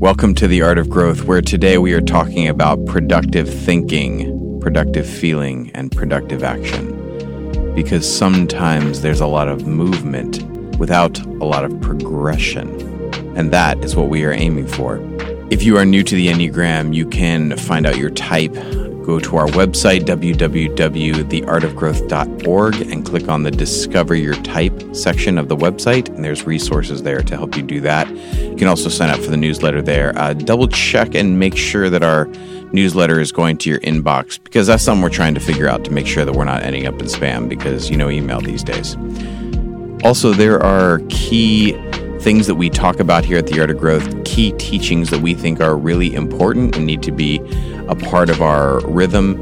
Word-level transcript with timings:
Welcome 0.00 0.36
to 0.36 0.46
the 0.46 0.62
Art 0.62 0.78
of 0.78 0.88
Growth, 0.88 1.24
where 1.24 1.42
today 1.42 1.76
we 1.76 1.92
are 1.92 2.00
talking 2.00 2.46
about 2.46 2.86
productive 2.86 3.52
thinking, 3.52 4.60
productive 4.60 5.08
feeling, 5.08 5.72
and 5.74 5.90
productive 5.90 6.44
action. 6.44 7.74
Because 7.74 8.06
sometimes 8.08 9.02
there's 9.02 9.18
a 9.18 9.26
lot 9.26 9.48
of 9.48 9.66
movement 9.66 10.40
without 10.78 11.18
a 11.18 11.44
lot 11.44 11.64
of 11.64 11.80
progression. 11.80 12.68
And 13.36 13.50
that 13.50 13.82
is 13.82 13.96
what 13.96 14.08
we 14.08 14.24
are 14.24 14.30
aiming 14.30 14.68
for. 14.68 15.00
If 15.50 15.64
you 15.64 15.76
are 15.76 15.84
new 15.84 16.04
to 16.04 16.14
the 16.14 16.28
Enneagram, 16.28 16.94
you 16.94 17.04
can 17.04 17.56
find 17.56 17.84
out 17.84 17.96
your 17.96 18.10
type 18.10 18.54
go 19.08 19.18
to 19.18 19.36
our 19.38 19.46
website, 19.46 20.02
www.theartofgrowth.org, 20.02 22.74
and 22.92 23.06
click 23.06 23.28
on 23.30 23.42
the 23.42 23.50
Discover 23.50 24.16
Your 24.16 24.34
Type 24.34 24.94
section 24.94 25.38
of 25.38 25.48
the 25.48 25.56
website. 25.56 26.10
And 26.10 26.22
there's 26.22 26.44
resources 26.44 27.02
there 27.02 27.22
to 27.22 27.34
help 27.34 27.56
you 27.56 27.62
do 27.62 27.80
that. 27.80 28.06
You 28.10 28.54
can 28.54 28.68
also 28.68 28.90
sign 28.90 29.08
up 29.08 29.18
for 29.20 29.30
the 29.30 29.38
newsletter 29.38 29.80
there. 29.80 30.12
Uh, 30.18 30.34
double 30.34 30.68
check 30.68 31.14
and 31.14 31.38
make 31.38 31.56
sure 31.56 31.88
that 31.88 32.02
our 32.02 32.26
newsletter 32.74 33.18
is 33.18 33.32
going 33.32 33.56
to 33.56 33.70
your 33.70 33.80
inbox 33.80 34.38
because 34.44 34.66
that's 34.66 34.82
something 34.82 35.02
we're 35.02 35.08
trying 35.08 35.32
to 35.32 35.40
figure 35.40 35.68
out 35.68 35.86
to 35.86 35.90
make 35.90 36.06
sure 36.06 36.26
that 36.26 36.34
we're 36.34 36.44
not 36.44 36.62
ending 36.62 36.86
up 36.86 37.00
in 37.00 37.06
spam 37.06 37.48
because 37.48 37.88
you 37.88 37.96
know 37.96 38.10
email 38.10 38.42
these 38.42 38.62
days. 38.62 38.94
Also, 40.04 40.34
there 40.34 40.62
are 40.62 41.00
key 41.08 41.72
things 42.20 42.46
that 42.46 42.56
we 42.56 42.68
talk 42.68 43.00
about 43.00 43.24
here 43.24 43.38
at 43.38 43.46
the 43.46 43.60
Art 43.60 43.70
of 43.70 43.78
Growth, 43.78 44.24
key 44.24 44.52
teachings 44.52 45.10
that 45.10 45.20
we 45.20 45.34
think 45.34 45.60
are 45.60 45.76
really 45.76 46.14
important 46.14 46.76
and 46.76 46.84
need 46.86 47.02
to 47.04 47.12
be 47.12 47.40
a 47.88 47.94
part 47.94 48.28
of 48.28 48.42
our 48.42 48.80
rhythm. 48.86 49.36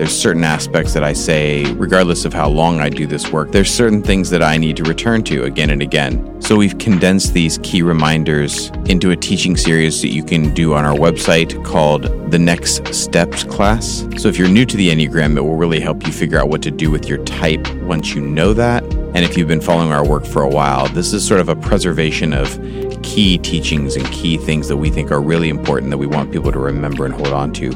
There's 0.00 0.18
certain 0.18 0.44
aspects 0.44 0.94
that 0.94 1.04
I 1.04 1.12
say, 1.12 1.70
regardless 1.74 2.24
of 2.24 2.32
how 2.32 2.48
long 2.48 2.80
I 2.80 2.88
do 2.88 3.06
this 3.06 3.30
work, 3.30 3.50
there's 3.50 3.70
certain 3.70 4.02
things 4.02 4.30
that 4.30 4.42
I 4.42 4.56
need 4.56 4.78
to 4.78 4.82
return 4.84 5.22
to 5.24 5.44
again 5.44 5.68
and 5.68 5.82
again. 5.82 6.40
So 6.40 6.56
we've 6.56 6.78
condensed 6.78 7.34
these 7.34 7.58
key 7.58 7.82
reminders 7.82 8.70
into 8.86 9.10
a 9.10 9.16
teaching 9.16 9.58
series 9.58 10.00
that 10.00 10.08
you 10.08 10.24
can 10.24 10.54
do 10.54 10.72
on 10.72 10.86
our 10.86 10.96
website 10.96 11.62
called 11.66 12.04
the 12.30 12.38
Next 12.38 12.94
Steps 12.94 13.44
class. 13.44 14.06
So 14.16 14.28
if 14.28 14.38
you're 14.38 14.48
new 14.48 14.64
to 14.64 14.76
the 14.78 14.88
Enneagram, 14.88 15.36
it 15.36 15.42
will 15.42 15.56
really 15.56 15.80
help 15.80 16.06
you 16.06 16.14
figure 16.14 16.38
out 16.38 16.48
what 16.48 16.62
to 16.62 16.70
do 16.70 16.90
with 16.90 17.06
your 17.06 17.22
type 17.24 17.70
once 17.82 18.14
you 18.14 18.22
know 18.22 18.54
that. 18.54 18.82
And 18.84 19.18
if 19.18 19.36
you've 19.36 19.48
been 19.48 19.60
following 19.60 19.92
our 19.92 20.08
work 20.08 20.24
for 20.24 20.40
a 20.40 20.48
while, 20.48 20.88
this 20.88 21.12
is 21.12 21.28
sort 21.28 21.40
of 21.40 21.50
a 21.50 21.56
preservation 21.56 22.32
of 22.32 22.58
key 23.02 23.36
teachings 23.36 23.96
and 23.96 24.10
key 24.12 24.38
things 24.38 24.66
that 24.68 24.78
we 24.78 24.88
think 24.88 25.10
are 25.10 25.20
really 25.20 25.50
important 25.50 25.90
that 25.90 25.98
we 25.98 26.06
want 26.06 26.32
people 26.32 26.52
to 26.52 26.58
remember 26.58 27.04
and 27.04 27.12
hold 27.12 27.34
on 27.34 27.52
to. 27.52 27.70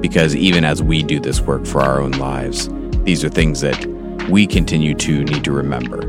Because 0.00 0.34
even 0.36 0.64
as 0.64 0.82
we 0.82 1.02
do 1.02 1.20
this 1.20 1.40
work 1.40 1.66
for 1.66 1.80
our 1.80 2.00
own 2.00 2.12
lives, 2.12 2.68
these 3.04 3.24
are 3.24 3.28
things 3.28 3.60
that 3.60 3.86
we 4.28 4.46
continue 4.46 4.94
to 4.94 5.24
need 5.24 5.44
to 5.44 5.52
remember. 5.52 6.02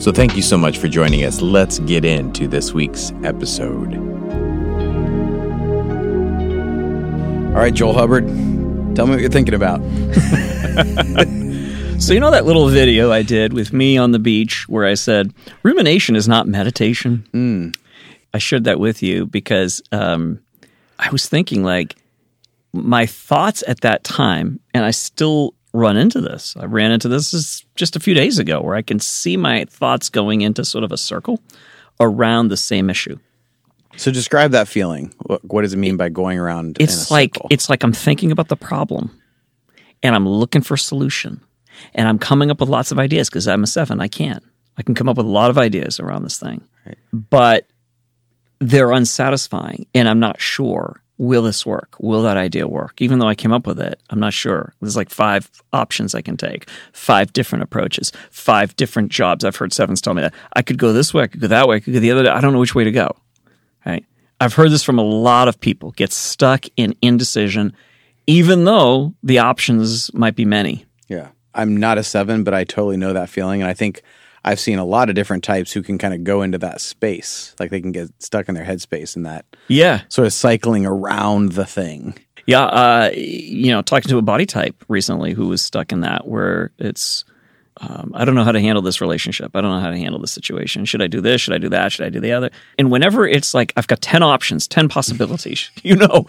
So 0.00 0.12
thank 0.12 0.36
you 0.36 0.42
so 0.42 0.58
much 0.58 0.78
for 0.78 0.88
joining 0.88 1.24
us. 1.24 1.40
Let's 1.40 1.78
get 1.80 2.04
into 2.04 2.46
this 2.48 2.72
week's 2.72 3.12
episode. 3.22 3.94
All 7.54 7.60
right, 7.60 7.72
Joel 7.72 7.94
Hubbard, 7.94 8.26
tell 8.96 9.06
me 9.06 9.12
what 9.12 9.20
you're 9.20 9.30
thinking 9.30 9.54
about. 9.54 9.80
So 11.98 12.12
you 12.12 12.20
know 12.20 12.32
that 12.32 12.44
little 12.44 12.68
video 12.68 13.12
I 13.12 13.22
did 13.22 13.52
with 13.52 13.72
me 13.72 13.96
on 13.96 14.10
the 14.10 14.18
beach 14.18 14.68
where 14.68 14.84
I 14.84 14.94
said 14.94 15.32
rumination 15.62 16.16
is 16.16 16.26
not 16.26 16.46
meditation. 16.48 17.26
Mm. 17.32 17.76
I 18.34 18.38
shared 18.38 18.64
that 18.64 18.80
with 18.80 19.02
you 19.02 19.26
because 19.26 19.80
um, 19.92 20.40
I 20.98 21.08
was 21.10 21.28
thinking 21.28 21.62
like 21.62 21.96
my 22.74 23.06
thoughts 23.06 23.62
at 23.66 23.80
that 23.82 24.04
time, 24.04 24.60
and 24.74 24.84
I 24.84 24.90
still 24.90 25.54
run 25.72 25.96
into 25.96 26.20
this. 26.20 26.54
I 26.58 26.66
ran 26.66 26.92
into 26.92 27.08
this 27.08 27.64
just 27.74 27.96
a 27.96 28.00
few 28.00 28.14
days 28.14 28.38
ago 28.38 28.60
where 28.60 28.74
I 28.76 28.82
can 28.82 29.00
see 29.00 29.36
my 29.36 29.64
thoughts 29.64 30.08
going 30.08 30.42
into 30.42 30.64
sort 30.64 30.84
of 30.84 30.92
a 30.92 30.96
circle 30.96 31.40
around 32.00 32.48
the 32.48 32.56
same 32.56 32.90
issue. 32.90 33.18
So 33.96 34.10
describe 34.10 34.50
that 34.52 34.68
feeling. 34.68 35.12
What, 35.26 35.44
what 35.44 35.62
does 35.62 35.72
it 35.72 35.76
mean 35.78 35.96
by 35.96 36.08
going 36.08 36.38
around? 36.38 36.76
It's 36.80 37.10
like 37.10 37.34
circle? 37.36 37.48
it's 37.50 37.70
like 37.70 37.82
I'm 37.84 37.92
thinking 37.92 38.32
about 38.32 38.48
the 38.48 38.56
problem, 38.56 39.18
and 40.02 40.14
I'm 40.14 40.28
looking 40.28 40.62
for 40.62 40.74
a 40.74 40.78
solution, 40.78 41.40
and 41.94 42.08
I'm 42.08 42.18
coming 42.18 42.50
up 42.50 42.60
with 42.60 42.68
lots 42.68 42.90
of 42.92 42.98
ideas 42.98 43.28
because 43.30 43.46
I'm 43.48 43.62
a 43.62 43.68
seven. 43.68 44.00
I 44.00 44.08
can. 44.08 44.40
I 44.76 44.82
can 44.82 44.96
come 44.96 45.08
up 45.08 45.16
with 45.16 45.26
a 45.26 45.28
lot 45.30 45.50
of 45.50 45.58
ideas 45.58 46.00
around 46.00 46.24
this 46.24 46.38
thing, 46.40 46.60
Right. 46.84 46.98
but 47.12 47.68
they're 48.58 48.90
unsatisfying, 48.90 49.86
and 49.94 50.08
I'm 50.08 50.18
not 50.18 50.40
sure. 50.40 51.00
Will 51.16 51.42
this 51.42 51.64
work? 51.64 51.94
Will 52.00 52.22
that 52.22 52.36
idea 52.36 52.66
work? 52.66 53.00
Even 53.00 53.20
though 53.20 53.28
I 53.28 53.36
came 53.36 53.52
up 53.52 53.66
with 53.66 53.78
it, 53.80 54.00
I'm 54.10 54.18
not 54.18 54.32
sure. 54.32 54.74
There's 54.80 54.96
like 54.96 55.10
five 55.10 55.48
options 55.72 56.14
I 56.14 56.22
can 56.22 56.36
take, 56.36 56.68
five 56.92 57.32
different 57.32 57.62
approaches, 57.62 58.10
five 58.30 58.74
different 58.76 59.12
jobs. 59.12 59.44
I've 59.44 59.56
heard 59.56 59.72
sevens 59.72 60.00
tell 60.00 60.14
me 60.14 60.22
that 60.22 60.34
I 60.54 60.62
could 60.62 60.78
go 60.78 60.92
this 60.92 61.14
way, 61.14 61.22
I 61.22 61.26
could 61.28 61.40
go 61.40 61.46
that 61.46 61.68
way, 61.68 61.76
I 61.76 61.80
could 61.80 61.94
go 61.94 62.00
the 62.00 62.10
other. 62.10 62.24
way. 62.24 62.30
I 62.30 62.40
don't 62.40 62.52
know 62.52 62.58
which 62.58 62.74
way 62.74 62.84
to 62.84 62.90
go. 62.90 63.16
Right? 63.86 64.04
I've 64.40 64.54
heard 64.54 64.70
this 64.70 64.82
from 64.82 64.98
a 64.98 65.04
lot 65.04 65.46
of 65.46 65.60
people. 65.60 65.92
Get 65.92 66.12
stuck 66.12 66.66
in 66.76 66.96
indecision, 67.00 67.74
even 68.26 68.64
though 68.64 69.14
the 69.22 69.38
options 69.38 70.12
might 70.14 70.34
be 70.34 70.44
many. 70.44 70.84
Yeah. 71.08 71.28
I'm 71.54 71.76
not 71.76 71.98
a 71.98 72.02
seven, 72.02 72.42
but 72.42 72.54
I 72.54 72.64
totally 72.64 72.96
know 72.96 73.12
that 73.12 73.30
feeling. 73.30 73.62
And 73.62 73.70
I 73.70 73.74
think 73.74 74.02
I've 74.44 74.60
seen 74.60 74.78
a 74.78 74.84
lot 74.84 75.08
of 75.08 75.14
different 75.14 75.42
types 75.44 75.72
who 75.72 75.82
can 75.82 75.98
kind 75.98 76.12
of 76.12 76.22
go 76.24 76.42
into 76.42 76.58
that 76.58 76.80
space. 76.80 77.54
Like 77.58 77.70
they 77.70 77.80
can 77.80 77.92
get 77.92 78.10
stuck 78.22 78.48
in 78.48 78.54
their 78.54 78.64
headspace 78.64 79.16
and 79.16 79.24
that 79.26 79.46
Yeah, 79.68 80.02
sort 80.08 80.26
of 80.26 80.32
cycling 80.32 80.84
around 80.86 81.52
the 81.52 81.64
thing. 81.64 82.14
Yeah, 82.46 82.64
uh, 82.64 83.10
you 83.14 83.72
know, 83.72 83.80
talking 83.80 84.10
to 84.10 84.18
a 84.18 84.22
body 84.22 84.44
type 84.44 84.84
recently 84.88 85.32
who 85.32 85.48
was 85.48 85.62
stuck 85.62 85.92
in 85.92 86.00
that, 86.02 86.26
where 86.26 86.72
it's, 86.78 87.24
um, 87.80 88.12
I 88.14 88.24
don't 88.24 88.34
know 88.36 88.44
how 88.44 88.52
to 88.52 88.60
handle 88.60 88.82
this 88.82 89.00
relationship. 89.00 89.50
I 89.56 89.60
don't 89.60 89.70
know 89.70 89.80
how 89.80 89.90
to 89.90 89.96
handle 89.96 90.20
this 90.20 90.30
situation. 90.32 90.84
Should 90.84 91.02
I 91.02 91.08
do 91.08 91.20
this? 91.20 91.40
Should 91.40 91.54
I 91.54 91.58
do 91.58 91.68
that? 91.70 91.90
Should 91.92 92.06
I 92.06 92.08
do 92.08 92.20
the 92.20 92.30
other? 92.32 92.50
And 92.78 92.90
whenever 92.90 93.26
it's 93.26 93.52
like, 93.52 93.72
I've 93.76 93.88
got 93.88 94.00
10 94.00 94.22
options, 94.22 94.68
10 94.68 94.88
possibilities, 94.88 95.70
you 95.82 95.96
know, 95.96 96.26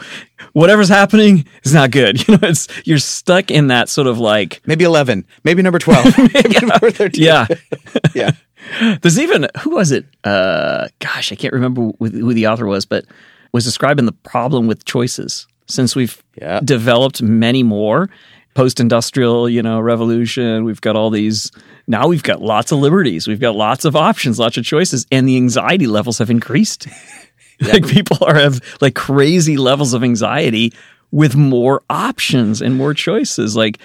whatever's 0.53 0.89
happening 0.89 1.45
is 1.63 1.73
not 1.73 1.91
good. 1.91 2.15
You 2.27 2.37
know, 2.37 2.47
it's, 2.49 2.67
you're 2.87 2.97
stuck 2.97 3.51
in 3.51 3.67
that 3.67 3.89
sort 3.89 4.07
of 4.07 4.17
like, 4.19 4.61
Maybe 4.65 4.83
11, 4.85 5.23
maybe 5.43 5.61
number 5.61 5.77
12, 5.79 6.17
maybe 6.33 6.65
number 6.65 6.89
13. 6.89 7.23
yeah. 7.23 7.45
Yeah. 8.15 8.31
There's 9.01 9.19
even, 9.19 9.47
who 9.59 9.69
was 9.75 9.91
it? 9.91 10.05
Uh, 10.23 10.87
gosh, 10.99 11.31
I 11.31 11.35
can't 11.35 11.53
remember 11.53 11.91
who 11.99 12.09
who 12.09 12.33
the 12.33 12.47
author 12.47 12.65
was, 12.65 12.85
but 12.87 13.05
was 13.51 13.63
describing 13.63 14.05
the 14.07 14.11
problem 14.11 14.65
with 14.65 14.83
choices 14.85 15.45
since 15.67 15.95
we've 15.95 16.23
Yeah. 16.41 16.59
developed 16.63 17.21
many 17.21 17.61
more 17.61 18.09
post-industrial 18.55 19.47
you 19.47 19.61
know 19.61 19.79
revolution. 19.79 20.65
We've 20.65 20.81
got 20.81 20.95
all 20.95 21.11
these 21.11 21.51
now 21.87 22.07
we've 22.07 22.23
got 22.23 22.41
lots 22.41 22.71
of 22.71 22.79
liberties. 22.79 23.27
We've 23.27 23.39
got 23.39 23.55
lots 23.55 23.85
of 23.85 23.95
options 23.95 24.39
lots 24.39 24.57
of 24.57 24.65
choices 24.65 25.05
and 25.11 25.27
the 25.27 25.37
anxiety 25.37 25.87
levels 25.87 26.17
have 26.17 26.29
increased. 26.31 26.87
Like 27.61 27.87
people 27.87 28.17
are 28.21 28.35
have 28.35 28.61
like 28.81 28.95
crazy 28.95 29.57
levels 29.57 29.93
of 29.93 30.03
anxiety 30.03 30.73
with 31.11 31.35
more 31.35 31.83
options 31.89 32.61
and 32.61 32.75
more 32.75 32.93
choices. 32.93 33.55
Like 33.55 33.79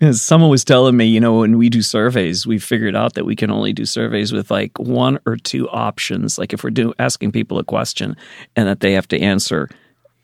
as 0.00 0.22
someone 0.22 0.50
was 0.50 0.64
telling 0.64 0.96
me, 0.96 1.06
you 1.06 1.18
know, 1.18 1.40
when 1.40 1.58
we 1.58 1.68
do 1.68 1.82
surveys, 1.82 2.46
we 2.46 2.58
figured 2.58 2.94
out 2.94 3.14
that 3.14 3.24
we 3.24 3.34
can 3.34 3.50
only 3.50 3.72
do 3.72 3.84
surveys 3.84 4.32
with 4.32 4.50
like 4.50 4.78
one 4.78 5.18
or 5.26 5.36
two 5.36 5.68
options. 5.70 6.38
Like 6.38 6.52
if 6.52 6.62
we're 6.62 6.70
do, 6.70 6.94
asking 7.00 7.32
people 7.32 7.58
a 7.58 7.64
question 7.64 8.16
and 8.54 8.68
that 8.68 8.80
they 8.80 8.92
have 8.92 9.08
to 9.08 9.20
answer, 9.20 9.68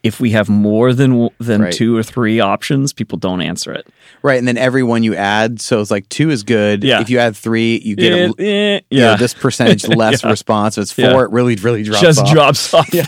if 0.05 0.21
we 0.21 0.31
have 0.31 0.49
more 0.49 0.93
than 0.93 1.29
than 1.41 1.63
Right. 1.63 1.73
two 1.73 1.97
or 1.97 2.03
three 2.05 2.39
options, 2.39 2.93
people 2.93 3.19
don't 3.19 3.41
answer 3.41 3.73
it. 3.73 3.89
Right. 4.23 4.39
And 4.39 4.47
then 4.47 4.57
every 4.57 4.83
one 4.85 5.03
you 5.03 5.17
add. 5.17 5.61
So 5.61 5.81
it's 5.81 5.91
like 5.91 6.09
two 6.11 6.31
is 6.31 6.43
good. 6.45 6.85
Yeah. 6.85 7.01
If 7.01 7.11
you 7.11 7.19
add 7.19 7.35
three, 7.37 7.81
you 7.83 7.97
get 7.97 8.13
a, 8.13 8.17
Eh, 8.39 8.43
eh, 8.45 8.81
you 8.91 9.01
know, 9.01 9.11
yeah, 9.11 9.17
this 9.17 9.35
percentage 9.35 9.89
less 9.89 10.23
Yeah. 10.23 10.31
response. 10.31 10.79
It's 10.79 10.93
four, 10.93 11.05
Yeah. 11.07 11.23
it 11.25 11.31
really, 11.31 11.57
really 11.57 11.83
drops 11.83 11.99
off. 11.99 12.03
just 12.05 12.21
off. 12.21 12.33
drops 12.33 12.75
off. 12.75 12.95
yeah, 12.95 13.07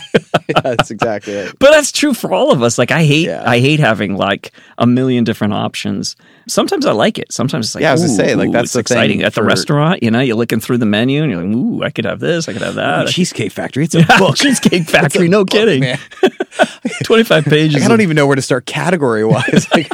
that's 0.63 0.91
exactly 0.91 1.33
it. 1.33 1.55
But 1.59 1.71
that's 1.71 1.91
true 1.91 2.13
for 2.13 2.33
all 2.33 2.51
of 2.51 2.61
us. 2.63 2.77
Like 2.77 2.91
I 2.91 3.05
hate, 3.05 3.27
Yeah. 3.27 3.43
I 3.45 3.59
hate 3.59 3.79
having 3.79 4.17
like 4.17 4.51
a 4.77 4.85
million 4.87 5.23
different 5.23 5.53
options. 5.53 6.15
Sometimes 6.47 6.85
I 6.85 6.91
like 6.93 7.17
it. 7.19 7.31
Sometimes 7.31 7.67
it's 7.67 7.75
like, 7.75 7.81
Yeah, 7.81 7.89
I 7.89 7.93
was 7.93 8.01
gonna 8.01 8.13
say, 8.13 8.35
like, 8.35 8.49
ooh, 8.49 8.51
that's 8.51 8.65
it's 8.65 8.73
the 8.73 8.77
thing 8.83 8.97
exciting 8.97 9.23
at 9.23 9.33
the 9.33 9.41
for- 9.41 9.45
restaurant. 9.47 10.01
You 10.03 10.11
know, 10.11 10.19
you're 10.21 10.35
looking 10.35 10.59
through 10.59 10.77
the 10.79 10.85
menu 10.85 11.21
and 11.23 11.31
you're 11.31 11.43
like, 11.43 11.55
ooh, 11.55 11.83
I 11.83 11.89
could 11.89 12.05
have 12.05 12.19
this, 12.19 12.47
I 12.49 12.53
could 12.53 12.61
have 12.61 12.75
that. 12.75 13.07
Cheesecake 13.07 13.51
Factory. 13.51 13.83
It's 13.83 13.95
a 13.95 14.03
book. 14.17 14.35
Cheesecake 14.37 14.87
Factory, 14.87 15.27
no 15.27 15.45
kidding. 15.45 15.81
man. 15.81 15.99
25 17.03 17.45
pages. 17.45 17.83
I 17.83 17.87
don't 17.87 18.01
even 18.01 18.15
know 18.15 18.25
where 18.27 18.35
to 18.35 18.41
start 18.41 18.65
category 18.65 19.23
wise. 19.25 19.67
Like, 19.73 19.91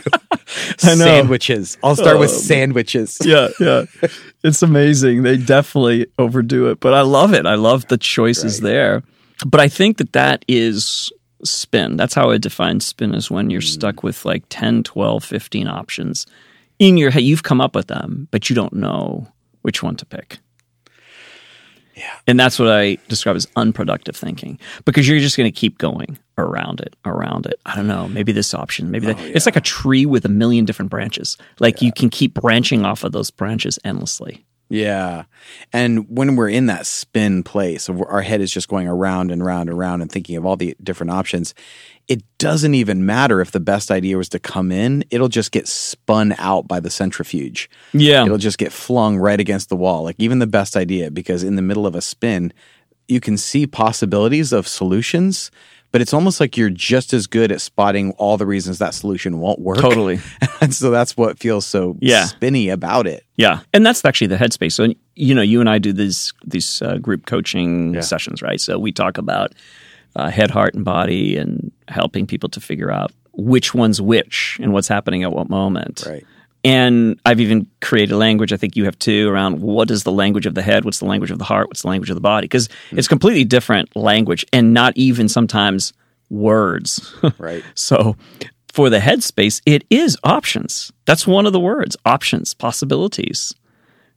I 0.83 0.89
know. 0.95 1.05
Sandwiches. 1.05 1.77
I'll 1.83 1.95
start 1.95 2.19
with 2.19 2.29
Um, 2.29 2.37
sandwiches. 2.37 3.17
yeah, 3.23 3.47
yeah. 3.59 3.85
It's 4.43 4.61
amazing. 4.61 5.23
They 5.23 5.37
definitely 5.37 6.07
overdo 6.19 6.69
it, 6.69 6.79
but 6.79 6.93
I 6.93 7.01
love 7.01 7.33
it. 7.33 7.45
I 7.45 7.55
love 7.55 7.87
the 7.87 7.97
choices 7.97 8.59
there. 8.59 9.01
But 9.45 9.59
I 9.61 9.67
think 9.67 9.97
that 9.97 10.13
that 10.13 10.45
is 10.47 11.11
spin. 11.45 11.97
That's 11.97 12.13
how 12.13 12.29
I 12.31 12.37
define 12.37 12.79
spin 12.79 13.13
is 13.13 13.29
when 13.31 13.49
you're 13.49 13.61
Mm. 13.61 13.73
stuck 13.73 14.03
with 14.03 14.25
like 14.25 14.43
10, 14.49 14.83
12, 14.83 15.23
15 15.23 15.67
options 15.67 16.25
in 16.79 16.97
your 16.97 17.11
head. 17.11 17.23
You've 17.23 17.43
come 17.43 17.61
up 17.61 17.75
with 17.75 17.87
them, 17.87 18.27
but 18.31 18.49
you 18.49 18.55
don't 18.55 18.73
know 18.73 19.27
which 19.61 19.81
one 19.83 19.95
to 19.97 20.05
pick. 20.05 20.39
Yeah. 21.95 22.11
And 22.25 22.39
that's 22.39 22.57
what 22.57 22.69
I 22.69 22.97
describe 23.07 23.35
as 23.35 23.47
unproductive 23.55 24.15
thinking 24.15 24.57
because 24.83 25.07
you're 25.07 25.19
just 25.19 25.37
going 25.37 25.51
to 25.51 25.55
keep 25.57 25.77
going 25.77 26.17
around 26.39 26.81
it, 26.81 26.95
around 27.05 27.45
it. 27.45 27.59
I 27.67 27.75
don't 27.75 27.85
know, 27.87 28.07
maybe 28.07 28.31
this 28.31 28.55
option, 28.55 28.89
maybe 28.89 29.05
that. 29.07 29.19
It's 29.19 29.45
like 29.45 29.55
a 29.55 29.61
tree 29.61 30.07
with 30.07 30.25
a 30.25 30.29
million 30.29 30.65
different 30.65 30.89
branches. 30.89 31.37
Like 31.59 31.83
you 31.83 31.91
can 31.91 32.09
keep 32.09 32.33
branching 32.33 32.83
off 32.83 33.03
of 33.03 33.11
those 33.11 33.29
branches 33.29 33.77
endlessly. 33.83 34.43
Yeah. 34.73 35.25
And 35.71 36.09
when 36.09 36.35
we're 36.35 36.49
in 36.49 36.65
that 36.65 36.87
spin 36.87 37.43
place, 37.43 37.87
our 37.89 38.23
head 38.23 38.41
is 38.41 38.51
just 38.51 38.67
going 38.67 38.87
around 38.87 39.29
and 39.29 39.39
around 39.39 39.69
and 39.69 39.77
around 39.77 40.01
and 40.01 40.11
thinking 40.11 40.35
of 40.35 40.47
all 40.47 40.55
the 40.57 40.75
different 40.81 41.11
options, 41.11 41.53
it 42.07 42.23
doesn't 42.39 42.73
even 42.73 43.05
matter 43.05 43.39
if 43.39 43.51
the 43.51 43.59
best 43.59 43.91
idea 43.91 44.17
was 44.17 44.29
to 44.29 44.39
come 44.39 44.71
in, 44.71 45.05
it'll 45.11 45.27
just 45.27 45.51
get 45.51 45.67
spun 45.67 46.33
out 46.39 46.67
by 46.67 46.79
the 46.79 46.89
centrifuge. 46.89 47.69
Yeah. 47.93 48.25
It'll 48.25 48.39
just 48.39 48.57
get 48.57 48.73
flung 48.73 49.17
right 49.17 49.39
against 49.39 49.69
the 49.69 49.75
wall, 49.75 50.03
like 50.03 50.15
even 50.17 50.39
the 50.39 50.47
best 50.47 50.75
idea, 50.75 51.11
because 51.11 51.43
in 51.43 51.55
the 51.55 51.61
middle 51.61 51.85
of 51.85 51.93
a 51.93 52.01
spin, 52.01 52.51
you 53.07 53.19
can 53.19 53.37
see 53.37 53.67
possibilities 53.67 54.51
of 54.51 54.67
solutions, 54.67 55.51
but 55.93 56.01
it's 56.01 56.13
almost 56.13 56.41
like 56.41 56.57
you're 56.57 56.69
just 56.69 57.13
as 57.13 57.27
good 57.27 57.51
at 57.53 57.61
spotting 57.61 58.11
all 58.17 58.35
the 58.35 58.45
reasons 58.45 58.79
that 58.79 58.93
solution 58.93 59.39
won't 59.39 59.59
work. 59.59 59.77
Totally. 59.77 60.19
and 60.61 60.73
so 60.73 60.91
that's 60.91 61.15
what 61.15 61.39
feels 61.39 61.65
so 61.65 61.95
Yeah. 62.01 62.25
spinny 62.25 62.67
about 62.67 63.07
it. 63.07 63.23
Yeah, 63.37 63.59
and 63.73 63.85
that's 63.85 64.03
actually 64.03 64.27
the 64.27 64.35
headspace. 64.37 64.73
So 64.73 64.87
you 65.15 65.33
know, 65.33 65.41
you 65.41 65.61
and 65.61 65.69
I 65.69 65.77
do 65.79 65.93
these 65.93 66.33
these 66.45 66.81
uh, 66.81 66.97
group 66.97 67.25
coaching 67.27 68.01
sessions, 68.01 68.41
right? 68.41 68.59
So 68.59 68.77
we 68.77 68.91
talk 68.91 69.17
about 69.17 69.53
uh, 70.17 70.29
head, 70.29 70.51
heart, 70.51 70.73
and 70.73 70.83
body, 70.83 71.37
and 71.37 71.71
helping 71.87 72.27
people 72.27 72.49
to 72.49 72.59
figure 72.59 72.91
out 72.91 73.11
which 73.31 73.73
one's 73.73 73.99
which 74.01 74.59
and 74.61 74.73
what's 74.73 74.87
happening 74.87 75.23
at 75.23 75.31
what 75.31 75.49
moment. 75.49 76.03
Right. 76.07 76.25
And 76.63 77.19
I've 77.25 77.41
even 77.41 77.67
created 77.81 78.15
language. 78.15 78.53
I 78.53 78.57
think 78.57 78.75
you 78.75 78.85
have 78.85 78.97
too 78.97 79.29
around 79.29 79.61
what 79.61 79.91
is 79.91 80.03
the 80.03 80.11
language 80.11 80.45
of 80.45 80.55
the 80.55 80.61
head, 80.61 80.85
what's 80.85 80.99
the 80.99 81.05
language 81.05 81.31
of 81.31 81.37
the 81.37 81.43
heart, 81.43 81.67
what's 81.67 81.81
the 81.81 81.89
language 81.89 82.09
of 82.09 82.15
the 82.15 82.21
body, 82.21 82.45
because 82.45 82.69
hmm. 82.89 82.97
it's 82.97 83.07
completely 83.07 83.43
different 83.43 83.93
language, 83.95 84.45
and 84.53 84.73
not 84.73 84.93
even 84.95 85.27
sometimes 85.27 85.93
words. 86.29 87.13
Right. 87.37 87.63
So 87.75 88.15
for 88.73 88.89
the 88.89 88.97
headspace, 88.99 89.61
it 89.65 89.85
is 89.89 90.17
options. 90.23 90.91
That's 91.05 91.27
one 91.27 91.45
of 91.45 91.53
the 91.53 91.59
words 91.59 91.95
options, 92.05 92.53
possibilities, 92.53 93.53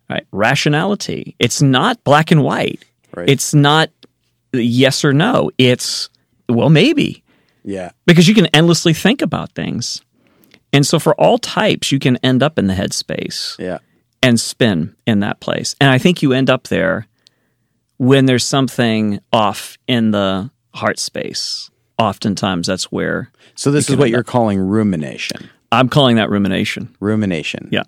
right? 0.08 0.26
Rationality. 0.32 1.36
It's 1.38 1.60
not 1.60 2.02
black 2.04 2.30
and 2.30 2.42
white. 2.42 2.82
Right. 3.14 3.28
It's 3.28 3.52
not 3.54 3.90
yes 4.52 5.04
or 5.04 5.12
no. 5.12 5.50
It's, 5.58 6.08
well, 6.48 6.70
maybe, 6.70 7.22
Yeah. 7.64 7.90
because 8.06 8.28
you 8.28 8.34
can 8.34 8.46
endlessly 8.46 8.94
think 8.94 9.20
about 9.20 9.52
things. 9.52 10.00
And 10.76 10.86
so 10.86 10.98
for 10.98 11.14
all 11.18 11.38
types, 11.38 11.90
you 11.90 11.98
can 11.98 12.18
end 12.18 12.42
up 12.42 12.58
in 12.58 12.66
the 12.66 12.74
headspace 12.74 13.58
Yeah. 13.58 13.78
and 14.22 14.38
spin 14.38 14.94
in 15.06 15.20
that 15.20 15.40
place. 15.40 15.74
And 15.80 15.88
I 15.90 15.96
think 15.96 16.20
you 16.20 16.34
end 16.34 16.50
up 16.50 16.64
there 16.68 17.06
when 17.96 18.26
there's 18.26 18.44
something 18.44 19.18
off 19.32 19.78
in 19.88 20.10
the 20.10 20.50
heart 20.74 20.98
space. 20.98 21.70
Oftentimes, 21.98 22.66
that's 22.66 22.92
where 22.92 23.30
So 23.54 23.70
this 23.70 23.88
is 23.88 23.96
what 23.96 24.10
you're 24.10 24.22
calling 24.22 24.58
rumination. 24.58 25.48
I'm 25.72 25.88
calling 25.88 26.16
that 26.16 26.28
rumination. 26.28 26.94
Rumination. 27.00 27.70
Yeah. 27.72 27.84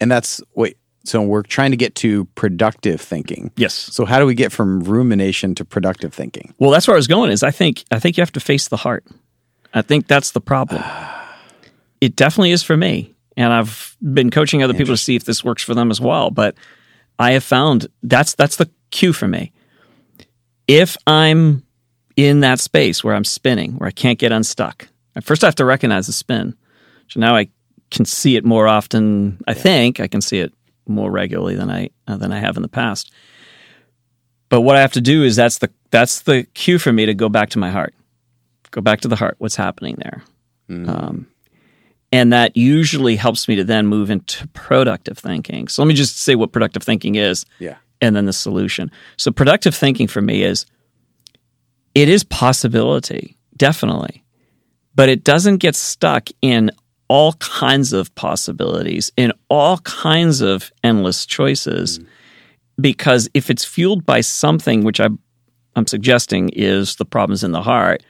And 0.00 0.08
that's 0.08 0.40
wait. 0.54 0.76
So 1.04 1.20
we're 1.22 1.42
trying 1.42 1.72
to 1.72 1.76
get 1.76 1.96
to 1.96 2.26
productive 2.36 3.00
thinking. 3.00 3.50
Yes. 3.56 3.74
So 3.74 4.04
how 4.04 4.20
do 4.20 4.26
we 4.26 4.34
get 4.36 4.52
from 4.52 4.78
rumination 4.84 5.56
to 5.56 5.64
productive 5.64 6.14
thinking? 6.14 6.54
Well, 6.60 6.70
that's 6.70 6.86
where 6.86 6.94
I 6.94 6.98
was 6.98 7.08
going. 7.08 7.32
Is 7.32 7.42
I 7.42 7.50
think 7.50 7.82
I 7.90 7.98
think 7.98 8.16
you 8.16 8.20
have 8.22 8.30
to 8.32 8.40
face 8.40 8.68
the 8.68 8.76
heart. 8.76 9.04
I 9.74 9.82
think 9.82 10.06
that's 10.06 10.30
the 10.30 10.40
problem. 10.40 10.84
it 12.02 12.16
definitely 12.16 12.50
is 12.50 12.64
for 12.64 12.76
me, 12.76 13.14
and 13.36 13.52
I've 13.52 13.96
been 14.02 14.32
coaching 14.32 14.60
other 14.60 14.74
people 14.74 14.92
to 14.92 14.98
see 14.98 15.14
if 15.14 15.24
this 15.24 15.44
works 15.44 15.62
for 15.62 15.72
them 15.72 15.88
as 15.88 16.00
well. 16.00 16.32
But 16.32 16.56
I 17.16 17.30
have 17.32 17.44
found 17.44 17.86
that's 18.02 18.34
that's 18.34 18.56
the 18.56 18.68
cue 18.90 19.12
for 19.12 19.28
me. 19.28 19.52
If 20.66 20.96
I'm 21.06 21.62
in 22.16 22.40
that 22.40 22.58
space 22.58 23.04
where 23.04 23.14
I'm 23.14 23.24
spinning, 23.24 23.74
where 23.74 23.86
I 23.86 23.92
can't 23.92 24.18
get 24.18 24.32
unstuck, 24.32 24.88
first 25.22 25.44
I 25.44 25.46
have 25.46 25.54
to 25.54 25.64
recognize 25.64 26.08
the 26.08 26.12
spin. 26.12 26.56
So 27.06 27.20
now 27.20 27.36
I 27.36 27.48
can 27.92 28.04
see 28.04 28.34
it 28.34 28.44
more 28.44 28.66
often. 28.66 29.40
I 29.46 29.54
think 29.54 30.00
I 30.00 30.08
can 30.08 30.20
see 30.20 30.40
it 30.40 30.52
more 30.88 31.08
regularly 31.08 31.54
than 31.54 31.70
I 31.70 31.90
uh, 32.08 32.16
than 32.16 32.32
I 32.32 32.40
have 32.40 32.56
in 32.56 32.62
the 32.62 32.68
past. 32.68 33.12
But 34.48 34.62
what 34.62 34.74
I 34.74 34.80
have 34.80 34.92
to 34.94 35.00
do 35.00 35.22
is 35.22 35.36
that's 35.36 35.58
the 35.58 35.70
that's 35.92 36.22
the 36.22 36.42
cue 36.54 36.80
for 36.80 36.92
me 36.92 37.06
to 37.06 37.14
go 37.14 37.28
back 37.28 37.50
to 37.50 37.60
my 37.60 37.70
heart, 37.70 37.94
go 38.72 38.80
back 38.80 39.02
to 39.02 39.08
the 39.08 39.14
heart. 39.14 39.36
What's 39.38 39.54
happening 39.54 39.94
there? 39.98 40.24
Um, 40.88 41.26
and 42.12 42.32
that 42.32 42.56
usually 42.56 43.16
helps 43.16 43.48
me 43.48 43.56
to 43.56 43.64
then 43.64 43.86
move 43.86 44.10
into 44.10 44.46
productive 44.48 45.18
thinking. 45.18 45.66
So 45.68 45.82
let 45.82 45.88
me 45.88 45.94
just 45.94 46.18
say 46.18 46.34
what 46.34 46.52
productive 46.52 46.82
thinking 46.82 47.14
is, 47.16 47.44
Yeah. 47.58 47.76
and 48.00 48.14
then 48.14 48.26
the 48.26 48.32
solution. 48.32 48.90
So 49.16 49.30
productive 49.32 49.74
thinking 49.74 50.06
for 50.08 50.20
me 50.20 50.42
is 50.42 50.66
it 51.94 52.08
is 52.08 52.22
possibility, 52.24 53.36
definitely, 53.56 54.22
but 54.94 55.08
it 55.08 55.24
doesn't 55.24 55.58
get 55.58 55.74
stuck 55.74 56.28
in 56.42 56.70
all 57.08 57.34
kinds 57.34 57.92
of 57.92 58.14
possibilities, 58.14 59.12
in 59.16 59.32
all 59.50 59.78
kinds 59.78 60.40
of 60.40 60.72
endless 60.82 61.26
choices. 61.26 61.98
Mm. 61.98 62.06
Because 62.80 63.28
if 63.34 63.50
it's 63.50 63.64
fueled 63.66 64.06
by 64.06 64.22
something, 64.22 64.82
which 64.82 64.98
I, 64.98 65.08
I'm 65.76 65.86
suggesting 65.86 66.48
is 66.50 66.96
the 66.96 67.04
problems 67.04 67.44
in 67.44 67.52
the 67.52 67.62
heart, 67.62 68.02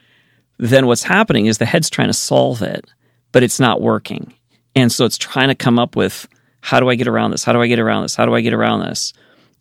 then 0.58 0.86
what's 0.86 1.02
happening 1.02 1.46
is 1.46 1.58
the 1.58 1.66
head's 1.66 1.90
trying 1.90 2.06
to 2.08 2.12
solve 2.14 2.62
it, 2.62 2.88
but 3.32 3.42
it's 3.42 3.60
not 3.60 3.80
working. 3.80 4.32
And 4.74 4.90
so 4.90 5.04
it's 5.04 5.18
trying 5.18 5.48
to 5.48 5.54
come 5.54 5.78
up 5.78 5.96
with 5.96 6.28
how 6.60 6.80
do 6.80 6.88
I 6.88 6.94
get 6.94 7.08
around 7.08 7.32
this? 7.32 7.44
How 7.44 7.52
do 7.52 7.60
I 7.60 7.66
get 7.66 7.78
around 7.78 8.02
this? 8.02 8.14
How 8.14 8.24
do 8.24 8.34
I 8.34 8.40
get 8.40 8.54
around 8.54 8.80
this? 8.80 9.12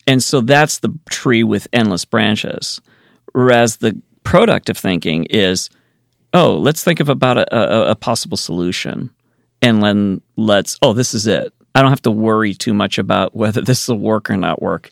And 0.07 0.21
so 0.23 0.41
that's 0.41 0.79
the 0.79 0.93
tree 1.09 1.43
with 1.43 1.67
endless 1.73 2.05
branches. 2.05 2.79
Whereas 3.33 3.77
the 3.77 3.99
productive 4.23 4.77
thinking 4.77 5.25
is, 5.25 5.69
oh, 6.33 6.57
let's 6.57 6.83
think 6.83 6.99
of 6.99 7.09
about 7.09 7.37
a, 7.37 7.55
a, 7.55 7.91
a 7.91 7.95
possible 7.95 8.37
solution. 8.37 9.09
And 9.61 9.81
then 9.83 10.21
let's, 10.37 10.77
oh, 10.81 10.93
this 10.93 11.13
is 11.13 11.27
it. 11.27 11.53
I 11.73 11.81
don't 11.81 11.91
have 11.91 12.01
to 12.03 12.11
worry 12.11 12.53
too 12.53 12.73
much 12.73 12.97
about 12.97 13.35
whether 13.35 13.61
this 13.61 13.87
will 13.87 13.97
work 13.97 14.29
or 14.29 14.37
not 14.37 14.61
work. 14.61 14.91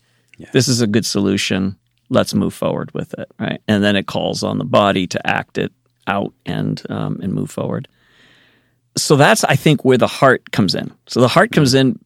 This 0.53 0.67
is 0.69 0.79
a 0.81 0.87
good 0.87 1.05
solution. 1.05 1.77
Let's 2.09 2.33
move 2.33 2.53
forward 2.53 2.93
with 2.93 3.13
it, 3.19 3.29
right? 3.39 3.61
And 3.67 3.83
then 3.83 3.95
it 3.95 4.07
calls 4.07 4.41
on 4.41 4.57
the 4.57 4.63
body 4.65 5.05
to 5.07 5.27
act 5.27 5.57
it 5.57 5.71
out 6.07 6.33
and 6.45 6.81
um, 6.89 7.19
and 7.21 7.33
move 7.33 7.51
forward. 7.51 7.87
So 9.01 9.15
that's 9.15 9.43
I 9.43 9.55
think 9.55 9.83
where 9.85 9.97
the 9.97 10.07
heart 10.07 10.51
comes 10.51 10.75
in. 10.75 10.91
So 11.07 11.21
the 11.21 11.27
heart 11.27 11.51
comes 11.51 11.73
in 11.73 11.99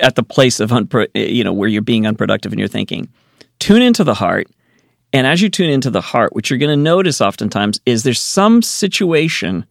at 0.00 0.16
the 0.16 0.22
place 0.22 0.60
of 0.60 0.70
unpro- 0.70 1.08
you 1.14 1.44
know 1.44 1.52
where 1.52 1.68
you're 1.68 1.82
being 1.82 2.06
unproductive 2.06 2.52
and 2.52 2.58
you're 2.58 2.68
thinking. 2.68 3.08
Tune 3.58 3.82
into 3.82 4.04
the 4.04 4.14
heart, 4.14 4.48
and 5.12 5.26
as 5.26 5.40
you 5.40 5.48
tune 5.48 5.70
into 5.70 5.90
the 5.90 6.00
heart, 6.00 6.34
what 6.34 6.50
you're 6.50 6.58
going 6.58 6.76
to 6.76 6.82
notice 6.82 7.20
oftentimes 7.20 7.80
is 7.86 8.02
there's 8.02 8.20
some 8.20 8.62
situation 8.62 9.64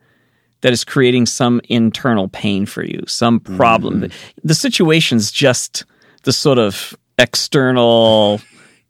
that 0.61 0.71
is 0.71 0.85
creating 0.85 1.25
some 1.25 1.59
internal 1.67 2.29
pain 2.29 2.65
for 2.65 2.83
you, 2.83 3.03
some 3.07 3.39
problem. 3.39 4.01
Mm-hmm. 4.01 4.47
The 4.47 4.55
situation's 4.55 5.31
just 5.31 5.83
the 6.23 6.31
sort 6.31 6.57
of 6.57 6.95
external. 7.19 8.41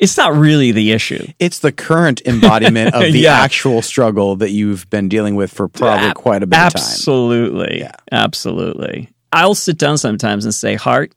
It's 0.03 0.17
not 0.17 0.35
really 0.35 0.71
the 0.71 0.91
issue. 0.91 1.25
It's 1.39 1.59
the 1.59 1.71
current 1.71 2.21
embodiment 2.25 2.94
of 2.94 3.01
the 3.13 3.19
Yeah. 3.19 3.39
actual 3.39 3.81
struggle 3.81 4.35
that 4.35 4.51
you've 4.51 4.89
been 4.89 5.07
dealing 5.09 5.35
with 5.35 5.51
for 5.51 5.67
probably 5.67 6.07
Ab- 6.09 6.15
quite 6.15 6.43
a 6.43 6.48
bit 6.48 6.57
of 6.60 6.74
time. 6.74 6.81
Absolutely. 6.81 7.79
Yeah. 7.79 7.91
Absolutely. 8.12 9.10
I'll 9.31 9.55
sit 9.55 9.77
down 9.77 9.98
sometimes 9.98 10.45
and 10.45 10.53
say, 10.53 10.75
Heart, 10.75 11.13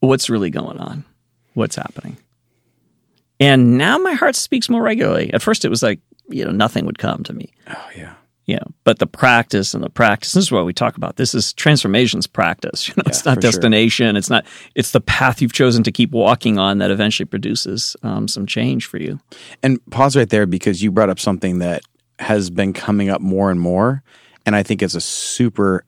what's 0.00 0.28
really 0.30 0.50
going 0.50 0.78
on? 0.78 1.04
What's 1.54 1.76
happening? 1.76 2.16
And 3.40 3.76
now 3.78 3.98
my 3.98 4.12
heart 4.12 4.36
speaks 4.36 4.68
more 4.68 4.82
regularly. 4.82 5.32
At 5.32 5.42
first, 5.42 5.64
it 5.64 5.68
was 5.68 5.82
like, 5.82 5.98
you 6.28 6.44
know, 6.44 6.52
nothing 6.52 6.86
would 6.86 6.98
come 6.98 7.22
to 7.24 7.32
me. 7.32 7.52
Oh 7.68 7.88
yeah. 7.96 8.14
You 8.46 8.56
know, 8.56 8.66
but 8.82 8.98
the 8.98 9.06
practice 9.06 9.72
and 9.72 9.84
the 9.84 9.88
practice, 9.88 10.32
this 10.32 10.42
is 10.44 10.50
what 10.50 10.64
we 10.64 10.72
talk 10.72 10.96
about. 10.96 11.14
This 11.14 11.32
is 11.32 11.52
transformations 11.52 12.26
practice. 12.26 12.88
You 12.88 12.94
know, 12.96 13.04
it's 13.06 13.24
not 13.24 13.36
for 13.36 13.42
sure. 13.42 13.50
destination. 13.52 14.16
It's 14.16 14.28
not, 14.28 14.44
it's 14.74 14.90
the 14.90 15.00
path 15.00 15.40
you've 15.40 15.52
chosen 15.52 15.84
to 15.84 15.92
keep 15.92 16.10
walking 16.10 16.58
on 16.58 16.78
that 16.78 16.90
eventually 16.90 17.26
produces 17.26 17.96
um, 18.02 18.26
some 18.26 18.44
change 18.46 18.86
for 18.86 18.98
you. 18.98 19.20
And 19.62 19.78
pause 19.90 20.16
right 20.16 20.28
there 20.28 20.46
because 20.46 20.82
you 20.82 20.90
brought 20.90 21.08
up 21.08 21.20
something 21.20 21.60
that 21.60 21.82
has 22.18 22.50
been 22.50 22.72
coming 22.72 23.10
up 23.10 23.20
more 23.20 23.50
and 23.52 23.60
more. 23.60 24.02
And 24.44 24.56
I 24.56 24.64
think 24.64 24.82
it's 24.82 24.96
a 24.96 25.00
super 25.00 25.84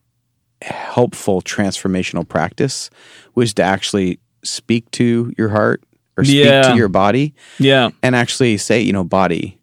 helpful 0.61 1.41
transformational 1.41 2.27
practice, 2.27 2.89
which 3.33 3.47
is 3.47 3.53
to 3.55 3.63
actually 3.63 4.19
speak 4.43 4.89
to 4.91 5.33
your 5.37 5.49
heart 5.49 5.83
or 6.17 6.23
speak 6.23 6.45
Yeah. 6.45 6.61
to 6.71 6.75
your 6.77 6.87
body 6.87 7.35
Yeah. 7.59 7.89
and 8.01 8.15
actually 8.15 8.57
say, 8.57 8.79
you 8.79 8.93
know, 8.93 9.03
body, 9.03 9.59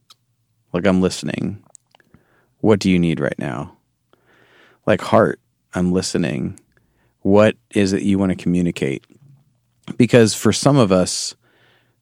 like 0.74 0.86
I'm 0.86 1.00
listening. 1.00 1.61
What 2.62 2.78
do 2.78 2.88
you 2.88 2.98
need 2.98 3.18
right 3.18 3.38
now? 3.38 3.76
Like 4.86 5.00
heart, 5.00 5.40
I'm 5.74 5.92
listening. 5.92 6.58
What 7.20 7.56
is 7.74 7.92
it 7.92 8.02
you 8.02 8.18
want 8.18 8.30
to 8.30 8.36
communicate? 8.36 9.04
Because 9.96 10.32
for 10.32 10.52
some 10.52 10.76
of 10.76 10.92
us, 10.92 11.34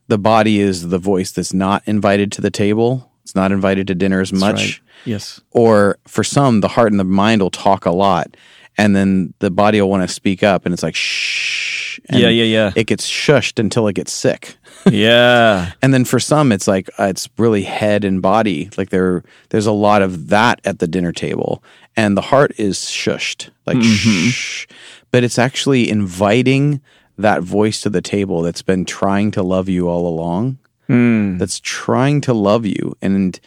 the 0.08 0.18
body 0.18 0.60
is 0.60 0.90
the 0.90 0.98
voice 0.98 1.32
that's 1.32 1.54
not 1.54 1.82
invited 1.86 2.30
to 2.32 2.42
the 2.42 2.50
table. 2.50 3.10
It's 3.22 3.34
not 3.34 3.52
invited 3.52 3.86
to 3.86 3.94
dinner 3.94 4.20
as 4.20 4.34
much. 4.34 4.54
Right. 4.54 4.80
Yes. 5.06 5.40
Or 5.52 5.96
for 6.06 6.22
some, 6.22 6.60
the 6.60 6.68
heart 6.68 6.90
and 6.90 7.00
the 7.00 7.04
mind 7.04 7.40
will 7.40 7.50
talk 7.50 7.86
a 7.86 7.90
lot. 7.90 8.36
And 8.76 8.94
then 8.94 9.32
the 9.38 9.50
body 9.50 9.80
will 9.80 9.88
want 9.88 10.06
to 10.06 10.14
speak 10.14 10.42
up 10.42 10.66
and 10.66 10.74
it's 10.74 10.82
like, 10.82 10.94
shh. 10.94 11.59
And 12.08 12.20
Yeah, 12.20 12.28
yeah, 12.28 12.44
yeah. 12.44 12.72
It 12.76 12.86
gets 12.86 13.08
shushed 13.08 13.58
until 13.58 13.88
it 13.88 13.94
gets 13.94 14.12
sick. 14.12 14.56
yeah. 14.90 15.72
And 15.82 15.92
then 15.92 16.04
for 16.04 16.20
some, 16.20 16.52
it's 16.52 16.68
like 16.68 16.88
uh, 16.98 17.04
it's 17.04 17.28
really 17.38 17.62
head 17.62 18.04
and 18.04 18.20
body. 18.22 18.70
Like 18.76 18.90
there, 18.90 19.24
there's 19.50 19.66
a 19.66 19.72
lot 19.72 20.02
of 20.02 20.28
that 20.28 20.60
at 20.64 20.78
the 20.78 20.86
dinner 20.86 21.12
table, 21.12 21.62
and 21.96 22.16
the 22.16 22.22
heart 22.22 22.52
is 22.58 22.78
shushed, 22.78 23.50
like 23.66 23.76
shh. 23.82 24.66
But 25.10 25.24
it's 25.24 25.38
actually 25.38 25.90
inviting 25.90 26.80
that 27.18 27.42
voice 27.42 27.80
to 27.82 27.90
the 27.90 28.00
table 28.00 28.42
that's 28.42 28.62
been 28.62 28.84
trying 28.84 29.30
to 29.32 29.42
love 29.42 29.68
you 29.68 29.88
all 29.88 30.06
along, 30.06 30.58
that's 31.38 31.60
trying 31.60 32.20
to 32.22 32.32
love 32.32 32.64
you. 32.66 32.96
And 33.02 33.38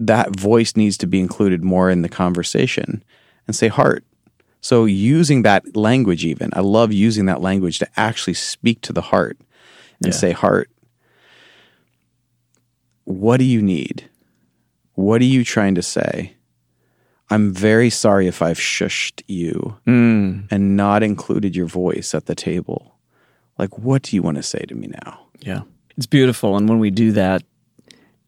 that 0.00 0.34
voice 0.34 0.76
needs 0.76 0.98
to 0.98 1.06
be 1.06 1.20
included 1.20 1.62
more 1.62 1.90
in 1.90 2.02
the 2.02 2.08
conversation 2.08 3.02
and 3.46 3.54
say, 3.56 3.68
heart. 3.68 4.04
So 4.66 4.84
using 4.84 5.42
that 5.42 5.76
language, 5.76 6.24
even, 6.24 6.50
I 6.52 6.58
love 6.60 6.92
using 6.92 7.26
that 7.26 7.40
language 7.40 7.78
to 7.78 7.86
actually 7.96 8.34
speak 8.34 8.80
to 8.80 8.92
the 8.92 9.00
heart 9.00 9.38
and 10.02 10.12
Yeah. 10.12 10.18
say, 10.18 10.32
heart, 10.32 10.68
what 13.04 13.36
do 13.36 13.44
you 13.44 13.62
need? 13.62 14.10
What 14.94 15.20
are 15.20 15.24
you 15.36 15.44
trying 15.44 15.76
to 15.76 15.82
say? 15.82 16.32
I'm 17.30 17.52
very 17.52 17.90
sorry 17.90 18.26
if 18.26 18.42
I've 18.42 18.58
shushed 18.58 19.22
you 19.28 19.76
Mm. 19.86 20.48
and 20.50 20.76
not 20.76 21.04
included 21.04 21.54
your 21.54 21.66
voice 21.68 22.12
at 22.12 22.26
the 22.26 22.34
table. 22.34 22.96
Like, 23.60 23.78
what 23.78 24.02
do 24.02 24.16
you 24.16 24.22
want 24.22 24.36
to 24.38 24.42
say 24.42 24.64
to 24.66 24.74
me 24.74 24.88
now? 24.88 25.28
Yeah. 25.42 25.62
It's 25.96 26.06
beautiful. 26.06 26.56
And 26.56 26.68
when 26.68 26.80
we 26.80 26.90
do 26.90 27.12
that, 27.12 27.44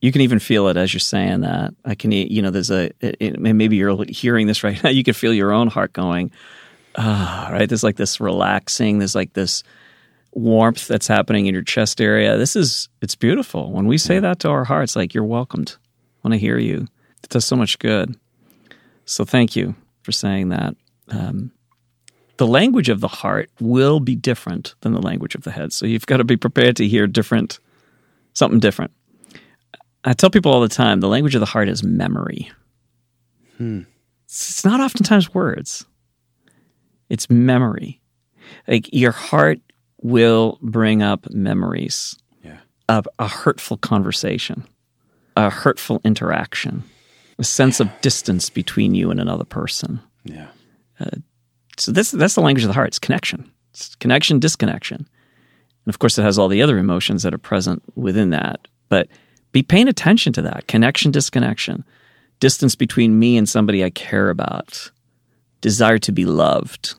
you 0.01 0.13
can 0.13 0.21
even 0.21 0.39
feel 0.39 0.69
it 0.69 0.77
as 0.77 0.93
you're 0.93 1.01
saying 1.01 1.41
that. 1.41 1.75
I 1.85 1.95
can, 1.95 2.13
you 2.13 2.41
know, 2.43 2.51
there's 2.51 2.71
a, 2.71 2.91
it, 3.01 3.17
it- 3.21 3.39
maybe 3.41 3.77
you're 3.77 4.05
hearing 4.09 4.47
this 4.47 4.63
right 4.63 4.81
now. 4.85 4.91
You 4.91 5.05
can 5.05 5.15
feel 5.15 5.35
your 5.35 5.53
own 5.53 5.69
heart 5.69 5.93
going, 5.93 6.31
ah, 6.97 7.49
right? 7.53 7.69
There's 7.69 7.83
like 7.85 7.97
this 7.97 8.21
relaxing, 8.21 8.99
there's 8.99 9.15
like 9.15 9.33
this 9.33 9.63
warmth 10.33 10.87
that's 10.87 11.09
happening 11.09 11.47
in 11.47 11.55
your 11.55 11.65
chest 11.65 12.01
area. 12.01 12.37
This 12.37 12.55
is, 12.55 12.89
it's 13.03 13.15
beautiful. 13.17 13.73
When 13.73 13.87
we 13.87 13.99
say 13.99 14.21
that 14.21 14.39
to 14.41 14.51
our 14.51 14.65
hearts, 14.65 14.95
like, 14.95 15.15
you're 15.15 15.25
welcomed. 15.25 15.77
I 15.79 16.29
want 16.29 16.35
to 16.35 16.39
hear 16.39 16.59
you. 16.59 16.87
It 17.25 17.31
does 17.31 17.45
so 17.45 17.57
much 17.57 17.79
good. 17.79 18.15
So 19.05 19.25
thank 19.25 19.57
you 19.57 19.75
for 20.03 20.13
saying 20.13 20.51
that. 20.51 20.77
Um, 21.09 21.51
the 22.37 22.47
language 22.47 22.89
of 22.89 23.01
the 23.01 23.09
heart 23.09 23.51
will 23.59 23.99
be 23.99 24.15
different 24.15 24.75
than 24.83 24.93
the 24.93 25.01
language 25.03 25.35
of 25.35 25.43
the 25.43 25.51
head. 25.51 25.73
So 25.73 25.87
you've 25.87 26.07
got 26.07 26.19
to 26.19 26.25
be 26.25 26.37
prepared 26.37 26.77
to 26.77 26.87
hear 26.87 27.07
different, 27.09 27.59
something 28.35 28.61
different. 28.61 28.93
I 30.05 30.13
tell 30.13 30.31
people 30.31 30.53
all 30.53 30.61
the 30.61 30.69
time 30.69 31.01
the 31.01 31.09
language 31.09 31.35
of 31.35 31.41
the 31.41 31.47
heart 31.47 31.69
is 31.69 31.83
memory. 31.83 32.51
Hmm. 33.57 33.83
It's 34.25 34.51
it's 34.51 34.65
not 34.65 34.81
oftentimes 34.81 35.33
words, 35.35 35.87
it's 37.09 37.29
memory. 37.31 38.01
Like 38.67 38.89
your 38.93 39.13
heart 39.13 39.59
will 40.01 40.59
bring 40.63 41.03
up 41.03 41.29
memories 41.31 42.17
Yeah. 42.43 42.59
of 42.89 43.07
a 43.19 43.27
hurtful 43.29 43.77
conversation, 43.79 44.65
a 45.37 45.51
hurtful 45.51 46.01
interaction, 46.05 46.85
a 47.39 47.45
sense 47.45 47.81
of 47.81 47.91
distance 48.01 48.49
between 48.49 48.95
you 48.95 49.11
and 49.11 49.21
another 49.21 49.45
person 49.45 50.01
Yeah. 50.25 50.49
Uh, 51.01 51.11
so 51.77 51.93
this 51.93 52.11
that's 52.11 52.35
the 52.35 52.41
language 52.43 52.65
of 52.65 52.69
the 52.69 52.75
heart. 52.75 52.89
It's 52.89 52.99
connection. 52.99 53.51
It's 53.71 53.95
connection, 53.97 54.39
disconnection. 54.41 54.97
And 55.85 55.95
of 55.95 55.99
course 55.99 56.19
it 56.19 56.23
has 56.23 56.39
all 56.39 56.49
the 56.49 56.63
other 56.63 56.79
emotions 56.79 57.23
that 57.23 57.33
are 57.35 57.39
present 57.39 57.83
within 57.97 58.31
that. 58.31 58.67
But 58.89 59.09
be 59.53 59.63
paying 59.63 59.89
attention 59.89 60.33
to 60.35 60.43
that. 60.43 60.67
Connection, 60.69 61.11
disconnection. 61.11 61.85
Distance 62.41 62.75
between 62.75 63.19
me 63.19 63.37
and 63.37 63.49
somebody 63.49 63.85
I 63.85 63.91
care 63.91 64.31
about. 64.31 64.91
Desire 65.61 65.99
to 65.99 66.13
be 66.13 66.25
loved. 66.25 66.95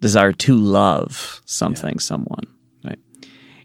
Desire 0.00 0.32
to 0.32 0.56
love 0.56 1.42
something, 1.46 1.98
someone. 1.98 2.44
Right. 2.84 2.98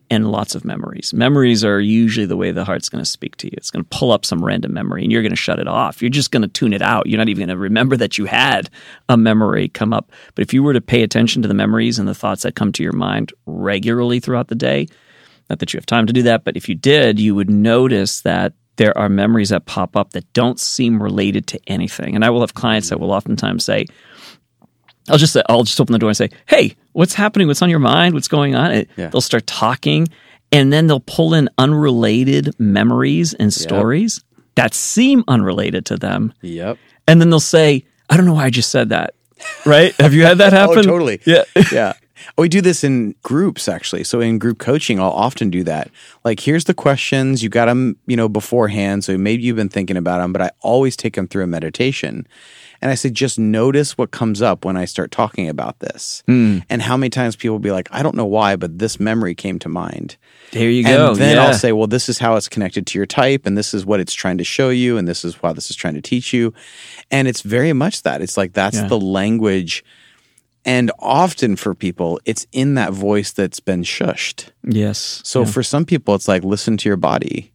And 0.09 0.31
lots 0.31 0.55
of 0.55 0.65
memories. 0.65 1.13
Memories 1.13 1.63
are 1.63 1.79
usually 1.79 2.25
the 2.25 2.37
way 2.37 2.51
the 2.51 2.65
heart's 2.65 2.89
going 2.89 3.03
to 3.03 3.09
speak 3.09 3.35
to 3.37 3.47
you. 3.47 3.53
It's 3.57 3.69
going 3.69 3.83
to 3.83 3.97
pull 3.97 4.11
up 4.11 4.25
some 4.25 4.43
random 4.43 4.73
memory 4.73 5.03
and 5.03 5.11
you're 5.11 5.21
going 5.21 5.31
to 5.31 5.35
shut 5.35 5.59
it 5.59 5.67
off. 5.67 6.01
You're 6.01 6.09
just 6.09 6.31
going 6.31 6.41
to 6.41 6.47
tune 6.47 6.73
it 6.73 6.81
out. 6.81 7.05
You're 7.05 7.19
not 7.19 7.29
even 7.29 7.47
going 7.47 7.55
to 7.55 7.61
remember 7.61 7.95
that 7.97 8.17
you 8.17 8.25
had 8.25 8.69
a 9.07 9.17
memory 9.17 9.67
come 9.67 9.93
up. 9.93 10.11
But 10.33 10.41
if 10.43 10.53
you 10.53 10.63
were 10.63 10.73
to 10.73 10.81
pay 10.81 11.03
attention 11.03 11.41
to 11.43 11.47
the 11.47 11.53
memories 11.53 11.99
and 11.99 12.07
the 12.07 12.15
thoughts 12.15 12.43
that 12.43 12.55
come 12.55 12.71
to 12.71 12.83
your 12.83 12.93
mind 12.93 13.33
regularly 13.45 14.19
throughout 14.19 14.47
the 14.47 14.55
day, 14.55 14.87
not 15.51 15.59
that 15.59 15.73
you 15.73 15.77
have 15.77 15.85
time 15.85 16.07
to 16.07 16.13
do 16.13 16.23
that, 16.23 16.45
but 16.45 16.55
if 16.55 16.69
you 16.69 16.75
did, 16.75 17.19
you 17.19 17.35
would 17.35 17.49
notice 17.49 18.21
that 18.21 18.53
there 18.77 18.97
are 18.97 19.09
memories 19.09 19.49
that 19.49 19.65
pop 19.65 19.97
up 19.97 20.11
that 20.11 20.31
don't 20.31 20.59
seem 20.59 21.03
related 21.03 21.45
to 21.47 21.59
anything. 21.67 22.15
And 22.15 22.23
I 22.23 22.29
will 22.29 22.39
have 22.39 22.53
clients 22.53 22.87
that 22.87 22.95
mm-hmm. 22.95 23.03
will 23.03 23.11
oftentimes 23.11 23.65
say, 23.65 23.85
I'll 25.09 25.17
just 25.17 25.33
say, 25.33 25.43
I'll 25.49 25.63
just 25.63 25.79
open 25.81 25.91
the 25.91 25.99
door 25.99 26.09
and 26.09 26.15
say, 26.15 26.29
"Hey, 26.47 26.77
what's 26.93 27.13
happening? 27.13 27.47
What's 27.47 27.61
on 27.61 27.69
your 27.69 27.79
mind? 27.79 28.13
What's 28.13 28.29
going 28.29 28.55
on?" 28.55 28.85
Yeah. 28.95 29.09
They'll 29.09 29.19
start 29.19 29.45
talking, 29.45 30.07
and 30.53 30.71
then 30.71 30.87
they'll 30.87 31.01
pull 31.01 31.33
in 31.33 31.49
unrelated 31.57 32.57
memories 32.59 33.33
and 33.33 33.51
stories 33.51 34.23
that 34.55 34.73
seem 34.73 35.23
unrelated 35.27 35.85
to 35.87 35.97
them, 35.97 36.33
Yep. 36.41 36.77
and 37.07 37.19
then 37.19 37.29
they'll 37.29 37.39
say, 37.39 37.83
"I 38.09 38.15
don't 38.15 38.25
know 38.25 38.35
why 38.35 38.45
I 38.45 38.51
just 38.51 38.69
said 38.69 38.89
that." 38.89 39.15
Right? 39.65 39.93
Have 39.99 40.13
you 40.13 40.23
had 40.23 40.37
that 40.37 40.53
oh, 40.53 40.55
happen? 40.55 40.79
Oh, 40.79 40.83
totally. 40.83 41.19
Yeah. 41.25 41.43
yeah. 41.71 41.93
Oh, 42.37 42.43
we 42.43 42.49
do 42.49 42.61
this 42.61 42.83
in 42.83 43.15
groups 43.23 43.67
actually. 43.67 44.03
So 44.03 44.19
in 44.19 44.39
group 44.39 44.59
coaching, 44.59 44.99
I'll 44.99 45.11
often 45.11 45.49
do 45.49 45.63
that. 45.65 45.89
Like, 46.23 46.39
here's 46.39 46.65
the 46.65 46.73
questions. 46.73 47.43
You 47.43 47.49
got 47.49 47.65
them, 47.65 47.97
you 48.07 48.15
know, 48.15 48.29
beforehand. 48.29 49.03
So 49.03 49.17
maybe 49.17 49.43
you've 49.43 49.55
been 49.55 49.69
thinking 49.69 49.97
about 49.97 50.19
them, 50.19 50.33
but 50.33 50.41
I 50.41 50.51
always 50.61 50.95
take 50.95 51.15
them 51.15 51.27
through 51.27 51.43
a 51.43 51.47
meditation. 51.47 52.27
And 52.83 52.89
I 52.89 52.95
say, 52.95 53.11
just 53.11 53.37
notice 53.37 53.95
what 53.95 54.09
comes 54.09 54.41
up 54.41 54.65
when 54.65 54.75
I 54.75 54.85
start 54.85 55.11
talking 55.11 55.47
about 55.47 55.79
this. 55.79 56.23
Hmm. 56.25 56.59
And 56.67 56.81
how 56.81 56.97
many 56.97 57.11
times 57.11 57.35
people 57.35 57.53
will 57.53 57.59
be 57.59 57.71
like, 57.71 57.87
I 57.91 58.01
don't 58.01 58.15
know 58.15 58.25
why, 58.25 58.55
but 58.55 58.79
this 58.79 58.99
memory 58.99 59.35
came 59.35 59.59
to 59.59 59.69
mind. 59.69 60.17
There 60.51 60.67
you 60.67 60.83
go. 60.83 61.09
And 61.09 61.15
then 61.17 61.35
yeah. 61.35 61.45
I'll 61.45 61.53
say, 61.53 61.73
well, 61.73 61.85
this 61.85 62.09
is 62.09 62.17
how 62.17 62.37
it's 62.37 62.49
connected 62.49 62.87
to 62.87 62.97
your 62.97 63.05
type, 63.05 63.45
and 63.45 63.55
this 63.55 63.75
is 63.75 63.85
what 63.85 63.99
it's 63.99 64.15
trying 64.15 64.39
to 64.39 64.43
show 64.43 64.69
you, 64.69 64.97
and 64.97 65.07
this 65.07 65.23
is 65.23 65.35
how 65.35 65.53
this 65.53 65.69
is 65.69 65.75
trying 65.75 65.93
to 65.93 66.01
teach 66.01 66.33
you. 66.33 66.55
And 67.11 67.27
it's 67.27 67.41
very 67.41 67.71
much 67.71 68.01
that. 68.01 68.19
It's 68.19 68.35
like 68.35 68.53
that's 68.53 68.77
Yeah. 68.77 68.87
the 68.87 68.99
language. 68.99 69.83
And 70.63 70.91
often 70.99 71.55
for 71.55 71.73
people, 71.73 72.19
it's 72.25 72.45
in 72.51 72.75
that 72.75 72.93
voice 72.93 73.31
that's 73.31 73.59
been 73.59 73.81
shushed. 73.83 74.49
yes. 74.63 75.21
So 75.25 75.43
for 75.45 75.63
some 75.63 75.85
people, 75.85 76.13
it's 76.15 76.27
like 76.27 76.43
listen 76.43 76.77
to 76.77 76.89
your 76.89 76.97
body. 76.97 77.51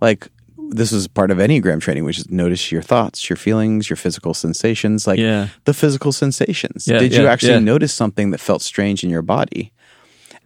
Like 0.00 0.28
this 0.72 0.92
is 0.92 1.08
part 1.08 1.30
of 1.30 1.38
Enneagram 1.38 1.80
training, 1.80 2.04
which 2.04 2.18
is 2.18 2.30
notice 2.30 2.70
your 2.70 2.82
thoughts, 2.82 3.28
your 3.30 3.36
feelings, 3.36 3.88
your 3.90 3.96
physical 3.96 4.34
sensations, 4.34 5.06
like 5.06 5.18
Yeah. 5.18 5.48
the 5.64 5.74
physical 5.74 6.12
sensations. 6.12 6.86
Yeah, 6.86 6.98
Did 6.98 7.14
you 7.14 7.26
actually 7.26 7.54
yeah. 7.54 7.58
notice 7.60 7.92
something 7.94 8.30
that 8.30 8.38
felt 8.40 8.62
strange 8.62 9.02
in 9.02 9.10
your 9.10 9.22
body? 9.22 9.72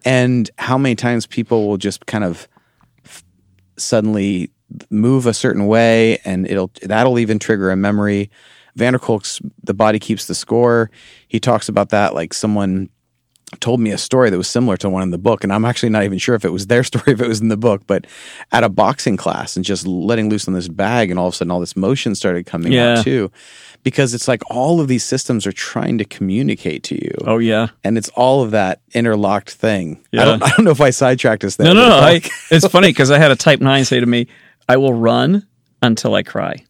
And 0.05 0.51
how 0.59 0.79
many 0.79 0.95
times 0.95 1.27
people 1.27 1.67
will 1.67 1.77
just 1.79 2.07
kind 2.07 2.25
of 2.25 2.47
f- 3.05 3.25
suddenly 3.77 4.51
move 4.91 5.27
a 5.27 5.35
certain 5.35 5.67
way 5.67 6.19
and 6.25 6.47
it'll 6.47 6.71
that'll 6.83 7.19
even 7.19 7.39
trigger 7.39 7.71
a 7.71 7.77
memory. 7.77 8.31
Vanderkolk's 8.79 9.41
The 9.63 9.75
Body 9.75 9.99
Keeps 9.99 10.27
the 10.27 10.35
Score. 10.35 10.91
He 11.29 11.41
talks 11.41 11.69
about 11.69 11.91
that 11.91 12.15
like 12.15 12.35
someone 12.35 12.89
told 13.61 13.79
me 13.79 13.91
a 13.93 13.99
story 13.99 14.31
that 14.31 14.37
was 14.37 14.49
similar 14.49 14.77
to 14.77 14.91
one 14.91 15.03
in 15.05 15.11
the 15.11 15.19
book, 15.19 15.45
and 15.45 15.53
I'm 15.53 15.65
actually 15.65 15.91
not 15.91 16.03
even 16.03 16.19
sure 16.19 16.35
if 16.35 16.45
it 16.45 16.51
was 16.51 16.67
their 16.67 16.83
story, 16.91 17.13
if 17.13 17.21
it 17.21 17.29
was 17.29 17.41
in 17.41 17.49
the 17.49 17.57
book, 17.57 17.83
but 17.87 18.07
at 18.51 18.65
a 18.65 18.69
boxing 18.69 19.17
class 19.17 19.55
and 19.55 19.65
just 19.65 19.87
letting 19.87 20.29
loose 20.29 20.49
on 20.49 20.55
this 20.55 20.67
bag, 20.67 21.11
and 21.11 21.21
all 21.21 21.29
of 21.29 21.35
a 21.35 21.37
sudden 21.37 21.53
all 21.53 21.61
this 21.61 21.77
motion 21.77 22.15
started 22.17 22.47
coming 22.47 22.73
Yeah. 22.73 22.95
out 22.99 23.05
too, 23.05 23.31
because 23.85 24.13
it's 24.13 24.27
like 24.27 24.43
all 24.51 24.81
of 24.81 24.89
these 24.89 25.05
systems 25.05 25.47
are 25.47 25.53
trying 25.53 25.99
to 25.99 26.05
communicate 26.05 26.83
to 26.85 26.97
you, 26.97 27.13
Oh 27.27 27.39
yeah. 27.39 27.69
and 27.85 27.97
it's 27.97 28.09
all 28.17 28.43
of 28.43 28.51
that 28.53 28.81
interlocked 28.93 29.51
thing. 29.53 30.01
I 30.13 30.17
Yeah. 30.17 30.25
don't, 30.25 30.43
I 30.43 30.49
don't 30.49 30.65
know 30.65 30.73
if 30.73 30.81
I 30.81 30.91
sidetracked 30.91 31.45
us 31.45 31.55
there. 31.55 31.67
No, 31.69 31.75
no, 31.75 31.89
no. 31.91 31.99
I, 31.99 32.23
it's 32.51 32.67
funny 32.67 32.89
because 32.89 33.13
I 33.13 33.19
had 33.19 33.31
a 33.31 33.37
type 33.37 33.61
nine 33.61 33.85
say 33.85 34.01
to 34.01 34.07
me, 34.07 34.27
"I 34.69 34.79
will 34.79 34.95
run 34.95 35.47
until 35.81 36.15
I 36.17 36.25
cry." 36.25 36.65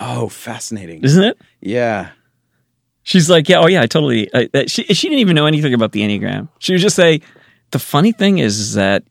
Oh, 0.00 0.28
fascinating. 0.28 1.02
Isn't 1.04 1.22
it? 1.24 1.38
Yeah, 1.60 2.10
She's 3.02 3.30
like, 3.30 3.48
yeah, 3.48 3.58
oh 3.60 3.66
yeah, 3.66 3.82
I 3.82 3.86
totally. 3.86 4.28
I, 4.34 4.48
that- 4.52 4.70
she 4.70 4.84
she 4.84 5.08
didn't 5.08 5.20
even 5.20 5.34
know 5.34 5.46
anything 5.46 5.72
about 5.74 5.92
the 5.92 6.00
enneagram. 6.02 6.48
She 6.58 6.72
would 6.74 6.80
just 6.82 6.96
say, 6.96 7.20
the 7.70 7.78
funny 7.78 8.12
thing 8.12 8.38
is, 8.38 8.74
that 8.74 9.04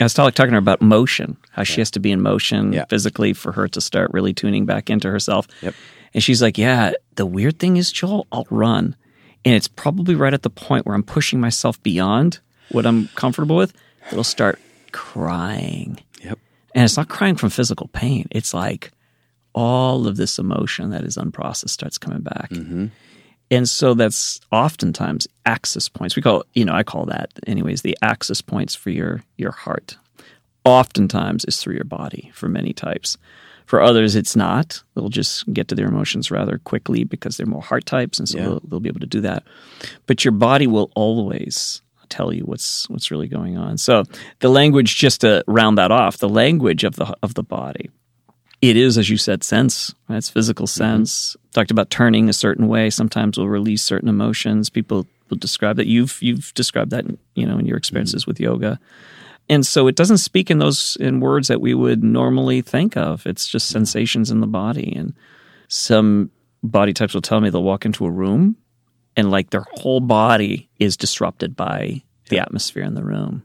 I 0.00 0.04
was 0.04 0.14
talking 0.14 0.32
talking 0.32 0.50
to 0.50 0.54
her 0.54 0.58
about 0.58 0.80
motion, 0.80 1.36
how 1.50 1.62
she 1.62 1.80
has 1.82 1.90
to 1.92 2.00
be 2.00 2.10
in 2.10 2.20
motion 2.22 2.72
Yeah. 2.72 2.86
physically 2.86 3.32
for 3.34 3.52
her 3.52 3.68
to 3.68 3.80
start 3.80 4.10
really 4.12 4.32
tuning 4.32 4.64
back 4.64 4.88
into 4.88 5.10
herself. 5.10 5.46
Yep. 5.60 5.74
And 6.14 6.22
she's 6.24 6.40
like, 6.42 6.56
yeah, 6.58 6.92
the 7.16 7.26
weird 7.26 7.58
thing 7.58 7.76
is, 7.76 7.92
Joel, 7.92 8.26
I'll 8.32 8.46
run, 8.50 8.96
and 9.44 9.54
it's 9.54 9.68
probably 9.68 10.14
right 10.14 10.34
at 10.34 10.42
the 10.42 10.50
point 10.50 10.86
where 10.86 10.94
I'm 10.94 11.02
pushing 11.04 11.40
myself 11.40 11.80
beyond 11.82 12.40
what 12.70 12.86
I'm 12.86 13.08
comfortable 13.14 13.54
with. 13.56 13.74
It'll 14.10 14.24
start 14.24 14.58
crying. 14.92 15.98
Yep. 16.24 16.38
And 16.74 16.84
it's 16.84 16.96
not 16.96 17.08
crying 17.08 17.36
from 17.36 17.50
physical 17.50 17.88
pain. 17.88 18.26
It's 18.30 18.54
like 18.54 18.90
all 19.52 20.06
of 20.06 20.16
this 20.16 20.38
emotion 20.38 20.90
that 20.90 21.04
is 21.04 21.16
unprocessed 21.16 21.70
starts 21.70 21.98
coming 21.98 22.20
back. 22.22 22.50
Mm-hmm. 22.50 22.86
And 23.52 23.68
so 23.68 23.94
that's 23.94 24.40
oftentimes 24.52 25.26
access 25.44 25.88
points. 25.88 26.14
We 26.14 26.22
call, 26.22 26.44
you 26.54 26.64
know, 26.64 26.72
I 26.74 26.84
call 26.84 27.06
that 27.06 27.30
anyways, 27.46 27.82
the 27.82 27.98
access 28.02 28.40
points 28.40 28.74
for 28.74 28.90
your 28.90 29.22
your 29.36 29.50
heart. 29.52 29.96
Oftentimes 30.64 31.44
is 31.46 31.56
through 31.56 31.74
your 31.74 31.84
body 31.84 32.30
for 32.34 32.48
many 32.48 32.72
types. 32.72 33.16
For 33.66 33.80
others, 33.80 34.16
it's 34.16 34.34
not. 34.36 34.82
They'll 34.94 35.08
just 35.08 35.50
get 35.52 35.68
to 35.68 35.74
their 35.74 35.86
emotions 35.86 36.30
rather 36.30 36.58
quickly 36.58 37.04
because 37.04 37.36
they're 37.36 37.46
more 37.46 37.62
heart 37.62 37.86
types, 37.86 38.18
and 38.18 38.28
so 38.28 38.38
Yeah. 38.38 38.44
they'll, 38.44 38.60
they'll 38.68 38.80
be 38.80 38.88
able 38.88 39.00
to 39.00 39.06
do 39.06 39.20
that. 39.22 39.44
But 40.06 40.24
your 40.24 40.32
body 40.32 40.66
will 40.66 40.90
always 40.96 41.80
tell 42.08 42.32
you 42.32 42.42
what's 42.42 42.88
what's 42.90 43.10
really 43.12 43.28
going 43.28 43.56
on. 43.56 43.78
So 43.78 44.02
the 44.40 44.48
language, 44.48 44.96
just 44.96 45.20
to 45.22 45.44
round 45.46 45.78
that 45.78 45.92
off, 45.92 46.18
the 46.18 46.28
language 46.28 46.82
of 46.84 46.96
the 46.96 47.16
of 47.22 47.34
the 47.34 47.44
body 47.44 47.90
it 48.62 48.76
is, 48.76 48.98
as 48.98 49.08
you 49.08 49.16
said, 49.16 49.42
sense. 49.42 49.94
Right? 50.08 50.16
It's 50.16 50.28
physical 50.28 50.66
mm-hmm. 50.66 50.78
sense. 50.78 51.36
Talked 51.52 51.70
about 51.70 51.90
turning 51.90 52.28
a 52.28 52.34
certain 52.34 52.68
way. 52.68 52.90
Sometimes 52.90 53.38
we'll 53.38 53.48
release 53.48 53.82
certain 53.82 54.08
emotions. 54.08 54.70
People 54.70 55.06
will 55.28 55.38
describe 55.38 55.76
that. 55.76 55.86
You've 55.86 56.18
you've 56.20 56.52
described 56.54 56.90
that, 56.90 57.06
you 57.34 57.46
know, 57.46 57.58
in 57.58 57.66
your 57.66 57.76
experiences 57.76 58.22
mm-hmm. 58.22 58.30
with 58.30 58.40
yoga. 58.40 58.80
And 59.48 59.66
so 59.66 59.88
it 59.88 59.96
doesn't 59.96 60.18
speak 60.18 60.48
in 60.48 60.58
those 60.58 60.96
in 61.00 61.18
words 61.18 61.48
that 61.48 61.60
we 61.60 61.74
would 61.74 62.04
normally 62.04 62.60
think 62.60 62.96
of. 62.96 63.26
It's 63.26 63.48
just 63.48 63.68
sensations 63.68 64.30
in 64.30 64.40
the 64.40 64.46
body. 64.46 64.94
And 64.94 65.12
some 65.66 66.30
body 66.62 66.92
types 66.92 67.14
will 67.14 67.22
tell 67.22 67.40
me 67.40 67.50
they'll 67.50 67.62
walk 67.62 67.84
into 67.84 68.06
a 68.06 68.10
room 68.10 68.56
and 69.16 69.30
like 69.30 69.50
their 69.50 69.66
whole 69.72 70.00
body 70.00 70.68
is 70.78 70.96
disrupted 70.96 71.56
by 71.56 72.02
the 72.28 72.38
atmosphere 72.38 72.84
in 72.84 72.94
the 72.94 73.02
room. 73.02 73.44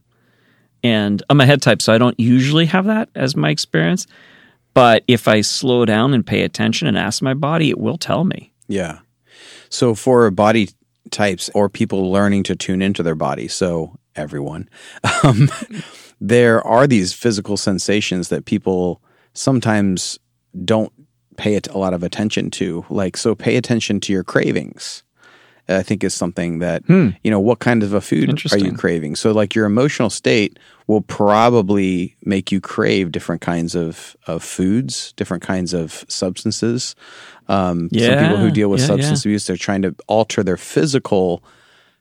And 0.84 1.24
I'm 1.30 1.42
a 1.42 1.46
head 1.48 1.64
type, 1.64 1.82
so 1.82 1.92
I 1.92 1.98
don't 1.98 2.20
usually 2.20 2.68
have 2.68 2.86
that 2.86 3.10
as 3.16 3.36
my 3.36 3.50
experience. 3.50 4.06
But 4.76 5.04
if 5.08 5.28
I 5.28 5.42
slow 5.42 5.86
down 5.86 6.14
and 6.14 6.24
pay 6.24 6.44
attention 6.44 6.88
and 6.88 6.98
ask 6.98 7.24
my 7.24 7.34
body, 7.34 7.70
it 7.70 7.80
will 7.80 7.98
tell 7.98 8.26
me. 8.26 8.54
Yeah. 8.68 9.00
So 9.70 9.96
for 9.96 10.30
body 10.30 10.70
types 11.10 11.50
or 11.56 11.70
people 11.70 12.12
learning 12.12 12.44
to 12.44 12.56
tune 12.56 12.82
into 12.82 13.02
their 13.02 13.16
body, 13.16 13.48
so 13.48 13.98
everyone, 14.16 14.70
um, 15.24 15.50
there 16.20 16.62
are 16.68 16.86
these 16.88 17.14
physical 17.14 17.56
sensations 17.56 18.28
that 18.30 18.46
people 18.46 19.02
sometimes 19.34 20.20
don't 20.66 20.92
pay 21.38 21.56
it 21.56 21.68
a 21.70 21.78
lot 21.78 21.94
of 21.94 22.04
attention 22.04 22.52
to. 22.52 22.86
Like, 22.90 23.16
so 23.16 23.34
pay 23.34 23.56
attention 23.56 24.02
to 24.02 24.14
your 24.14 24.26
cravings. 24.26 25.05
I 25.68 25.84
think 25.84 26.04
is 26.04 26.14
something 26.14 26.60
that 26.60 26.84
you 27.24 27.32
know 27.32 27.40
what 27.40 27.60
kind 27.60 27.84
of 27.84 27.94
a 27.94 28.02
food 28.02 28.30
are 28.54 28.58
you 28.58 28.74
craving. 28.74 29.16
So 29.16 29.32
like 29.32 29.56
your 29.56 29.66
emotional 29.66 30.10
state 30.10 30.60
will 30.88 31.02
probably 31.02 32.16
make 32.24 32.52
you 32.52 32.62
crave 32.62 33.12
different 33.12 33.42
kinds 33.42 33.76
of 33.76 34.16
of 34.28 34.44
foods, 34.44 35.14
different 35.14 35.44
kinds 35.44 35.74
of 35.74 36.06
substances. 36.08 36.96
Um, 37.48 37.90
some 38.18 38.24
people 38.24 38.38
who 38.38 38.52
deal 38.52 38.70
with 38.70 38.82
yeah, 38.82 38.88
substance 38.88 39.26
abuse, 39.26 39.48
they're 39.48 39.58
trying 39.58 39.82
to 39.84 39.96
alter 40.08 40.44
their 40.44 40.58
physical 40.58 41.44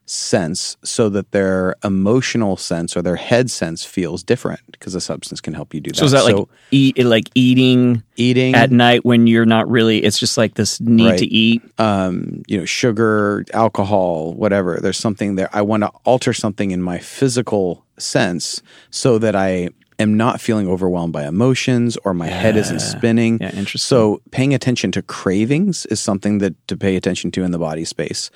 sense 0.07 0.77
so 0.83 1.09
that 1.09 1.31
their 1.31 1.75
emotional 1.83 2.57
sense 2.57 2.95
or 2.95 3.01
their 3.01 3.15
head 3.15 3.49
sense 3.49 3.83
feels 3.83 4.23
different 4.23 4.59
because 4.71 4.93
a 4.95 5.01
substance 5.01 5.41
can 5.41 5.53
help 5.53 5.73
you 5.73 5.81
do 5.81 5.89
that. 5.91 5.97
So 5.97 6.05
is 6.05 6.11
that 6.11 6.25
like 6.25 6.37
eat 6.71 7.03
like 7.03 7.29
eating 7.35 8.03
eating 8.15 8.53
at 8.55 8.71
night 8.71 9.03
when 9.03 9.25
you're 9.27 9.45
not 9.45 9.67
really 9.69 10.03
it's 10.03 10.19
just 10.19 10.37
like 10.37 10.53
this 10.55 10.79
need 10.79 11.05
Right. 11.09 11.19
to 11.19 11.25
eat. 11.25 11.63
um, 11.79 12.43
you 12.47 12.57
know, 12.57 12.65
sugar, 12.65 13.43
alcohol, 13.53 14.33
whatever. 14.35 14.79
There's 14.79 14.97
something 14.99 15.35
there. 15.35 15.49
I 15.53 15.61
want 15.63 15.83
to 15.83 15.91
alter 16.03 16.33
something 16.33 16.71
in 16.71 16.81
my 16.81 16.99
physical 16.99 17.83
sense 17.97 18.61
so 18.91 19.17
that 19.17 19.35
I 19.35 19.69
am 19.99 20.17
not 20.17 20.41
feeling 20.41 20.67
overwhelmed 20.67 21.13
by 21.13 21.25
emotions 21.25 21.97
or 22.03 22.13
my 22.13 22.27
head 22.27 22.57
isn't 22.57 22.79
spinning. 22.79 23.39
Yeah, 23.39 23.55
interesting. 23.55 23.79
So 23.87 24.21
paying 24.31 24.53
attention 24.53 24.91
to 24.93 25.01
cravings 25.01 25.85
is 25.87 25.99
something 25.99 26.39
that 26.39 26.67
to 26.67 26.77
pay 26.77 26.95
attention 26.95 27.31
to 27.31 27.43
in 27.43 27.51
the 27.51 27.59
body 27.59 27.85
space. 27.85 28.29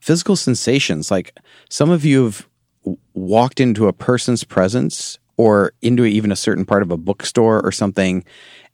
Physical 0.00 0.36
sensations, 0.36 1.10
like 1.10 1.36
some 1.68 1.90
of 1.90 2.04
you 2.04 2.24
have 2.24 2.48
walked 3.14 3.60
into 3.60 3.88
a 3.88 3.92
person's 3.92 4.44
presence 4.44 5.18
or 5.36 5.72
into 5.82 6.04
even 6.04 6.32
a 6.32 6.36
certain 6.36 6.64
part 6.64 6.82
of 6.82 6.90
a 6.90 6.96
bookstore 6.96 7.64
or 7.64 7.72
something 7.72 8.24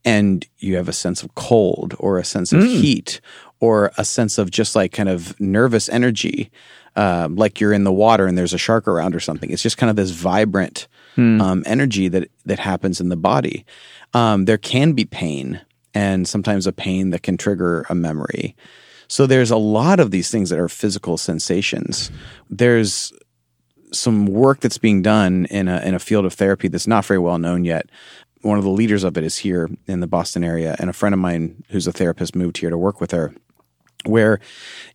and 0.05 0.47
you 0.59 0.77
have 0.77 0.89
a 0.89 0.93
sense 0.93 1.23
of 1.23 1.35
cold 1.35 1.95
or 1.99 2.19
a 2.19 2.25
sense 2.25 2.53
of 2.53 2.63
heat 2.63 3.21
or 3.59 3.91
a 3.99 4.05
sense 4.05 4.39
of 4.39 4.51
just 4.51 4.77
like 4.77 4.93
kind 4.93 5.09
of 5.09 5.39
nervous 5.41 5.89
energy 5.89 6.51
um, 6.95 7.35
like 7.37 7.61
you're 7.61 7.73
in 7.73 7.85
the 7.85 7.93
water 7.93 8.27
and 8.27 8.39
there's 8.39 8.55
a 8.55 8.59
shark 8.59 8.87
around 8.89 9.15
or 9.15 9.21
something 9.21 9.51
it's 9.51 9.63
just 9.63 9.77
kind 9.77 9.91
of 9.91 9.97
this 9.97 10.11
vibrant 10.11 10.87
um, 11.17 11.63
energy 11.67 12.09
that 12.09 12.31
that 12.45 12.59
happens 12.59 13.01
in 13.01 13.09
the 13.09 13.17
body 13.17 13.65
um, 14.15 14.45
there 14.45 14.59
can 14.59 14.93
be 14.93 15.05
pain 15.05 15.61
and 15.95 16.29
sometimes 16.29 16.67
a 16.67 16.73
pain 16.73 17.11
that 17.11 17.23
can 17.23 17.37
trigger 17.37 17.87
a 17.89 17.95
memory 17.95 18.57
so 19.09 19.27
there's 19.27 19.51
a 19.51 19.57
lot 19.57 20.01
of 20.01 20.11
these 20.11 20.31
things 20.31 20.51
that 20.51 20.59
are 20.59 20.69
physical 20.69 21.17
sensations 21.17 22.11
there's 22.51 23.13
some 23.93 24.27
work 24.27 24.61
that's 24.61 24.79
being 24.79 25.03
done 25.03 25.47
in 25.47 25.69
a 25.69 25.81
in 25.81 25.95
a 25.95 25.99
field 25.99 26.25
of 26.25 26.35
therapy 26.35 26.69
that's 26.69 26.87
not 26.87 27.05
very 27.05 27.19
well 27.19 27.39
known 27.39 27.65
yet. 27.65 27.89
One 28.43 28.59
of 28.59 28.65
the 28.65 28.71
leaders 28.71 29.03
of 29.03 29.17
it 29.17 29.25
is 29.25 29.39
here 29.39 29.69
in 29.87 30.01
the 30.01 30.07
Boston 30.07 30.45
area, 30.45 30.77
and 30.79 30.89
a 30.91 30.93
friend 30.93 31.13
of 31.13 31.19
mine 31.19 31.65
who's 31.71 31.87
a 31.87 31.93
therapist 31.93 32.37
moved 32.37 32.59
here 32.59 32.71
to 32.71 32.79
work 32.79 33.01
with 33.01 33.11
her. 33.11 33.35
Where, 34.05 34.39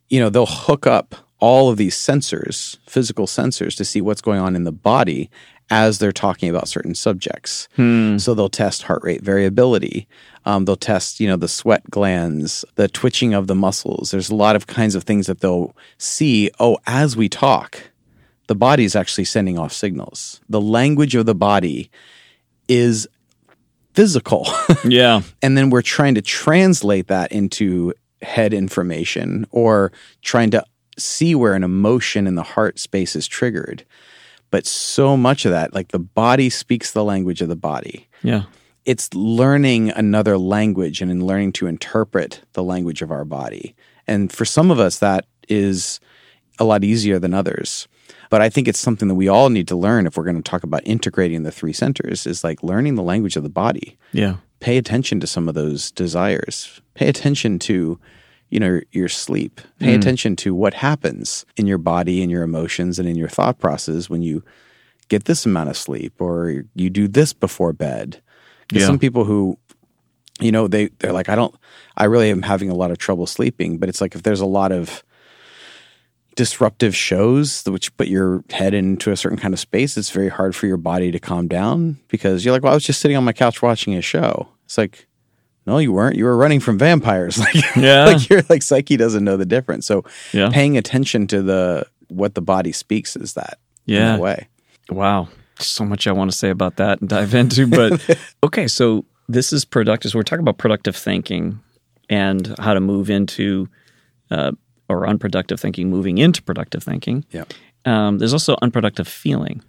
you 0.10 0.20
know, 0.22 0.30
they'll 0.30 0.46
hook 0.46 0.88
up 0.88 1.16
all 1.40 1.70
of 1.70 1.78
these 1.78 1.98
sensors, 1.98 2.78
physical 2.88 3.26
sensors, 3.26 3.76
to 3.76 3.84
see 3.84 4.00
what's 4.00 4.22
going 4.22 4.40
on 4.40 4.56
in 4.56 4.64
the 4.64 4.72
body 4.72 5.30
as 5.72 5.98
they're 5.98 6.12
talking 6.12 6.50
about 6.50 6.68
certain 6.68 6.94
subjects. 6.94 7.68
So 7.78 8.34
they'll 8.36 8.50
test 8.50 8.84
heart 8.84 9.02
rate 9.04 9.22
variability. 9.24 10.08
Um, 10.46 10.66
they'll 10.66 10.76
test, 10.76 11.20
you 11.20 11.28
know, 11.28 11.38
the 11.38 11.48
sweat 11.48 11.90
glands, 11.90 12.64
the 12.76 12.88
twitching 12.88 13.34
of 13.34 13.48
the 13.48 13.56
muscles. 13.56 14.12
There's 14.12 14.30
a 14.30 14.36
lot 14.36 14.56
of 14.56 14.68
kinds 14.68 14.94
of 14.96 15.04
things 15.04 15.28
that 15.28 15.40
they'll 15.40 15.76
see. 15.98 16.52
Oh, 16.60 16.78
as 16.86 17.16
we 17.18 17.30
talk, 17.30 17.90
the 18.48 18.56
body 18.56 18.84
is 18.84 18.96
actually 18.96 19.24
sending 19.26 19.58
off 19.58 19.72
signals. 19.72 20.42
The 20.50 20.62
language 20.62 21.16
of 21.16 21.26
the 21.26 21.36
body 21.36 21.90
is 22.68 23.08
physical. 23.94 24.48
Yeah. 24.84 25.22
and 25.42 25.58
then 25.58 25.70
we're 25.70 25.82
trying 25.84 26.16
to 26.16 26.22
translate 26.22 27.08
that 27.08 27.32
into 27.32 27.94
head 28.22 28.54
information 28.54 29.46
or 29.52 29.92
trying 30.22 30.52
to 30.52 30.64
see 30.98 31.34
where 31.36 31.54
an 31.54 31.64
emotion 31.64 32.28
in 32.28 32.36
the 32.36 32.44
heart 32.44 32.78
space 32.80 33.16
is 33.16 33.28
triggered. 33.28 33.86
But 34.52 34.66
so 34.68 35.18
much 35.18 35.46
of 35.46 35.52
that, 35.52 35.74
like 35.74 35.90
the 35.90 36.00
body 36.00 36.50
speaks 36.50 36.92
the 36.92 37.04
language 37.04 37.42
of 37.42 37.50
the 37.50 37.56
body. 37.56 38.08
Yeah. 38.22 38.44
It's 38.86 39.14
learning 39.14 39.90
another 39.92 40.38
language 40.38 41.02
and 41.02 41.10
in 41.12 41.26
learning 41.26 41.54
to 41.54 41.68
interpret 41.68 42.42
the 42.54 42.64
language 42.64 43.02
of 43.02 43.12
our 43.12 43.26
body. 43.26 43.76
And 44.08 44.32
for 44.32 44.46
some 44.46 44.70
of 44.72 44.80
us, 44.80 45.00
that 45.00 45.26
is 45.48 46.00
a 46.60 46.64
lot 46.64 46.84
easier 46.84 47.18
than 47.20 47.34
others. 47.34 47.88
But 48.30 48.42
I 48.42 48.50
think 48.50 48.68
it's 48.68 48.80
something 48.80 49.08
that 49.08 49.16
we 49.16 49.28
all 49.28 49.50
need 49.50 49.68
to 49.70 49.76
learn 49.76 50.06
if 50.06 50.18
we're 50.18 50.24
going 50.24 50.42
to 50.42 50.50
talk 50.50 50.64
about 50.64 50.82
integrating 50.86 51.44
the 51.44 51.52
three 51.52 51.74
centers 51.74 52.26
is 52.28 52.44
like 52.44 52.64
learning 52.64 52.96
the 52.96 53.04
language 53.04 53.36
of 53.36 53.44
the 53.44 53.50
body 53.50 53.98
Yeah. 54.12 54.36
pay 54.60 54.78
attention 54.78 55.20
to 55.22 55.28
some 55.28 55.48
of 55.48 55.56
those 55.56 55.92
desires. 55.92 56.82
Pay 56.94 57.08
attention 57.08 57.60
to, 57.60 58.00
you 58.52 58.60
know, 58.60 58.82
your 58.92 59.08
sleep. 59.08 59.62
Pay 59.80 59.94
hmm. 59.94 60.00
attention 60.00 60.36
to 60.38 60.54
what 60.54 60.76
happens 60.76 61.46
in 61.56 61.66
your 61.66 61.78
body 61.78 62.22
and 62.22 62.30
your 62.30 62.44
emotions 62.44 63.00
and 63.00 63.08
in 63.08 63.16
your 63.16 63.30
thought 63.30 63.58
process 63.58 64.10
when 64.10 64.22
you 64.22 64.44
get 65.08 65.26
this 65.26 65.46
amount 65.46 65.70
of 65.70 65.78
sleep 65.78 66.22
or 66.22 66.64
you 66.76 66.90
do 66.90 67.08
this 67.08 67.34
before 67.34 67.74
bed. 67.74 68.22
Yeah. 68.72 68.86
some 68.86 69.00
people 69.00 69.24
who, 69.24 69.58
you 70.40 70.52
know, 70.52 70.68
they 70.68 70.88
they're 71.00 71.14
like, 71.14 71.30
I 71.30 71.36
don't, 71.36 71.56
I 71.98 72.06
really 72.06 72.30
am 72.30 72.42
having 72.42 72.70
a 72.70 72.76
lot 72.76 72.92
of 72.92 72.98
trouble 72.98 73.26
sleeping. 73.26 73.78
But 73.78 73.90
it's 73.90 74.02
like 74.02 74.16
if 74.16 74.24
there's 74.24 74.42
a 74.42 74.46
lot 74.46 74.72
of 74.72 75.04
disruptive 76.36 76.96
shows 76.96 77.64
which 77.66 77.96
put 77.98 78.08
your 78.08 78.44
head 78.52 78.74
into 78.74 79.12
a 79.12 79.18
certain 79.18 79.38
kind 79.38 79.54
of 79.54 79.60
space 79.60 79.98
it's 79.98 80.12
very 80.12 80.30
hard 80.30 80.56
for 80.56 80.66
your 80.66 80.78
body 80.78 81.12
to 81.12 81.20
calm 81.20 81.46
down 81.46 82.00
because 82.08 82.46
you're 82.46 82.54
like 82.54 82.64
well 82.64 82.72
i 82.72 82.74
was 82.74 82.86
just 82.86 83.02
sitting 83.02 83.18
on 83.18 83.24
my 83.26 83.34
couch 83.34 83.62
watching 83.62 83.96
a 83.96 84.02
show 84.02 84.48
it's 84.64 84.78
like 84.78 85.08
no 85.66 85.78
you 85.78 85.92
weren't 85.94 86.16
you 86.16 86.26
were 86.26 86.36
running 86.38 86.60
from 86.60 86.78
vampires 86.78 87.38
like 87.46 87.56
Yeah. 87.76 88.06
like 88.06 88.30
your 88.30 88.42
like 88.50 88.64
psyche 88.64 88.98
doesn't 88.98 89.24
know 89.24 89.38
the 89.38 89.46
difference 89.46 89.86
so 89.86 90.04
Yeah. 90.34 90.50
paying 90.52 90.78
attention 90.78 91.28
to 91.28 91.42
the 91.42 91.86
what 92.10 92.36
the 92.36 92.42
body 92.42 92.72
speaks 92.72 93.16
is 93.16 93.34
that 93.34 93.58
in 93.88 93.96
Yeah. 93.96 94.18
way 94.18 94.48
Wow. 94.90 95.30
So 95.60 95.86
much 95.86 96.08
I 96.08 96.12
want 96.12 96.32
to 96.32 96.38
say 96.38 96.50
about 96.50 96.76
that 96.78 97.00
and 97.02 97.08
dive 97.10 97.34
into. 97.36 97.68
But 97.68 98.02
okay, 98.44 98.68
so 98.68 99.06
this 99.30 99.54
is 99.54 99.64
productive. 99.64 100.12
So 100.12 100.18
we're 100.20 100.24
talking 100.24 100.42
about 100.42 100.58
productive 100.58 100.96
thinking 100.98 101.60
and 102.10 102.54
how 102.60 102.74
to 102.74 102.80
move 102.82 103.10
into, 103.10 103.70
uh, 104.32 104.52
or 104.90 105.08
unproductive 105.08 105.60
thinking, 105.62 105.90
moving 105.90 106.18
into 106.18 106.42
productive 106.42 106.84
thinking. 106.84 107.24
yeah 107.32 107.44
Um, 107.86 108.18
there's 108.18 108.34
also 108.34 108.58
unproductive 108.62 109.08
feeling. 109.08 109.62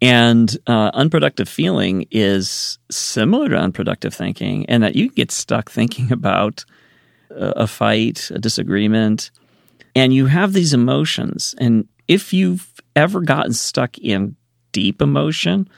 And 0.00 0.56
uh, 0.66 0.92
unproductive 0.94 1.48
feeling 1.48 2.06
is 2.10 2.78
similar 2.90 3.48
to 3.48 3.56
unproductive 3.56 4.14
thinking, 4.14 4.64
and 4.66 4.82
that 4.82 4.94
you 4.94 5.08
can 5.08 5.14
get 5.14 5.30
stuck 5.32 5.70
thinking 5.70 6.12
about 6.12 6.64
a, 7.30 7.62
a 7.62 7.66
fight, 7.66 8.30
a 8.32 8.38
disagreement, 8.38 9.30
and 9.96 10.14
you 10.14 10.26
have 10.26 10.52
these 10.52 10.72
emotions. 10.72 11.54
And 11.58 11.88
if 12.06 12.32
you've 12.32 12.72
ever 12.94 13.20
gotten 13.20 13.52
stuck 13.52 13.98
in 13.98 14.36
deep 14.72 15.02
emotion, 15.02 15.68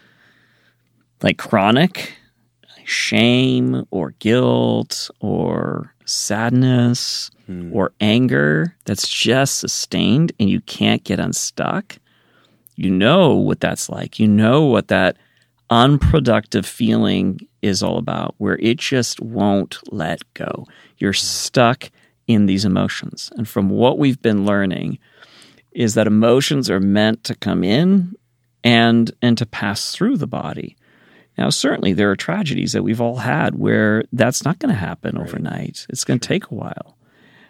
like 1.23 1.39
chronic 1.39 2.15
shame 2.85 3.87
or 3.91 4.11
guilt 4.19 5.11
or 5.21 5.95
sadness 6.05 7.31
or 7.73 7.93
anger 8.01 8.77
that's 8.85 9.09
just 9.09 9.59
sustained 9.59 10.33
and 10.39 10.49
you 10.49 10.61
can't 10.61 11.05
get 11.05 11.19
unstuck, 11.21 11.99
you 12.81 12.91
know 12.91 13.35
what 13.35 13.61
that's 13.61 13.89
like. 13.89 14.19
You 14.19 14.27
know 14.27 14.65
what 14.65 14.89
that 14.89 15.17
unproductive 15.69 16.67
feeling 16.67 17.41
is 17.63 17.83
all 17.83 17.99
about, 17.99 18.35
where 18.39 18.59
it 18.59 18.79
just 18.79 19.21
won't 19.21 19.79
let 19.93 20.23
go. 20.35 20.67
You're 20.99 21.13
stuck 21.13 21.91
in 22.27 22.47
these 22.47 22.65
emotions. 22.65 23.31
And 23.37 23.49
from 23.49 23.69
what 23.69 23.99
we've 23.99 24.21
been 24.21 24.47
learning, 24.47 24.99
is 25.73 25.95
that 25.95 26.07
emotions 26.07 26.69
are 26.71 26.81
meant 26.81 27.23
to 27.25 27.35
come 27.35 27.63
in 27.63 28.15
and 28.65 29.11
and 29.23 29.39
to 29.39 29.47
pass 29.47 29.95
through 29.95 30.17
the 30.17 30.27
body. 30.27 30.77
Now, 31.39 31.51
certainly 31.51 31.93
there 31.93 32.11
are 32.11 32.17
tragedies 32.17 32.73
that 32.73 32.83
we've 32.83 33.01
all 33.01 33.17
had 33.17 33.55
where 33.55 34.05
that's 34.13 34.45
not 34.45 34.59
going 34.59 34.75
to 34.75 34.79
happen 34.81 35.17
overnight. 35.17 35.87
It's 35.89 36.05
going 36.05 36.19
to 36.19 36.29
take 36.29 36.51
a 36.51 36.55
while. 36.55 36.97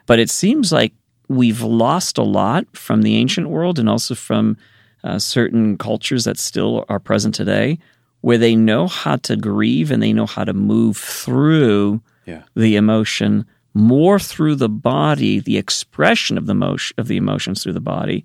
But 0.07 0.19
it 0.19 0.31
seems 0.31 0.71
like 0.71 0.93
we've 1.29 1.62
lost 1.62 2.19
a 2.19 2.23
lot 2.23 2.66
from 2.77 3.03
the 3.03 3.16
ancient 3.16 3.49
world 3.49 3.79
and 3.79 3.88
also 3.88 4.14
from 4.14 4.57
uh, 5.04 5.18
certain 5.18 5.76
cultures 5.78 6.24
that 6.24 6.38
still 6.38 6.84
are 6.88 6.98
present 7.00 7.34
today, 7.34 7.78
where 8.20 8.38
they 8.38 8.54
know 8.54 8.86
how 8.86 9.16
to 9.16 9.36
grieve 9.36 9.90
and 9.90 10.02
they 10.02 10.12
know 10.12 10.26
how 10.26 10.44
to 10.44 10.52
move 10.52 10.96
through 10.96 12.00
Yeah. 12.26 12.42
the 12.54 12.76
emotion 12.76 13.46
more 13.72 14.18
through 14.18 14.56
the 14.56 14.68
body, 14.68 15.38
the 15.40 15.56
expression 15.56 16.36
of 16.36 16.46
the 16.46 16.54
motion 16.54 16.94
of 16.98 17.06
the 17.06 17.16
emotions 17.16 17.62
through 17.62 17.72
the 17.72 17.80
body, 17.80 18.24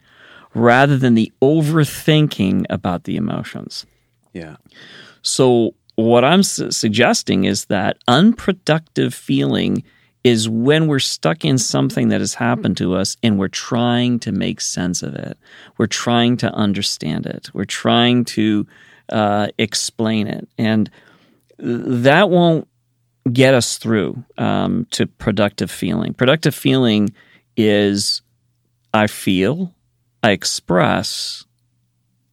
rather 0.55 0.97
than 0.97 1.13
the 1.13 1.31
overthinking 1.41 2.65
about 2.69 3.03
the 3.03 3.15
emotions. 3.15 3.85
Yeah. 4.33 4.55
So, 5.21 5.75
what 5.95 6.23
I'm 6.25 6.43
su- 6.43 6.71
suggesting 6.71 7.45
is 7.45 7.65
that 7.65 7.97
unproductive 8.07 9.13
feeling 9.13 9.83
is 10.25 10.49
when 10.49 10.88
we're 10.88 10.97
stuck 10.97 11.45
in 11.45 11.55
something 11.59 12.07
that 12.07 12.19
has 12.19 12.33
happened 12.33 12.75
to 12.75 12.95
us 12.95 13.15
and 13.21 13.38
we're 13.38 13.47
trying 13.47 14.17
to 14.17 14.31
make 14.31 14.59
sense 14.59 15.03
of 15.03 15.13
it. 15.13 15.38
We're 15.77 15.85
trying 15.85 16.38
to 16.38 16.51
understand 16.51 17.27
it. 17.27 17.51
We're 17.53 17.63
trying 17.65 18.25
to 18.25 18.65
uh, 19.09 19.49
explain 19.59 20.25
it. 20.25 20.49
And 20.57 20.89
that 21.59 22.31
won't 22.31 22.67
get 23.31 23.53
us 23.53 23.77
through 23.77 24.25
um, 24.39 24.88
to 24.89 25.05
productive 25.05 25.69
feeling. 25.69 26.15
Productive 26.15 26.55
feeling 26.55 27.13
is 27.55 28.23
I 28.95 29.05
feel, 29.05 29.75
I 30.23 30.31
express, 30.31 31.45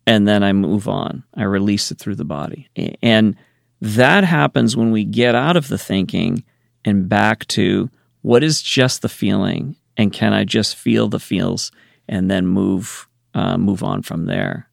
and 0.07 0.27
then 0.27 0.43
I 0.43 0.55
move 0.55 0.89
on. 0.89 1.25
I 1.35 1.43
release 1.43 1.91
it 1.91 1.99
through 1.99 2.17
the 2.17 2.25
body. 2.25 2.71
And 3.03 3.37
that 3.83 4.25
happens 4.25 4.79
when 4.79 4.93
we 4.93 5.05
get 5.05 5.35
out 5.35 5.59
of 5.59 5.69
the 5.69 5.77
thinking 5.77 6.45
and 6.85 7.09
back 7.09 7.47
to 7.49 7.91
what 8.23 8.43
is 8.43 8.63
just 8.63 9.03
the 9.03 9.09
feeling 9.09 9.77
and 9.97 10.13
can 10.13 10.33
I 10.33 10.45
just 10.45 10.77
feel 10.77 11.09
the 11.09 11.21
feels 11.21 11.71
and 12.09 12.31
then 12.31 12.47
move 12.47 13.09
uh, 13.35 13.57
move 13.57 13.83
on 13.83 14.03
from 14.03 14.27
there. 14.27 14.69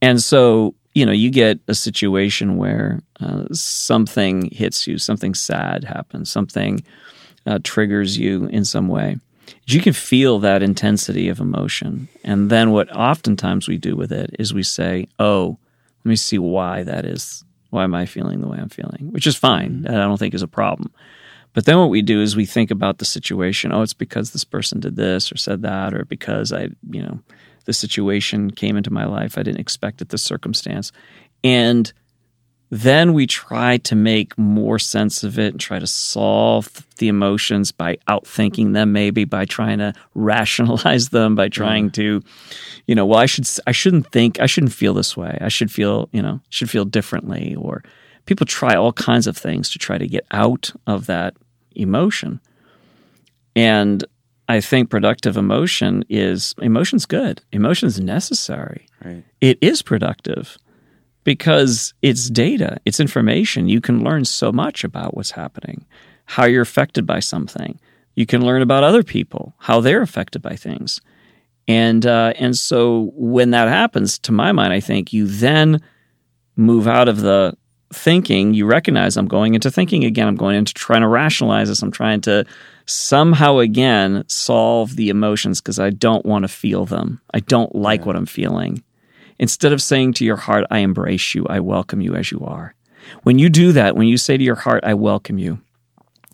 And 0.00 0.20
so, 0.20 0.74
you 0.94 1.06
know, 1.06 1.12
you 1.12 1.30
get 1.30 1.60
a 1.68 1.74
situation 1.74 2.56
where 2.56 3.00
uh, 3.20 3.44
something 3.52 4.50
hits 4.50 4.86
you, 4.86 4.98
something 4.98 5.34
sad 5.34 5.84
happens, 5.84 6.28
something 6.28 6.82
uh, 7.46 7.60
triggers 7.62 8.18
you 8.18 8.46
in 8.46 8.64
some 8.64 8.88
way. 8.88 9.18
You 9.66 9.80
can 9.80 9.92
feel 9.92 10.40
that 10.40 10.62
intensity 10.62 11.28
of 11.28 11.38
emotion. 11.38 12.08
And 12.24 12.50
then 12.50 12.72
what 12.72 12.94
oftentimes 12.94 13.68
we 13.68 13.78
do 13.78 13.94
with 13.94 14.10
it 14.10 14.34
is 14.38 14.52
we 14.52 14.64
say, 14.64 15.06
oh, 15.18 15.58
let 16.04 16.08
me 16.08 16.16
see 16.16 16.38
why 16.38 16.82
that 16.82 17.04
is. 17.04 17.44
Why 17.70 17.84
am 17.84 17.94
I 17.94 18.06
feeling 18.06 18.40
the 18.40 18.48
way 18.48 18.58
I'm 18.58 18.68
feeling? 18.68 19.12
Which 19.12 19.26
is 19.26 19.36
fine. 19.36 19.86
I 19.88 19.92
don't 19.92 20.18
think 20.18 20.34
is 20.34 20.42
a 20.42 20.48
problem. 20.48 20.92
But 21.54 21.66
then 21.66 21.78
what 21.78 21.90
we 21.90 22.02
do 22.02 22.20
is 22.20 22.34
we 22.34 22.46
think 22.46 22.70
about 22.70 22.98
the 22.98 23.04
situation. 23.04 23.72
Oh, 23.72 23.82
it's 23.82 23.92
because 23.92 24.30
this 24.30 24.44
person 24.44 24.80
did 24.80 24.96
this 24.96 25.30
or 25.30 25.36
said 25.36 25.62
that, 25.62 25.92
or 25.94 26.04
because 26.04 26.52
I, 26.52 26.68
you 26.90 27.02
know, 27.02 27.20
the 27.64 27.72
situation 27.72 28.50
came 28.50 28.76
into 28.76 28.90
my 28.90 29.04
life. 29.04 29.36
I 29.36 29.42
didn't 29.42 29.60
expect 29.60 30.00
it, 30.00 30.08
this 30.08 30.22
circumstance. 30.22 30.92
And 31.44 31.92
then 32.70 33.12
we 33.12 33.26
try 33.26 33.76
to 33.76 33.94
make 33.94 34.36
more 34.38 34.78
sense 34.78 35.24
of 35.24 35.38
it 35.38 35.52
and 35.52 35.60
try 35.60 35.78
to 35.78 35.86
solve 35.86 36.86
the 36.96 37.08
emotions 37.08 37.70
by 37.70 37.98
outthinking 38.08 38.72
them, 38.72 38.92
maybe 38.92 39.24
by 39.24 39.44
trying 39.44 39.78
to 39.78 39.92
rationalize 40.14 41.10
them, 41.10 41.34
by 41.34 41.50
trying 41.50 41.90
mm. 41.90 41.92
to, 41.92 42.22
you 42.86 42.94
know, 42.94 43.04
well, 43.04 43.18
I 43.18 43.26
should, 43.26 43.46
I 43.66 43.72
shouldn't 43.72 44.10
think, 44.10 44.40
I 44.40 44.46
shouldn't 44.46 44.72
feel 44.72 44.94
this 44.94 45.18
way. 45.18 45.36
I 45.38 45.48
should 45.48 45.70
feel, 45.70 46.08
you 46.12 46.22
know, 46.22 46.40
should 46.48 46.70
feel 46.70 46.86
differently. 46.86 47.54
Or 47.56 47.82
people 48.24 48.46
try 48.46 48.74
all 48.74 48.94
kinds 48.94 49.26
of 49.26 49.36
things 49.36 49.68
to 49.70 49.78
try 49.78 49.98
to 49.98 50.06
get 50.06 50.24
out 50.30 50.72
of 50.86 51.04
that 51.06 51.34
emotion. 51.74 52.40
And 53.54 54.04
I 54.48 54.60
think 54.60 54.90
productive 54.90 55.36
emotion 55.36 56.04
is 56.08 56.54
emotion's 56.60 57.06
good. 57.06 57.42
Emotion's 57.52 58.00
necessary. 58.00 58.86
Right. 59.04 59.24
It 59.40 59.58
is 59.60 59.82
productive 59.82 60.58
because 61.24 61.94
it's 62.02 62.28
data, 62.28 62.78
it's 62.84 63.00
information. 63.00 63.68
You 63.68 63.80
can 63.80 64.02
learn 64.02 64.24
so 64.24 64.50
much 64.52 64.84
about 64.84 65.16
what's 65.16 65.30
happening, 65.30 65.86
how 66.26 66.44
you're 66.46 66.62
affected 66.62 67.06
by 67.06 67.20
something. 67.20 67.78
You 68.14 68.26
can 68.26 68.44
learn 68.44 68.62
about 68.62 68.84
other 68.84 69.02
people, 69.02 69.54
how 69.58 69.80
they're 69.80 70.02
affected 70.02 70.42
by 70.42 70.56
things. 70.56 71.00
And 71.68 72.04
uh, 72.04 72.32
and 72.38 72.56
so 72.56 73.12
when 73.14 73.50
that 73.50 73.68
happens, 73.68 74.18
to 74.20 74.32
my 74.32 74.52
mind, 74.52 74.72
I 74.72 74.80
think 74.80 75.12
you 75.12 75.26
then 75.26 75.80
move 76.56 76.86
out 76.86 77.08
of 77.08 77.20
the 77.20 77.56
thinking. 77.92 78.54
You 78.54 78.66
recognize 78.66 79.16
I'm 79.16 79.28
going 79.28 79.54
into 79.54 79.70
thinking 79.70 80.04
again. 80.04 80.28
I'm 80.28 80.36
going 80.36 80.56
into 80.56 80.74
trying 80.74 81.02
to 81.02 81.08
rationalize 81.08 81.68
this. 81.68 81.82
I'm 81.82 81.90
trying 81.90 82.20
to 82.22 82.44
somehow 82.86 83.58
again 83.58 84.24
solve 84.26 84.96
the 84.96 85.08
emotions 85.08 85.60
because 85.60 85.78
I 85.78 85.90
don't 85.90 86.26
want 86.26 86.42
to 86.44 86.48
feel 86.48 86.86
them. 86.86 87.20
I 87.32 87.40
don't 87.40 87.74
like 87.74 88.04
what 88.06 88.16
I'm 88.16 88.26
feeling. 88.26 88.82
Instead 89.38 89.72
of 89.72 89.82
saying 89.82 90.14
to 90.14 90.24
your 90.24 90.36
heart, 90.36 90.64
I 90.70 90.78
embrace 90.78 91.34
you, 91.34 91.46
I 91.48 91.60
welcome 91.60 92.00
you 92.00 92.14
as 92.14 92.30
you 92.30 92.40
are. 92.40 92.74
When 93.22 93.38
you 93.38 93.48
do 93.48 93.72
that, 93.72 93.96
when 93.96 94.06
you 94.06 94.16
say 94.16 94.36
to 94.36 94.44
your 94.44 94.54
heart, 94.54 94.84
I 94.84 94.94
welcome 94.94 95.38
you, 95.38 95.60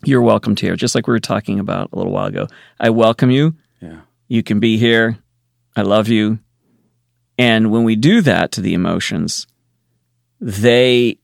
you're 0.03 0.21
welcomed 0.21 0.59
here, 0.59 0.75
just 0.75 0.95
like 0.95 1.07
we 1.07 1.13
were 1.13 1.19
talking 1.19 1.59
about 1.59 1.89
a 1.91 1.95
little 1.95 2.11
while 2.11 2.27
ago. 2.27 2.47
I 2.79 2.91
welcome 2.91 3.31
you. 3.31 3.55
Yeah. 3.81 4.01
You 4.27 4.43
can 4.43 4.59
be 4.59 4.77
here. 4.77 5.17
I 5.75 5.81
love 5.81 6.07
you. 6.07 6.39
And 7.37 7.71
when 7.71 7.83
we 7.83 7.95
do 7.95 8.21
that 8.21 8.51
to 8.53 8.61
the 8.61 8.73
emotions, 8.73 9.47
they 10.39 11.17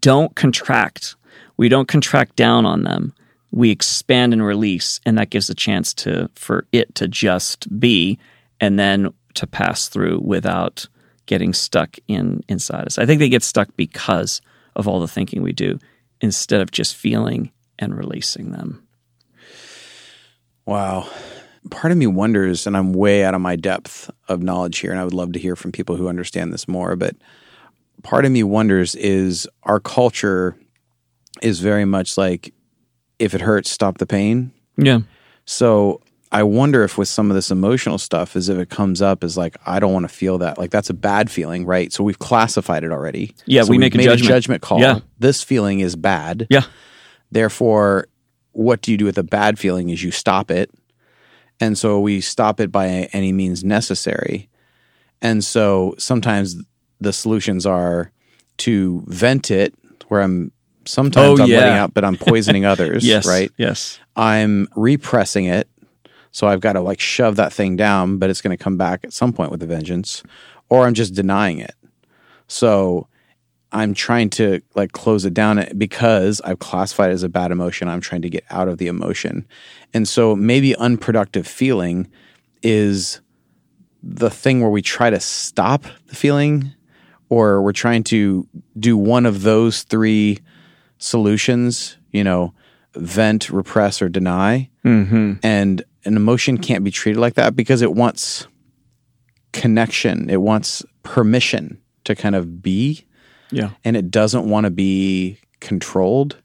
don't 0.00 0.34
contract. 0.36 1.16
We 1.56 1.68
don't 1.68 1.88
contract 1.88 2.36
down 2.36 2.66
on 2.66 2.84
them. 2.84 3.14
We 3.50 3.70
expand 3.70 4.32
and 4.32 4.44
release, 4.44 5.00
and 5.04 5.18
that 5.18 5.30
gives 5.30 5.50
a 5.50 5.54
chance 5.54 5.92
to 5.94 6.30
for 6.34 6.66
it 6.72 6.94
to 6.96 7.08
just 7.08 7.80
be 7.80 8.18
and 8.60 8.78
then 8.78 9.12
to 9.34 9.46
pass 9.46 9.88
through 9.88 10.20
without 10.22 10.86
getting 11.26 11.52
stuck 11.52 11.96
in 12.08 12.42
inside 12.48 12.86
us. 12.86 12.98
I 12.98 13.06
think 13.06 13.18
they 13.18 13.28
get 13.28 13.42
stuck 13.42 13.68
because 13.76 14.40
of 14.76 14.86
all 14.86 15.00
the 15.00 15.08
thinking 15.08 15.42
we 15.42 15.52
do 15.52 15.78
instead 16.20 16.60
of 16.60 16.70
just 16.70 16.94
feeling 16.94 17.50
and 17.78 17.96
releasing 17.96 18.52
them. 18.52 18.86
Wow. 20.66 21.08
Part 21.70 21.92
of 21.92 21.98
me 21.98 22.06
wonders, 22.06 22.66
and 22.66 22.76
I'm 22.76 22.92
way 22.92 23.24
out 23.24 23.34
of 23.34 23.40
my 23.40 23.56
depth 23.56 24.10
of 24.28 24.42
knowledge 24.42 24.78
here, 24.78 24.90
and 24.90 25.00
I 25.00 25.04
would 25.04 25.14
love 25.14 25.32
to 25.32 25.38
hear 25.38 25.56
from 25.56 25.72
people 25.72 25.96
who 25.96 26.08
understand 26.08 26.52
this 26.52 26.68
more, 26.68 26.96
but 26.96 27.16
part 28.02 28.24
of 28.24 28.32
me 28.32 28.42
wonders 28.42 28.94
is 28.94 29.48
our 29.64 29.80
culture 29.80 30.56
is 31.42 31.60
very 31.60 31.84
much 31.84 32.16
like 32.18 32.52
if 33.18 33.34
it 33.34 33.40
hurts, 33.40 33.70
stop 33.70 33.98
the 33.98 34.06
pain. 34.06 34.52
Yeah. 34.76 35.00
So 35.44 36.00
I 36.32 36.42
wonder 36.42 36.84
if 36.84 36.96
with 36.96 37.08
some 37.08 37.30
of 37.30 37.34
this 37.34 37.50
emotional 37.50 37.98
stuff, 37.98 38.36
as 38.36 38.48
if 38.48 38.56
it 38.56 38.70
comes 38.70 39.02
up 39.02 39.24
as 39.24 39.36
like, 39.36 39.56
I 39.66 39.80
don't 39.80 39.92
want 39.92 40.08
to 40.08 40.14
feel 40.14 40.38
that. 40.38 40.58
Like 40.58 40.70
that's 40.70 40.90
a 40.90 40.94
bad 40.94 41.30
feeling, 41.30 41.66
right? 41.66 41.92
So 41.92 42.04
we've 42.04 42.18
classified 42.18 42.84
it 42.84 42.92
already. 42.92 43.34
Yeah, 43.46 43.62
So 43.62 43.70
we 43.70 43.78
make 43.78 43.94
a 43.94 43.98
judgment. 43.98 44.28
judgment 44.28 44.62
call. 44.62 44.80
Yeah. 44.80 45.00
This 45.18 45.42
feeling 45.42 45.80
is 45.80 45.96
bad. 45.96 46.46
Yeah. 46.50 46.62
Therefore, 47.30 48.06
what 48.52 48.80
do 48.82 48.90
you 48.92 48.96
do 48.96 49.04
with 49.04 49.18
a 49.18 49.22
bad 49.22 49.58
feeling 49.58 49.90
is 49.90 50.02
you 50.02 50.10
stop 50.10 50.50
it. 50.50 50.70
And 51.60 51.76
so 51.76 52.00
we 52.00 52.20
stop 52.20 52.58
it 52.60 52.72
by 52.72 53.08
any 53.12 53.32
means 53.32 53.62
necessary. 53.62 54.48
And 55.20 55.44
so 55.44 55.94
sometimes 55.98 56.56
the 57.00 57.12
solutions 57.12 57.66
are 57.66 58.12
to 58.58 59.02
vent 59.06 59.50
it 59.50 59.74
where 60.08 60.20
I'm 60.20 60.52
sometimes 60.84 61.40
Oh, 61.40 61.42
I'm 61.42 61.50
letting 61.50 61.74
out, 61.74 61.94
but 61.94 62.04
I'm 62.04 62.16
poisoning 62.16 62.64
others. 62.66 63.06
Yes. 63.06 63.26
Right. 63.26 63.50
Yes. 63.56 63.98
I'm 64.16 64.68
repressing 64.76 65.46
it. 65.46 65.68
So 66.32 66.46
I've 66.46 66.60
got 66.60 66.74
to 66.74 66.80
like 66.80 67.00
shove 67.00 67.36
that 67.36 67.52
thing 67.52 67.76
down, 67.76 68.18
but 68.18 68.30
it's 68.30 68.40
going 68.40 68.56
to 68.56 68.62
come 68.62 68.76
back 68.76 69.04
at 69.04 69.12
some 69.12 69.32
point 69.32 69.50
with 69.50 69.62
a 69.62 69.66
vengeance, 69.66 70.22
or 70.68 70.86
I'm 70.86 70.94
just 70.94 71.14
denying 71.14 71.58
it. 71.58 71.74
So 72.46 73.08
I'm 73.72 73.94
trying 73.94 74.30
to 74.30 74.60
like 74.74 74.92
close 74.92 75.24
it 75.24 75.34
down 75.34 75.58
eh, 75.58 75.72
because 75.76 76.40
I've 76.42 76.58
classified 76.58 77.10
it 77.10 77.14
as 77.14 77.22
a 77.22 77.28
bad 77.28 77.50
emotion. 77.50 77.88
I'm 77.88 78.00
trying 78.00 78.22
to 78.22 78.30
get 78.30 78.44
out 78.50 78.68
of 78.68 78.78
the 78.78 78.86
emotion. 78.86 79.46
And 79.92 80.08
so 80.08 80.36
maybe 80.36 80.76
unproductive 80.76 81.46
feeling 81.46 82.08
is 82.62 83.20
the 84.02 84.30
thing 84.30 84.60
where 84.60 84.70
we 84.70 84.82
try 84.82 85.10
to 85.10 85.20
stop 85.20 85.84
the 86.06 86.14
feeling 86.14 86.72
or 87.30 87.62
we're 87.62 87.72
trying 87.72 88.04
to 88.04 88.46
do 88.78 88.98
one 88.98 89.24
of 89.24 89.40
those 89.42 89.84
three 89.84 90.38
solutions, 90.98 91.96
you 92.12 92.22
know, 92.22 92.52
vent, 92.94 93.48
repress, 93.48 94.02
or 94.02 94.08
deny. 94.10 94.68
Mm-hmm. 94.84 95.34
And 95.42 95.82
an 96.04 96.16
emotion 96.16 96.58
can't 96.58 96.84
be 96.84 96.90
treated 96.90 97.18
like 97.20 97.34
that 97.34 97.56
because 97.56 97.80
it 97.80 97.92
wants 97.94 98.46
connection, 99.52 100.30
it 100.30 100.40
wants 100.42 100.84
permission 101.02 101.80
to 102.04 102.14
kind 102.14 102.34
of 102.34 102.62
be, 102.62 103.04
Yeah. 103.50 103.70
and 103.84 103.96
it 103.96 104.10
doesn't 104.10 104.48
want 104.48 104.64
to 104.64 104.70
be 104.70 105.38
controlled. 105.60 106.36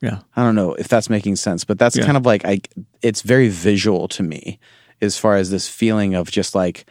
Yeah. 0.00 0.20
I 0.36 0.42
don't 0.42 0.54
know 0.54 0.74
if 0.74 0.88
that's 0.88 1.10
making 1.10 1.36
sense, 1.36 1.64
but 1.64 1.78
that's 1.78 1.96
Yeah. 1.96 2.04
kind 2.04 2.16
of 2.16 2.24
like 2.26 2.44
I 2.44 2.60
it's 3.02 3.22
very 3.22 3.48
visual 3.48 4.08
to 4.08 4.22
me 4.22 4.58
as 5.02 5.16
far 5.18 5.36
as 5.36 5.50
this 5.50 5.68
feeling 5.68 6.14
of 6.14 6.30
just 6.30 6.54
like 6.54 6.86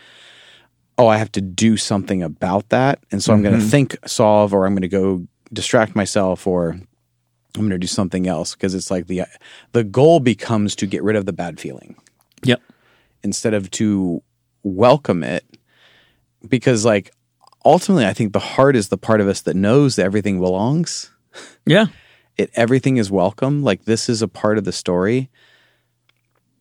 oh, 1.00 1.08
I 1.08 1.18
have 1.18 1.32
to 1.32 1.42
do 1.42 1.78
something 1.78 2.22
about 2.22 2.70
that. 2.70 3.00
And 3.12 3.24
so 3.24 3.34
I'm 3.34 3.40
Mm-hmm. 3.42 3.50
going 3.52 3.60
to 3.62 3.66
think 3.66 3.98
solve 4.06 4.54
or 4.54 4.66
I'm 4.68 4.74
going 4.74 4.82
to 4.82 4.88
go 4.90 5.26
distract 5.52 5.96
myself 5.96 6.46
or 6.46 6.72
I'm 6.72 7.62
going 7.62 7.70
to 7.72 7.78
do 7.80 7.88
something 7.88 8.28
else 8.28 8.54
because 8.54 8.76
it's 8.76 8.92
like 8.92 9.08
the 9.08 9.24
the 9.72 9.84
goal 9.84 10.20
becomes 10.20 10.76
to 10.76 10.86
get 10.86 11.02
rid 11.02 11.16
of 11.16 11.26
the 11.26 11.34
bad 11.34 11.60
feeling 11.60 11.96
Yep. 12.44 12.62
instead 13.24 13.54
of 13.56 13.72
to 13.72 14.22
welcome 14.64 15.24
it 15.24 15.44
because 16.48 16.86
like 16.86 17.12
ultimately 17.66 18.06
I 18.06 18.14
think 18.14 18.34
the 18.34 18.40
heart 18.40 18.76
is 18.76 18.90
the 18.90 18.98
part 18.98 19.22
of 19.22 19.28
us 19.28 19.42
that 19.42 19.56
knows 19.56 19.96
that 19.96 20.06
everything 20.06 20.40
belongs. 20.40 21.12
Yeah. 21.66 21.88
It 22.38 22.52
everything 22.56 22.98
is 22.98 23.10
welcome. 23.10 23.64
Like 23.64 23.86
this 23.86 24.10
is 24.10 24.22
a 24.22 24.28
part 24.28 24.58
of 24.58 24.64
the 24.66 24.72
story. 24.72 25.30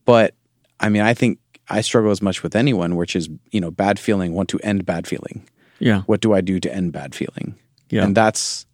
But 0.05 0.35
I 0.81 0.88
mean, 0.88 1.03
I 1.03 1.12
think 1.14 1.38
I 1.71 1.81
struggle 1.83 2.11
as 2.11 2.23
much 2.23 2.43
with 2.43 2.57
anyone, 2.57 2.97
which 2.97 3.15
is, 3.17 3.29
you 3.51 3.61
know, 3.61 3.71
bad 3.71 3.99
feeling, 3.99 4.33
want 4.35 4.49
to 4.51 4.59
end 4.61 4.87
bad 4.87 5.07
feeling. 5.07 5.47
Yeah. 5.79 6.03
What 6.03 6.21
do 6.21 6.33
I 6.35 6.41
do 6.41 6.59
to 6.61 6.75
end 6.75 6.93
bad 6.93 7.15
feeling? 7.15 7.55
Yeah. 7.91 8.05
And 8.05 8.17
that's 8.17 8.67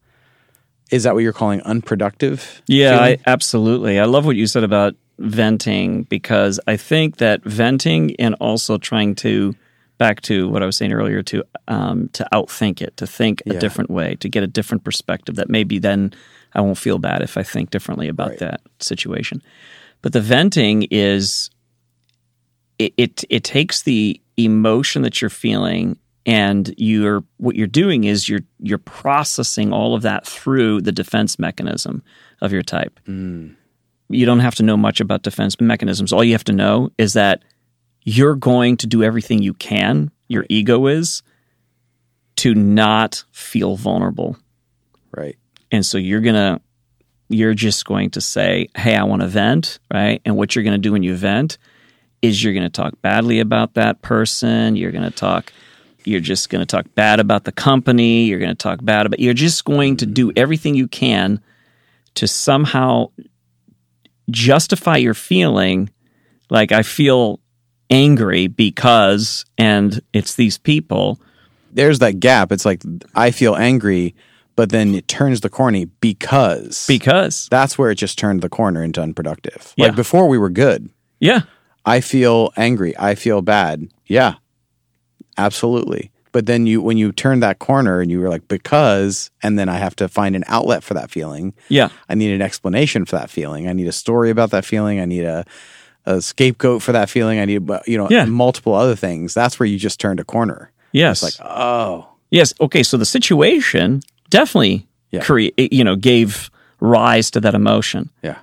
is 0.91 1.03
that 1.05 1.15
what 1.15 1.23
you're 1.23 1.33
calling 1.33 1.61
unproductive? 1.63 2.63
Yeah. 2.67 2.99
I, 3.01 3.19
absolutely. 3.27 3.99
I 3.99 4.05
love 4.05 4.27
what 4.27 4.37
you 4.37 4.47
said 4.47 4.65
about 4.65 4.95
venting 5.19 6.03
because 6.05 6.61
I 6.67 6.77
think 6.77 7.17
that 7.17 7.43
venting 7.45 8.15
and 8.19 8.35
also 8.41 8.79
trying 8.79 9.15
to 9.17 9.55
back 9.99 10.21
to 10.23 10.49
what 10.49 10.63
I 10.63 10.67
was 10.67 10.77
saying 10.77 10.93
earlier 10.93 11.23
to 11.23 11.45
um, 11.69 12.09
to 12.13 12.27
outthink 12.33 12.83
it, 12.83 12.97
to 12.99 13.07
think 13.07 13.43
a 13.47 13.55
Yeah. 13.55 13.61
different 13.61 13.91
way, 13.91 14.17
to 14.17 14.29
get 14.29 14.43
a 14.43 14.47
different 14.47 14.85
perspective. 14.85 15.37
That 15.37 15.49
maybe 15.49 15.79
then 15.79 16.13
I 16.53 16.61
won't 16.61 16.79
feel 16.79 16.99
bad 16.99 17.23
if 17.23 17.37
I 17.37 17.43
think 17.43 17.71
differently 17.71 18.09
about 18.09 18.31
Right. 18.31 18.39
that 18.41 18.61
situation. 18.81 19.43
But 20.03 20.13
the 20.13 20.21
venting 20.21 20.87
is 20.91 21.49
it, 22.79 22.95
it 22.97 23.25
it 23.31 23.45
takes 23.45 23.83
the 23.83 24.21
emotion 24.37 25.03
that 25.03 25.21
you're 25.21 25.31
feeling 25.31 25.99
and 26.27 26.75
you're 26.77 27.25
what 27.37 27.57
you're 27.57 27.67
doing 27.67 28.05
is 28.05 28.29
you're 28.29 28.41
you're 28.59 28.79
processing 28.79 29.73
all 29.73 29.95
of 29.95 30.03
that 30.03 30.27
through 30.27 30.81
the 30.81 30.93
defense 30.93 31.39
mechanism 31.39 32.03
of 32.41 32.53
your 32.53 32.63
type. 32.63 32.99
Mm. 33.07 33.57
You 34.09 34.27
don't 34.27 34.41
have 34.41 34.55
to 34.57 34.63
know 34.63 34.77
much 34.77 35.01
about 35.01 35.23
defense 35.23 35.61
mechanisms. 35.61 36.13
All 36.13 36.25
you 36.25 36.33
have 36.33 36.45
to 36.45 36.53
know 36.53 36.91
is 36.99 37.15
that 37.15 37.43
you're 38.03 38.37
going 38.37 38.77
to 38.79 38.87
do 38.87 39.03
everything 39.03 39.43
you 39.43 39.55
can, 39.55 40.11
your 40.29 40.45
ego 40.49 40.87
is, 40.87 41.23
to 42.37 42.55
not 42.55 43.25
feel 43.33 43.77
vulnerable. 43.77 44.37
right. 45.17 45.37
And 45.71 45.85
so 45.85 45.99
you're 45.99 46.21
going 46.21 46.35
to, 46.35 46.61
you're 47.31 47.55
just 47.55 47.87
going 47.87 48.11
to 48.11 48.21
say, 48.21 48.69
Hey, 48.77 48.95
I 48.95 49.05
want 49.05 49.23
to 49.23 49.29
vent, 49.29 49.79
right? 49.93 50.21
And 50.25 50.37
what 50.37 50.55
you're 50.55 50.65
going 50.65 50.75
to 50.75 50.79
do 50.79 50.93
when 50.93 51.03
you 51.03 51.17
vent 51.17 51.59
is 52.25 52.43
you're 52.43 52.55
going 52.55 52.65
to 52.65 52.71
talk 52.71 53.01
badly 53.03 53.41
about 53.41 53.75
that 53.75 54.03
person. 54.03 54.77
You're 54.77 54.93
going 54.93 55.05
to 55.05 55.11
talk, 55.11 55.53
you're 56.05 56.21
just 56.21 56.49
going 56.49 56.61
to 56.61 56.67
talk 56.67 56.87
bad 56.95 57.21
about 57.21 57.45
the 57.45 57.53
company. 57.53 58.25
You're 58.25 58.39
going 58.39 58.51
to 58.51 58.55
talk 58.55 58.85
bad 58.85 59.07
about, 59.07 59.21
you're 59.21 59.35
just 59.35 59.65
going 59.65 59.97
to 59.99 60.07
do 60.07 60.33
everything 60.37 60.75
you 60.75 60.89
can 60.89 61.41
to 62.15 62.27
somehow 62.27 63.11
justify 64.31 64.97
your 64.97 65.15
feeling 65.15 65.91
like 66.51 66.73
I 66.73 66.83
feel 66.83 67.41
angry 67.91 68.47
because, 68.47 69.45
and 69.59 70.01
it's 70.13 70.35
these 70.35 70.59
people. 70.59 71.21
There's 71.73 71.99
that 71.99 72.21
gap. 72.21 72.53
It's 72.53 72.65
like 72.65 72.83
I 73.15 73.31
feel 73.31 73.57
angry, 73.57 74.15
but 74.57 74.71
then 74.71 74.95
it 74.95 75.09
turns 75.09 75.41
the 75.41 75.51
corny 75.51 75.87
because 75.87 76.87
Because, 76.87 77.49
that's 77.51 77.77
where 77.77 77.91
it 77.91 77.97
just 77.97 78.19
turned 78.19 78.43
the 78.43 78.49
corner 78.49 78.83
into 78.83 79.03
unproductive. 79.03 79.75
Yeah. 79.77 79.87
Like 79.87 79.97
before 79.97 80.29
we 80.29 80.39
were 80.39 80.51
good. 80.51 80.89
yeah, 81.21 81.43
I 81.87 82.01
feel 82.01 82.53
angry. 82.57 82.95
I 82.99 83.15
feel 83.15 83.43
bad. 83.43 83.89
Yeah. 84.07 84.35
Absolutely. 85.37 86.11
But 86.33 86.47
then 86.47 86.67
you 86.67 86.83
when 86.83 86.97
you 86.99 87.13
turn 87.13 87.41
that 87.41 87.59
corner 87.61 88.01
and 88.01 88.11
you 88.11 88.21
were 88.21 88.29
like 88.29 88.49
because 88.49 89.31
and 89.43 89.57
then 89.59 89.69
I 89.69 89.77
have 89.77 89.95
to 89.97 90.09
find 90.09 90.35
an 90.35 90.43
outlet 90.49 90.83
for 90.83 90.95
that 90.95 91.11
feeling. 91.11 91.55
yeah, 91.69 91.91
I 92.09 92.15
need 92.17 92.33
an 92.35 92.43
explanation 92.43 93.05
for 93.05 93.17
that 93.17 93.31
feeling. 93.31 93.69
I 93.69 93.73
need 93.73 93.87
a 93.87 93.93
story 93.93 94.31
about 94.31 94.51
that 94.51 94.65
feeling. 94.65 94.99
I 95.01 95.05
need 95.05 95.25
a 95.25 95.45
a 96.07 96.21
scapegoat 96.21 96.83
for 96.83 96.91
that 96.93 97.09
feeling. 97.09 97.39
I 97.39 97.45
need 97.45 97.69
you 97.87 97.97
know 97.99 98.09
Yeah. 98.11 98.25
multiple 98.25 98.75
other 98.75 98.97
things. 98.97 99.33
That's 99.33 99.61
where 99.61 99.67
you 99.69 99.79
just 99.79 100.01
turned 100.01 100.19
a 100.21 100.25
corner. 100.25 100.71
yes. 100.93 101.23
It's 101.23 101.39
like, 101.41 101.49
"Oh, 101.49 102.09
Yes. 102.31 102.53
Okay. 102.61 102.83
So 102.83 102.97
the 102.97 103.05
situation 103.07 104.01
definitely 104.29 104.89
Yeah. 105.13 105.21
create, 105.23 105.55
you 105.73 105.85
know, 105.85 105.95
gave 105.95 106.51
rise 106.81 107.31
to 107.33 107.41
that 107.41 107.55
emotion. 107.55 108.11
yeah. 108.23 108.39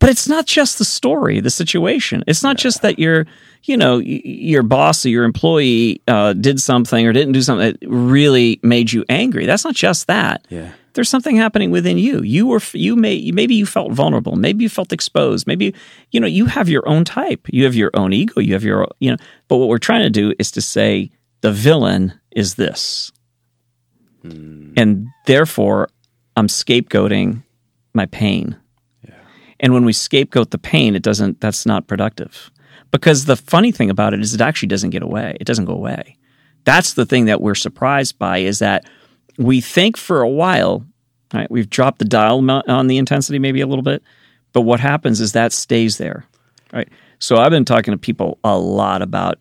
But 0.00 0.10
it's 0.10 0.28
not 0.28 0.46
just 0.46 0.78
the 0.78 0.84
story, 0.84 1.40
the 1.40 1.50
situation. 1.50 2.24
It's 2.26 2.42
not 2.42 2.58
just 2.58 2.82
that 2.82 2.98
your, 2.98 3.26
you 3.62 3.76
know, 3.76 3.98
your 3.98 4.62
boss 4.62 5.06
or 5.06 5.08
your 5.08 5.24
employee 5.24 6.02
uh, 6.06 6.34
did 6.34 6.60
something 6.60 7.06
or 7.06 7.12
didn't 7.12 7.32
do 7.32 7.40
something 7.40 7.72
that 7.72 7.88
really 7.88 8.60
made 8.62 8.92
you 8.92 9.04
angry. 9.08 9.46
That's 9.46 9.64
not 9.64 9.74
just 9.74 10.06
that. 10.08 10.46
Yeah. 10.50 10.72
There's 10.92 11.08
something 11.08 11.36
happening 11.36 11.70
within 11.70 11.96
you. 11.96 12.22
You 12.22 12.46
were, 12.46 12.60
you 12.72 12.96
may, 12.96 13.30
maybe 13.32 13.54
you 13.54 13.66
felt 13.66 13.92
vulnerable. 13.92 14.36
Maybe 14.36 14.62
you 14.62 14.68
felt 14.68 14.92
exposed. 14.92 15.46
Maybe, 15.46 15.74
you 16.10 16.20
know, 16.20 16.26
you 16.26 16.46
have 16.46 16.68
your 16.68 16.86
own 16.88 17.04
type. 17.04 17.48
You 17.48 17.64
have 17.64 17.74
your 17.74 17.90
own 17.94 18.12
ego. 18.12 18.40
You 18.40 18.52
have 18.52 18.62
your, 18.62 18.86
you 19.00 19.10
know. 19.10 19.16
But 19.48 19.56
what 19.56 19.68
we're 19.68 19.78
trying 19.78 20.02
to 20.02 20.10
do 20.10 20.34
is 20.38 20.50
to 20.52 20.60
say 20.60 21.10
the 21.40 21.50
villain 21.50 22.12
is 22.30 22.54
this, 22.56 23.10
and 24.76 25.08
therefore 25.26 25.88
I'm 26.36 26.46
scapegoating 26.46 27.42
my 27.92 28.06
pain. 28.06 28.56
And 29.64 29.72
when 29.72 29.86
we 29.86 29.94
scapegoat 29.94 30.50
the 30.50 30.58
pain, 30.58 30.94
it 30.94 31.02
doesn't, 31.02 31.40
that's 31.40 31.64
not 31.64 31.86
productive. 31.86 32.50
Because 32.90 33.24
the 33.24 33.34
funny 33.34 33.72
thing 33.72 33.88
about 33.88 34.12
it 34.12 34.20
is 34.20 34.34
it 34.34 34.42
actually 34.42 34.68
doesn't 34.68 34.90
get 34.90 35.02
away. 35.02 35.38
It 35.40 35.46
doesn't 35.46 35.64
go 35.64 35.72
away. 35.72 36.18
That's 36.64 36.92
the 36.92 37.06
thing 37.06 37.24
that 37.24 37.40
we're 37.40 37.54
surprised 37.54 38.18
by 38.18 38.38
is 38.38 38.58
that 38.58 38.84
we 39.38 39.62
think 39.62 39.96
for 39.96 40.20
a 40.20 40.28
while, 40.28 40.84
right, 41.32 41.50
we've 41.50 41.70
dropped 41.70 41.98
the 41.98 42.04
dial 42.04 42.46
on 42.68 42.88
the 42.88 42.98
intensity 42.98 43.38
maybe 43.38 43.62
a 43.62 43.66
little 43.66 43.82
bit, 43.82 44.02
but 44.52 44.60
what 44.60 44.80
happens 44.80 45.18
is 45.18 45.32
that 45.32 45.50
stays 45.50 45.96
there, 45.96 46.26
right? 46.70 46.90
So 47.18 47.38
I've 47.38 47.50
been 47.50 47.64
talking 47.64 47.92
to 47.92 47.98
people 47.98 48.38
a 48.44 48.58
lot 48.58 49.00
about 49.00 49.38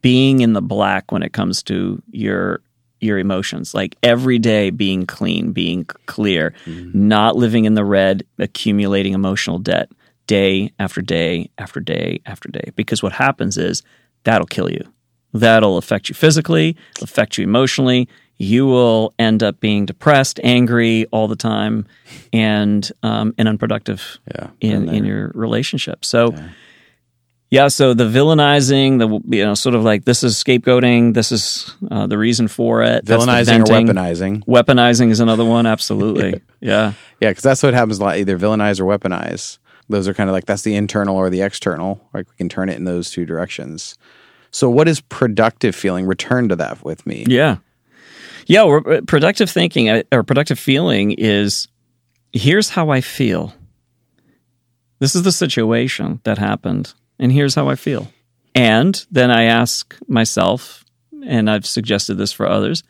being 0.00 0.40
in 0.40 0.54
the 0.54 0.62
black 0.62 1.12
when 1.12 1.22
it 1.22 1.34
comes 1.34 1.62
to 1.64 2.02
your 2.10 2.62
your 3.02 3.18
emotions. 3.18 3.74
Like 3.74 3.96
every 4.02 4.38
day 4.38 4.70
being 4.70 5.06
clean 5.06 5.52
being 5.52 5.84
clear 6.06 6.54
not 6.66 7.36
living 7.36 7.64
in 7.64 7.74
the 7.74 7.84
red 7.84 8.24
accumulating 8.38 9.12
emotional 9.14 9.58
debt 9.58 9.90
day 10.26 10.72
after 10.78 11.00
day 11.02 11.50
after 11.58 11.80
day 11.80 12.20
after 12.26 12.48
day. 12.48 12.70
Because 12.76 13.02
what 13.02 13.12
happens 13.12 13.58
is 13.58 13.82
that'll 14.24 14.46
kill 14.46 14.70
you. 14.70 14.84
That'll 15.32 15.78
affect 15.78 16.08
you 16.08 16.14
physically 16.14 16.76
affect 17.00 17.38
you 17.38 17.44
emotionally. 17.44 18.08
You 18.38 18.66
will 18.66 19.14
end 19.18 19.42
up 19.42 19.60
being 19.60 19.86
depressed 19.86 20.40
angry 20.42 21.06
all 21.12 21.28
the 21.28 21.36
time 21.36 21.86
and 22.32 22.90
um, 23.02 23.34
and 23.38 23.48
unproductive 23.48 24.18
Yeah. 24.34 24.50
in 24.60 24.88
in 24.88 25.04
your 25.04 25.30
relationship. 25.34 26.04
So 26.04 26.32
yeah, 26.32 26.48
so 27.68 27.92
the 27.92 28.04
villainizing, 28.04 28.98
the 28.98 29.36
you 29.36 29.44
know, 29.44 29.54
sort 29.54 29.74
of 29.74 29.84
like 29.84 30.06
this 30.06 30.22
is 30.22 30.42
scapegoating, 30.42 31.12
this 31.12 31.30
is 31.30 31.74
uh, 31.90 32.06
the 32.06 32.16
reason 32.16 32.48
for 32.48 32.82
it. 32.82 33.04
Villainizing 33.04 33.60
or 33.60 33.64
weaponizing. 33.64 34.44
Weaponizing 34.46 35.10
is 35.10 35.20
another 35.20 35.44
one, 35.44 35.66
absolutely. 35.66 36.40
yeah. 36.60 36.94
Yeah, 37.20 37.30
because 37.30 37.42
that's 37.42 37.62
what 37.62 37.74
happens 37.74 37.98
a 37.98 38.04
lot. 38.04 38.16
Either 38.16 38.38
villainize 38.38 38.80
or 38.80 38.84
weaponize. 38.84 39.58
Those 39.88 40.08
are 40.08 40.14
kind 40.14 40.30
of 40.30 40.34
like 40.34 40.46
that's 40.46 40.62
the 40.62 40.74
internal 40.74 41.16
or 41.16 41.28
the 41.28 41.42
external. 41.42 42.00
Like 42.14 42.26
we 42.28 42.36
can 42.36 42.48
turn 42.48 42.70
it 42.70 42.76
in 42.76 42.84
those 42.84 43.10
two 43.10 43.26
directions. 43.26 43.98
So, 44.50 44.70
what 44.70 44.88
is 44.88 45.00
productive 45.00 45.74
feeling? 45.74 46.06
Return 46.06 46.48
to 46.48 46.56
that 46.56 46.82
with 46.84 47.06
me. 47.06 47.24
Yeah. 47.28 47.58
Yeah, 48.46 48.64
uh, 48.64 49.00
productive 49.06 49.50
thinking 49.50 49.88
uh, 49.88 50.02
or 50.10 50.22
productive 50.22 50.58
feeling 50.58 51.12
is 51.12 51.68
here's 52.32 52.70
how 52.70 52.90
I 52.90 53.00
feel. 53.00 53.54
This 54.98 55.14
is 55.14 55.22
the 55.22 55.32
situation 55.32 56.20
that 56.24 56.38
happened, 56.38 56.94
and 57.18 57.32
here's 57.32 57.54
how 57.54 57.68
I 57.68 57.74
feel. 57.74 58.12
And 58.54 59.04
then 59.10 59.30
I 59.30 59.44
ask 59.44 59.96
myself, 60.06 60.84
and 61.26 61.50
I've 61.50 61.66
suggested 61.66 62.14
this 62.14 62.32
for 62.32 62.46
others, 62.46 62.82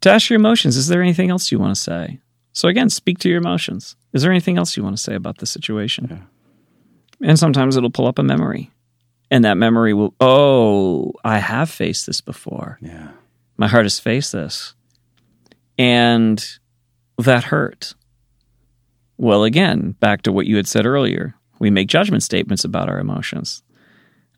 to 0.00 0.10
ask 0.10 0.30
your 0.30 0.38
emotions, 0.38 0.76
is 0.76 0.88
there 0.88 1.02
anything 1.02 1.30
else 1.30 1.50
you 1.50 1.58
want 1.58 1.74
to 1.74 1.80
say? 1.80 2.20
So 2.52 2.68
again, 2.68 2.90
speak 2.90 3.18
to 3.20 3.28
your 3.28 3.38
emotions. 3.38 3.96
Is 4.12 4.22
there 4.22 4.30
anything 4.30 4.56
else 4.56 4.76
you 4.76 4.82
want 4.82 4.96
to 4.96 5.02
say 5.02 5.14
about 5.14 5.38
the 5.38 5.46
situation? 5.46 6.26
And 7.22 7.38
sometimes 7.38 7.76
it'll 7.76 7.90
pull 7.90 8.06
up 8.06 8.18
a 8.18 8.22
memory. 8.22 8.70
And 9.30 9.44
that 9.44 9.56
memory 9.56 9.92
will, 9.92 10.14
oh, 10.20 11.12
I 11.24 11.38
have 11.38 11.68
faced 11.68 12.06
this 12.06 12.20
before. 12.20 12.78
Yeah. 12.80 13.10
My 13.56 13.68
heart 13.68 13.84
has 13.84 13.98
faced 13.98 14.32
this. 14.32 14.74
And 15.78 16.44
that 17.18 17.44
hurt. 17.44 17.94
Well, 19.18 19.44
again, 19.44 19.92
back 19.92 20.22
to 20.22 20.32
what 20.32 20.46
you 20.46 20.56
had 20.56 20.68
said 20.68 20.86
earlier. 20.86 21.34
We 21.58 21.70
make 21.70 21.88
judgment 21.88 22.22
statements 22.22 22.64
about 22.64 22.88
our 22.88 22.98
emotions. 22.98 23.62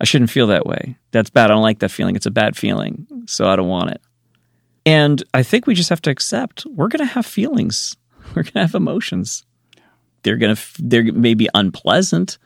I 0.00 0.04
shouldn't 0.04 0.30
feel 0.30 0.46
that 0.48 0.66
way. 0.66 0.96
That's 1.10 1.30
bad. 1.30 1.50
I 1.50 1.54
don't 1.54 1.62
like 1.62 1.80
that 1.80 1.90
feeling. 1.90 2.16
It's 2.16 2.26
a 2.26 2.30
bad 2.30 2.56
feeling. 2.56 3.06
So 3.26 3.48
I 3.48 3.56
don't 3.56 3.68
want 3.68 3.90
it. 3.90 4.00
And 4.86 5.22
I 5.34 5.42
think 5.42 5.66
we 5.66 5.74
just 5.74 5.90
have 5.90 6.02
to 6.02 6.10
accept 6.10 6.64
we're 6.66 6.88
going 6.88 7.06
to 7.06 7.12
have 7.12 7.26
feelings. 7.26 7.96
We're 8.34 8.42
going 8.42 8.52
to 8.52 8.60
have 8.60 8.74
emotions. 8.74 9.46
They're 10.22 10.36
going 10.36 10.54
to, 10.54 10.62
they're 10.78 11.12
maybe 11.12 11.48
unpleasant, 11.54 12.36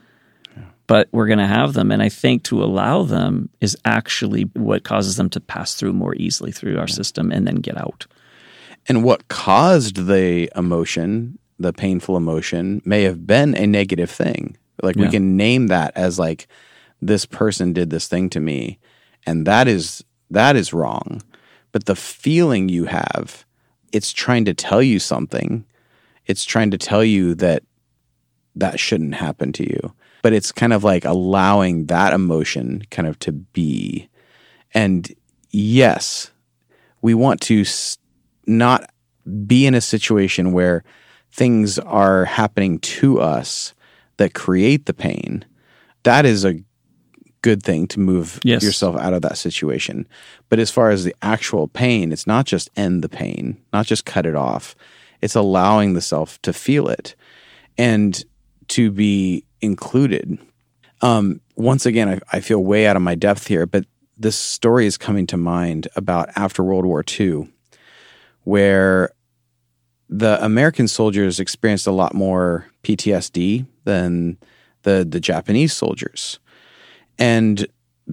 but 0.87 1.09
we're 1.11 1.27
going 1.27 1.41
to 1.41 1.47
have 1.47 1.73
them. 1.73 1.91
And 1.91 2.01
I 2.01 2.09
think 2.09 2.45
to 2.45 2.63
allow 2.63 3.03
them 3.03 3.49
is 3.61 3.77
actually 3.85 4.43
what 4.55 4.85
causes 4.85 5.17
them 5.17 5.29
to 5.31 5.41
pass 5.41 5.75
through 5.75 5.95
more 5.95 6.15
easily 6.15 6.53
through 6.53 6.79
our 6.79 6.87
system 6.87 7.33
and 7.33 7.49
then 7.49 7.57
get 7.57 7.77
out. 7.77 8.07
And 8.89 9.03
what 9.03 9.27
caused 9.27 10.07
the 10.07 10.53
emotion, 10.55 11.39
the 11.59 11.73
painful 11.73 12.17
emotion, 12.17 12.81
may 12.85 13.03
have 13.03 13.27
been 13.27 13.57
a 13.57 13.67
negative 13.67 14.11
thing. 14.11 14.57
Like 14.83 14.97
we 14.97 15.09
can 15.09 15.37
name 15.37 15.69
that 15.69 15.97
as 15.97 16.19
like 16.19 16.49
this 17.01 17.25
person 17.25 17.73
did 17.73 17.91
this 17.91 18.09
thing 18.09 18.29
to 18.31 18.41
me, 18.41 18.79
and 19.25 19.47
that 19.47 19.69
is 19.69 20.05
that 20.31 20.57
is 20.57 20.73
wrong. 20.73 21.23
But 21.71 21.87
the 21.87 21.97
feeling 21.97 22.69
you 22.69 22.85
have, 22.85 23.47
it's 23.93 24.13
trying 24.13 24.45
to 24.47 24.55
tell 24.55 24.83
you 24.83 24.99
something. 24.99 25.65
It's 26.27 26.45
trying 26.45 26.71
to 26.73 26.79
tell 26.79 27.05
you 27.05 27.35
that 27.37 27.63
that 28.55 28.79
shouldn't 28.79 29.15
happen 29.15 29.53
to 29.55 29.65
you. 29.65 29.95
But 30.23 30.33
it's 30.33 30.53
kind 30.53 30.73
of 30.73 30.85
like 30.85 31.05
allowing 31.05 31.87
that 31.87 32.13
emotion 32.13 32.83
kind 32.91 33.09
of 33.09 33.19
to 33.21 33.33
be. 33.33 34.09
And 34.75 35.13
yes, 35.51 36.31
we 37.01 37.15
want 37.15 37.41
to 37.43 37.65
not 38.47 38.91
be 39.47 39.67
in 39.67 39.75
a 39.75 39.81
situation 39.81 40.53
where 40.53 40.85
things 41.31 41.79
are 41.79 42.25
happening 42.25 42.79
to 42.79 43.21
us 43.21 43.75
that 44.19 44.35
create 44.35 44.87
the 44.87 44.95
pain. 44.95 45.45
That 46.05 46.25
is 46.27 46.45
a 46.45 46.61
good 47.43 47.63
thing 47.63 47.87
to 47.89 47.99
move 48.01 48.39
Yes. 48.45 48.63
yourself 48.63 48.97
out 48.97 49.13
of 49.15 49.23
that 49.23 49.37
situation. 49.37 50.07
But 50.49 50.59
as 50.61 50.71
far 50.71 50.91
as 50.91 51.03
the 51.05 51.15
actual 51.23 51.67
pain, 51.69 52.13
it's 52.13 52.27
not 52.27 52.47
just 52.47 52.71
end 52.77 53.03
the 53.03 53.09
pain, 53.09 53.57
not 53.73 53.87
just 53.87 54.05
cut 54.05 54.27
it 54.27 54.37
off. 54.37 54.77
It's 55.21 55.35
allowing 55.35 55.95
the 55.95 56.01
self 56.01 56.41
to 56.43 56.53
feel 56.53 56.89
it 56.89 57.15
and 57.79 58.25
to 58.69 58.91
be 58.91 59.45
included. 59.61 60.39
Um, 61.01 61.41
once 61.57 61.85
again, 61.85 62.09
I, 62.09 62.21
I 62.37 62.41
feel 62.41 62.63
way 62.63 62.87
out 62.87 62.97
of 62.97 63.03
my 63.03 63.15
depth 63.17 63.49
here, 63.49 63.67
but 63.67 63.87
this 64.17 64.37
story 64.37 64.87
is 64.87 64.97
coming 64.97 65.27
to 65.29 65.37
mind 65.37 65.89
about 65.97 66.29
after 66.37 66.63
World 66.63 66.85
War 66.87 67.05
II, 67.19 67.49
where 68.45 69.11
the 70.09 70.43
American 70.45 70.87
soldiers 70.89 71.41
experienced 71.41 71.87
a 71.87 71.93
lot 71.93 72.15
more 72.15 72.67
PTSD 72.83 73.67
than 73.85 74.39
the 74.83 75.07
the 75.09 75.21
Japanese 75.21 75.73
soldiers, 75.73 76.39
and 77.19 77.67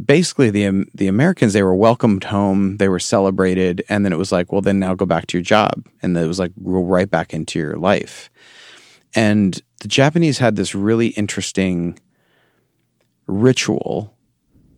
basically 0.06 0.50
the 0.50 0.86
the 0.94 1.08
Americans 1.08 1.54
they 1.54 1.64
were 1.64 1.76
welcomed 1.76 2.26
home, 2.26 2.78
they 2.78 2.90
were 2.90 3.00
celebrated, 3.00 3.84
and 3.90 4.06
then 4.06 4.14
it 4.14 4.18
was 4.18 4.32
like, 4.32 4.52
well, 4.52 4.62
then 4.62 4.80
now 4.80 4.94
go 4.94 5.06
back 5.06 5.28
to 5.28 5.38
your 5.38 5.44
job, 5.44 5.88
and 6.02 6.18
it 6.18 6.28
was 6.28 6.40
like 6.40 6.52
go 6.64 6.84
right 6.84 7.10
back 7.10 7.34
into 7.34 7.60
your 7.60 7.76
life. 7.76 8.30
And 9.16 9.60
the 9.82 9.88
Japanese 9.88 10.38
had 10.38 10.56
this 10.56 10.76
really 10.76 11.08
interesting 11.10 12.00
ritual 13.28 14.14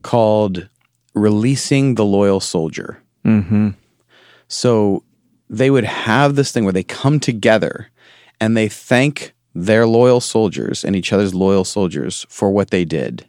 called 0.03 0.69
releasing 1.13 1.95
the 1.95 2.05
loyal 2.05 2.39
soldier. 2.39 3.01
Mm-hmm. 3.25 3.69
So 4.47 5.03
they 5.49 5.69
would 5.69 5.83
have 5.83 6.35
this 6.35 6.51
thing 6.51 6.63
where 6.63 6.73
they 6.73 6.83
come 6.83 7.19
together 7.19 7.89
and 8.39 8.55
they 8.55 8.69
thank 8.69 9.33
their 9.53 9.85
loyal 9.85 10.21
soldiers 10.21 10.83
and 10.83 10.95
each 10.95 11.11
other's 11.11 11.33
loyal 11.33 11.65
soldiers 11.65 12.25
for 12.29 12.51
what 12.51 12.71
they 12.71 12.85
did. 12.85 13.27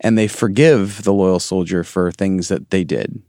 And 0.00 0.16
they 0.16 0.28
forgive 0.28 1.02
the 1.02 1.12
loyal 1.12 1.40
soldier 1.40 1.82
for 1.82 2.12
things 2.12 2.48
that 2.48 2.70
they 2.70 2.84
did. 2.84 3.20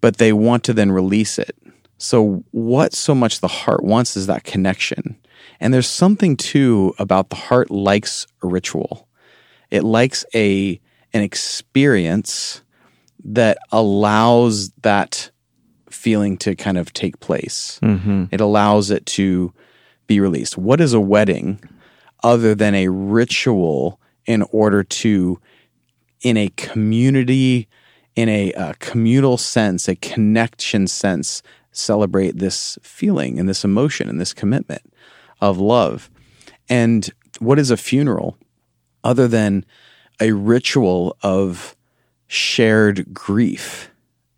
But 0.00 0.18
they 0.18 0.32
want 0.32 0.62
to 0.64 0.72
then 0.72 0.92
release 0.92 1.38
it. 1.38 1.56
So, 2.00 2.44
what 2.52 2.94
so 2.94 3.12
much 3.16 3.40
the 3.40 3.48
heart 3.48 3.82
wants 3.82 4.16
is 4.16 4.28
that 4.28 4.44
connection. 4.44 5.16
And 5.58 5.74
there's 5.74 5.88
something 5.88 6.36
too 6.36 6.94
about 7.00 7.30
the 7.30 7.36
heart 7.36 7.70
likes 7.70 8.26
a 8.42 8.46
ritual. 8.46 9.08
It 9.70 9.82
likes 9.82 10.24
a 10.34 10.80
an 11.12 11.22
experience 11.22 12.62
that 13.24 13.58
allows 13.72 14.70
that 14.82 15.30
feeling 15.90 16.36
to 16.38 16.54
kind 16.54 16.78
of 16.78 16.92
take 16.92 17.18
place. 17.18 17.80
Mm-hmm. 17.82 18.26
It 18.30 18.40
allows 18.40 18.90
it 18.90 19.04
to 19.06 19.52
be 20.08 20.18
released. 20.18 20.58
What 20.58 20.80
is 20.80 20.92
a 20.92 21.00
wedding 21.00 21.60
other 22.24 22.56
than 22.56 22.74
a 22.74 22.88
ritual 22.88 24.00
in 24.26 24.42
order 24.50 24.82
to, 24.82 25.40
in 26.22 26.36
a 26.36 26.48
community, 26.56 27.68
in 28.16 28.28
a 28.28 28.52
uh, 28.54 28.72
communal 28.80 29.36
sense, 29.36 29.86
a 29.86 29.94
connection 29.94 30.88
sense, 30.88 31.42
celebrate 31.70 32.38
this 32.38 32.76
feeling 32.82 33.38
and 33.38 33.48
this 33.48 33.64
emotion 33.64 34.08
and 34.08 34.20
this 34.20 34.34
commitment 34.34 34.82
of 35.40 35.58
love? 35.58 36.10
And 36.68 37.08
what 37.38 37.60
is 37.60 37.70
a 37.70 37.76
funeral 37.76 38.36
other 39.04 39.28
than 39.28 39.64
a 40.20 40.32
ritual 40.32 41.16
of 41.22 41.76
shared 42.26 43.14
grief 43.14 43.90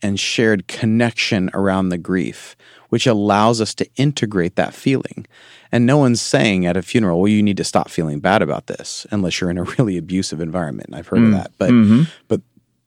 and 0.02 0.18
shared 0.18 0.68
connection 0.68 1.50
around 1.54 1.88
the 1.88 1.98
grief, 1.98 2.56
which 2.90 3.06
allows 3.06 3.60
us 3.60 3.74
to 3.74 3.88
integrate 3.96 4.56
that 4.56 4.74
feeling. 4.74 5.26
And 5.72 5.86
no 5.86 5.96
one's 5.96 6.20
saying 6.20 6.66
at 6.66 6.76
a 6.76 6.82
funeral, 6.82 7.20
well, 7.20 7.28
you 7.28 7.42
need 7.42 7.56
to 7.56 7.64
stop 7.64 7.88
feeling 7.88 8.20
bad 8.20 8.42
about 8.42 8.66
this, 8.66 9.06
unless 9.10 9.40
you're 9.40 9.50
in 9.50 9.58
a 9.58 9.62
really 9.78 9.96
abusive 9.96 10.40
environment. 10.40 10.88
And 10.88 10.96
I've 10.96 11.08
heard 11.08 11.22
of 11.22 11.28
mm. 11.28 11.32
that. 11.32 11.52
But 11.58 11.70
mm-hmm. 11.70 12.02
but 12.28 12.42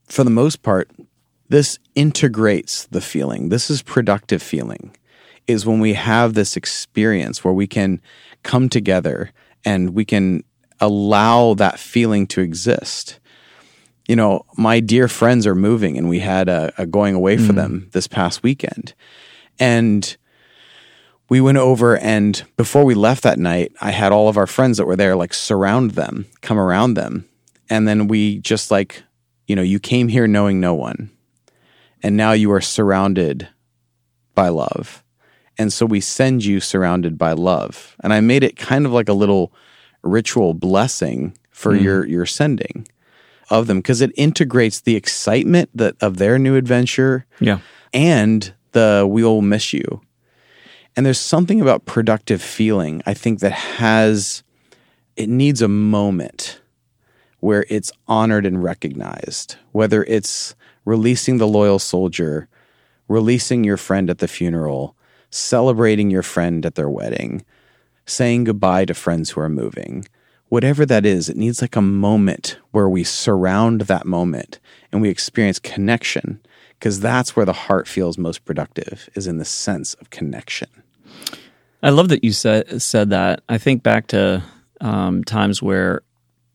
for 0.08 0.24
the 0.24 0.30
most 0.30 0.62
part, 0.62 0.92
this 1.50 1.80
integrates 1.96 2.86
the 2.88 3.02
feeling. 3.02 3.50
This 3.50 3.70
is 3.70 3.82
productive 3.82 4.42
feeling, 4.42 4.96
is 5.48 5.66
when 5.66 5.80
we 5.80 5.94
have 5.94 6.34
this 6.34 6.56
experience 6.56 7.44
where 7.44 7.54
we 7.54 7.68
can 7.68 8.02
come 8.44 8.70
together 8.70 9.32
and 9.66 9.92
we 9.92 10.06
can 10.06 10.44
allow 10.80 11.54
that 11.54 11.80
feeling 11.80 12.28
to 12.28 12.42
exist 12.42 13.20
you 14.08 14.16
know, 14.16 14.46
my 14.58 14.80
dear 14.80 15.08
friends 15.08 15.48
are 15.48 15.56
moving 15.56 15.98
and 15.98 16.10
we 16.10 16.20
had 16.20 16.50
a, 16.50 16.74
a 16.78 16.86
going 16.86 17.16
away 17.16 17.38
for 17.38 17.54
mm. 17.54 17.56
them 17.56 17.89
this 17.92 18.08
past 18.08 18.44
weekend. 18.44 18.94
And 19.60 20.16
we 21.30 21.42
went 21.42 21.58
over 21.58 21.98
and 21.98 22.44
before 22.58 22.84
we 22.84 22.94
left 22.94 23.24
that 23.24 23.39
night, 23.39 23.72
I 23.82 23.92
had 23.92 24.12
all 24.12 24.30
of 24.30 24.38
our 24.38 24.48
friends 24.48 24.78
that 24.78 24.86
were 24.86 24.96
there 24.96 25.16
like 25.16 25.34
surround 25.34 25.92
them, 25.92 26.26
come 26.42 26.60
around 26.60 26.96
them. 26.96 27.28
And 27.70 27.88
then 27.88 28.08
we 28.08 28.39
just 28.39 28.72
like, 28.72 29.04
you 29.48 29.56
know, 29.56 29.62
you 29.62 29.80
came 29.80 30.10
here 30.10 30.28
knowing 30.28 30.60
no 30.60 30.74
one. 30.74 31.12
And 32.02 32.18
now 32.18 32.34
you 32.34 32.52
are 32.52 32.62
surrounded 32.62 33.48
by 34.36 34.50
love. 34.50 35.04
And 35.58 35.72
so 35.72 35.86
we 35.86 36.02
send 36.02 36.44
you 36.44 36.60
surrounded 36.60 37.18
by 37.18 37.34
love. 37.34 37.96
And 38.04 38.13
I 38.13 38.20
made 38.20 38.44
it 38.44 38.58
kind 38.58 38.86
of 38.86 38.92
like 38.92 39.08
a 39.10 39.13
little 39.13 39.54
ritual 40.02 40.54
blessing 40.54 41.38
for 41.52 41.74
mm-hmm. 41.74 41.84
your 41.84 42.06
your 42.06 42.26
sending 42.26 42.88
of 43.50 43.68
them 43.68 43.78
because 43.78 44.02
it 44.02 44.12
integrates 44.16 44.82
the 44.82 44.96
excitement 44.96 45.70
that 45.74 45.96
of 46.02 46.18
their 46.18 46.38
new 46.38 46.56
adventure 46.56 47.26
Yeah. 47.39 47.60
and 47.94 48.54
the 48.74 49.06
we'll 49.08 49.42
miss 49.42 49.74
you. 49.74 50.02
And 50.96 51.06
there's 51.06 51.20
something 51.20 51.62
about 51.62 51.86
productive 51.86 52.42
feeling 52.42 53.02
I 53.06 53.14
think 53.14 53.40
that 53.40 53.52
has 53.52 54.44
it 55.16 55.30
needs 55.30 55.62
a 55.62 55.68
moment 55.68 56.60
where 57.40 57.66
it's 57.70 57.92
honored 58.08 58.46
and 58.46 58.64
recognized, 58.64 59.58
whether 59.72 60.04
it's 60.04 60.56
releasing 60.86 61.38
the 61.38 61.48
loyal 61.48 61.80
soldier, 61.80 62.48
releasing 63.08 63.64
your 63.64 63.78
friend 63.78 64.10
at 64.10 64.20
the 64.20 64.28
funeral, 64.28 64.96
celebrating 65.30 66.10
your 66.10 66.24
friend 66.24 66.66
at 66.66 66.76
their 66.76 66.90
wedding, 66.90 67.44
saying 68.06 68.46
goodbye 68.46 68.86
to 68.86 68.94
friends 68.94 69.32
who 69.32 69.42
are 69.42 69.50
moving. 69.50 70.06
Whatever 70.50 70.86
that 70.86 71.06
is, 71.06 71.30
it 71.30 71.38
needs 71.38 71.62
like 71.62 71.76
a 71.76 71.82
moment 71.82 72.58
where 72.72 72.90
we 72.90 73.04
surround 73.04 73.82
that 73.82 74.06
moment 74.06 74.60
and 74.92 75.02
we 75.02 75.10
experience 75.10 75.60
connection 75.60 76.40
because 76.80 77.00
that's 77.00 77.36
where 77.36 77.46
the 77.46 77.54
heart 77.54 77.88
feels 77.88 78.18
most 78.18 78.46
productive 78.46 79.10
is 79.16 79.28
in 79.28 79.38
the 79.38 79.46
sense 79.46 79.94
of 79.96 80.10
connection. 80.10 80.70
I 81.82 81.90
love 81.90 82.10
that 82.10 82.24
you 82.24 82.32
said 82.32 82.82
said 82.82 83.10
that. 83.10 83.44
I 83.50 83.58
think 83.58 83.84
back 83.84 84.08
to 84.08 84.44
um, 84.82 85.24
times 85.24 85.62
where 85.62 86.02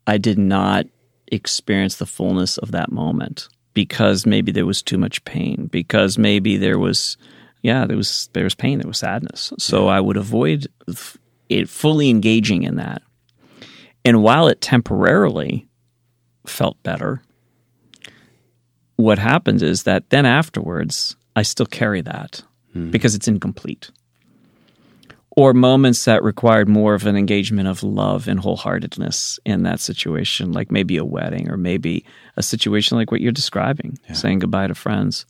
I 0.06 0.18
did 0.18 0.38
not 0.38 0.86
experience 1.30 1.96
the 1.96 2.06
fullness 2.06 2.56
of 2.58 2.70
that 2.72 2.90
moment 2.90 3.48
because 3.74 4.26
maybe 4.26 4.50
there 4.50 4.66
was 4.66 4.82
too 4.82 4.98
much 4.98 5.24
pain, 5.24 5.68
because 5.70 6.18
maybe 6.18 6.56
there 6.56 6.78
was, 6.78 7.16
yeah, 7.62 7.86
there 7.86 7.96
was 7.96 8.30
there 8.32 8.44
was 8.44 8.54
pain, 8.54 8.78
there 8.78 8.88
was 8.88 8.98
sadness. 8.98 9.52
So 9.58 9.88
I 9.88 10.00
would 10.00 10.16
avoid 10.16 10.66
it 11.48 11.68
fully 11.68 12.08
engaging 12.08 12.62
in 12.62 12.76
that. 12.76 13.02
And 14.04 14.22
while 14.22 14.48
it 14.48 14.60
temporarily 14.60 15.68
felt 16.46 16.82
better, 16.82 17.22
what 18.98 19.18
happens 19.18 19.62
is 19.62 19.84
that 19.84 20.10
then 20.10 20.26
afterwards, 20.26 21.14
I 21.36 21.42
still 21.42 21.66
carry 21.66 22.00
that 22.02 22.42
hmm. 22.72 22.90
because 22.90 23.14
it's 23.14 23.28
incomplete. 23.28 23.90
Or 25.30 25.54
moments 25.54 26.04
that 26.04 26.24
required 26.24 26.68
more 26.68 26.94
of 26.94 27.06
an 27.06 27.16
engagement 27.16 27.68
of 27.68 27.84
love 27.84 28.26
and 28.26 28.40
wholeheartedness 28.40 29.38
in 29.44 29.62
that 29.62 29.78
situation, 29.78 30.50
like 30.50 30.72
maybe 30.72 30.96
a 30.96 31.04
wedding 31.04 31.48
or 31.48 31.56
maybe 31.56 32.04
a 32.36 32.42
situation 32.42 32.98
like 32.98 33.12
what 33.12 33.20
you're 33.20 33.30
describing, 33.30 34.00
saying 34.12 34.40
goodbye 34.40 34.66
to 34.66 34.74
friends, 34.74 35.26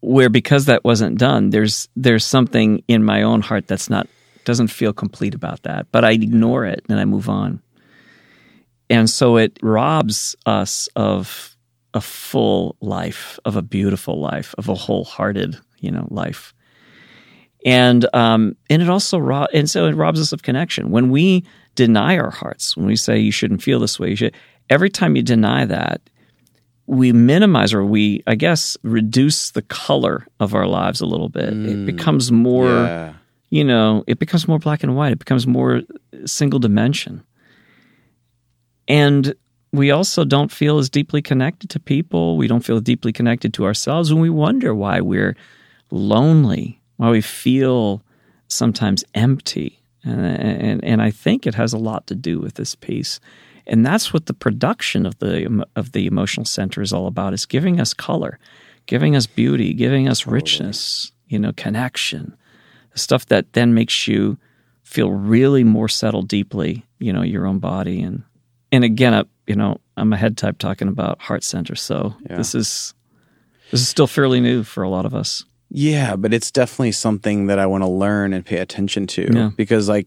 where 0.00 0.28
because 0.28 0.66
that 0.66 0.84
wasn't 0.84 1.18
done, 1.18 1.48
there's 1.48 1.88
there's 1.96 2.26
something 2.26 2.84
in 2.88 3.02
my 3.02 3.22
own 3.22 3.40
heart 3.40 3.66
that's 3.68 3.88
not 3.88 4.06
doesn't 4.44 4.68
feel 4.68 4.92
complete 4.92 5.34
about 5.34 5.62
that, 5.62 5.86
but 5.92 6.04
I 6.04 6.10
ignore 6.10 6.66
it 6.66 6.84
and 6.90 7.00
I 7.00 7.06
move 7.06 7.30
on. 7.30 7.62
And 8.90 9.08
so 9.08 9.38
it 9.38 9.58
robs 9.62 10.36
us 10.44 10.90
of 10.94 11.56
a 11.94 12.00
full 12.00 12.76
life, 12.80 13.38
of 13.44 13.56
a 13.56 13.62
beautiful 13.62 14.20
life, 14.20 14.54
of 14.58 14.68
a 14.68 14.74
wholehearted, 14.74 15.58
you 15.78 15.90
know, 15.90 16.06
life. 16.10 16.52
and 17.64 18.06
um, 18.14 18.54
and 18.70 18.82
it 18.82 18.88
also 18.90 19.18
ro- 19.18 19.46
and 19.54 19.68
so 19.68 19.86
it 19.86 19.94
robs 19.94 20.20
us 20.20 20.32
of 20.32 20.42
connection 20.42 20.90
when 20.90 21.10
we 21.10 21.44
deny 21.74 22.16
our 22.18 22.30
hearts 22.30 22.76
when 22.76 22.86
we 22.86 22.96
say 22.96 23.18
you 23.18 23.32
shouldn't 23.32 23.62
feel 23.62 23.80
this 23.80 23.98
way 24.00 24.10
you 24.10 24.16
should 24.16 24.34
every 24.70 24.90
time 24.90 25.16
you 25.16 25.22
deny 25.22 25.64
that 25.64 26.00
we 26.86 27.12
minimize 27.12 27.72
or 27.74 27.84
we 27.84 28.22
i 28.26 28.34
guess 28.34 28.76
reduce 28.82 29.50
the 29.52 29.62
color 29.62 30.26
of 30.40 30.54
our 30.54 30.66
lives 30.66 31.00
a 31.00 31.06
little 31.06 31.28
bit 31.28 31.52
it 31.52 31.86
becomes 31.86 32.30
more 32.32 32.66
Yeah. 32.84 33.12
you 33.50 33.62
know 33.64 34.02
it 34.06 34.18
becomes 34.18 34.46
more 34.48 34.58
black 34.58 34.82
and 34.82 34.96
white 34.96 35.12
it 35.12 35.18
becomes 35.20 35.46
more 35.46 35.82
single 36.26 36.58
dimension 36.60 37.22
and 38.88 39.34
we 39.72 39.90
also 39.90 40.24
don't 40.24 40.50
feel 40.50 40.78
as 40.78 40.88
deeply 40.88 41.20
connected 41.22 41.70
to 41.70 41.80
people. 41.80 42.36
We 42.36 42.48
don't 42.48 42.64
feel 42.64 42.80
deeply 42.80 43.12
connected 43.12 43.52
to 43.54 43.64
ourselves. 43.64 44.10
And 44.10 44.20
we 44.20 44.30
wonder 44.30 44.74
why 44.74 45.00
we're 45.00 45.36
lonely 45.90 46.78
why 46.98 47.10
we 47.10 47.20
feel 47.20 48.02
sometimes 48.48 49.04
empty. 49.14 49.80
And, 50.04 50.20
and 50.20 50.84
and 50.84 51.02
I 51.02 51.10
think 51.10 51.46
it 51.46 51.54
has 51.54 51.72
a 51.72 51.78
lot 51.78 52.06
to 52.08 52.14
do 52.14 52.38
with 52.38 52.54
this 52.54 52.74
piece. 52.74 53.20
And 53.66 53.84
that's 53.84 54.12
what 54.12 54.26
the 54.26 54.34
production 54.34 55.06
of 55.06 55.18
the 55.18 55.64
of 55.74 55.92
the 55.92 56.06
emotional 56.06 56.46
center 56.46 56.82
is 56.82 56.92
all 56.92 57.06
about 57.06 57.34
is 57.34 57.46
giving 57.46 57.80
us 57.80 57.94
color 57.94 58.38
giving 58.86 59.14
us 59.14 59.26
beauty 59.26 59.74
giving 59.74 60.08
us 60.08 60.26
richness 60.26 61.12
you 61.28 61.38
know 61.38 61.52
connection. 61.56 62.36
Stuff 62.94 63.26
that 63.26 63.52
then 63.52 63.74
makes 63.74 64.08
you 64.08 64.38
feel 64.82 65.10
really 65.10 65.62
more 65.62 65.88
settled 65.88 66.28
deeply 66.28 66.84
you 66.98 67.12
know 67.12 67.22
your 67.22 67.46
own 67.46 67.58
body. 67.58 68.02
And 68.02 68.22
and 68.72 68.84
again 68.84 69.14
I, 69.14 69.24
you 69.48 69.54
know 69.56 69.78
i'm 69.96 70.12
a 70.12 70.16
head 70.16 70.36
type 70.36 70.58
talking 70.58 70.88
about 70.88 71.20
heart 71.20 71.42
center 71.42 71.74
so 71.74 72.14
this 72.28 72.54
is 72.54 72.94
this 73.70 73.80
is 73.80 73.88
still 73.88 74.06
fairly 74.06 74.40
new 74.40 74.62
for 74.62 74.82
a 74.82 74.88
lot 74.88 75.04
of 75.06 75.14
us 75.14 75.44
Yeah, 75.70 76.16
but 76.16 76.32
it's 76.32 76.50
definitely 76.50 76.92
something 76.92 77.48
that 77.48 77.58
I 77.58 77.66
want 77.66 77.82
to 77.84 77.88
learn 77.90 78.32
and 78.32 78.42
pay 78.44 78.56
attention 78.58 79.06
to 79.08 79.28
Yeah. 79.30 79.50
because 79.56 79.86
like 79.88 80.06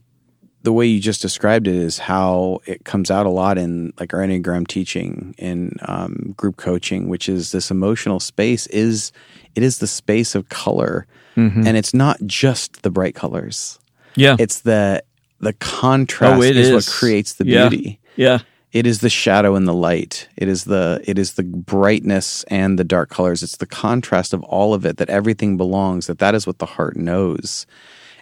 the 0.63 0.73
way 0.73 0.87
you 0.87 0.99
just 0.99 1.21
described 1.21 1.67
it 1.67 1.75
is 1.75 1.99
how 1.99 2.59
it 2.65 2.83
comes 2.85 3.11
out 3.11 3.25
a 3.27 3.29
lot 3.29 3.57
in 3.59 3.93
like 3.99 4.13
our 4.15 4.21
Enneagram 4.21 4.65
teaching 4.67 5.35
in 5.37 5.75
um, 5.87 6.33
group 6.37 6.57
coaching, 6.57 7.09
which 7.09 7.29
is 7.29 7.51
this 7.51 7.69
emotional 7.71 8.19
space 8.19 8.65
is 8.67 9.11
it 9.55 9.61
is 9.63 9.77
the 9.79 9.87
space 9.87 10.33
of 10.35 10.49
color, 10.49 11.05
and 11.35 11.75
it's 11.77 11.93
not 11.93 12.17
just 12.25 12.81
the 12.83 12.89
bright 12.91 13.13
colors. 13.15 13.79
yeah 14.15 14.35
It's 14.39 14.61
the 14.61 15.03
the 15.39 15.53
contrast 15.53 16.39
Oh, 16.39 16.41
it 16.43 16.57
is, 16.57 16.69
what 16.71 16.77
is. 16.87 16.89
creates 16.89 17.33
the 17.33 17.45
Yeah. 17.45 17.69
beauty. 17.69 17.99
yeah 18.15 18.39
It 18.71 18.87
is 18.87 19.01
the 19.01 19.09
shadow 19.09 19.55
and 19.55 19.67
the 19.67 19.73
light. 19.73 20.29
It 20.37 20.47
is 20.47 20.63
the 20.63 21.01
it 21.03 21.19
is 21.19 21.33
the 21.33 21.43
brightness 21.43 22.43
and 22.45 22.79
the 22.79 22.85
dark 22.85 23.09
colors. 23.09 23.43
It's 23.43 23.57
the 23.57 23.65
contrast 23.65 24.33
of 24.33 24.43
all 24.43 24.73
of 24.73 24.85
it 24.85 24.97
that 24.97 25.09
everything 25.09 25.57
belongs. 25.57 26.07
That 26.07 26.19
that 26.19 26.35
is 26.35 26.47
what 26.47 26.59
the 26.59 26.65
heart 26.65 26.95
knows, 26.95 27.65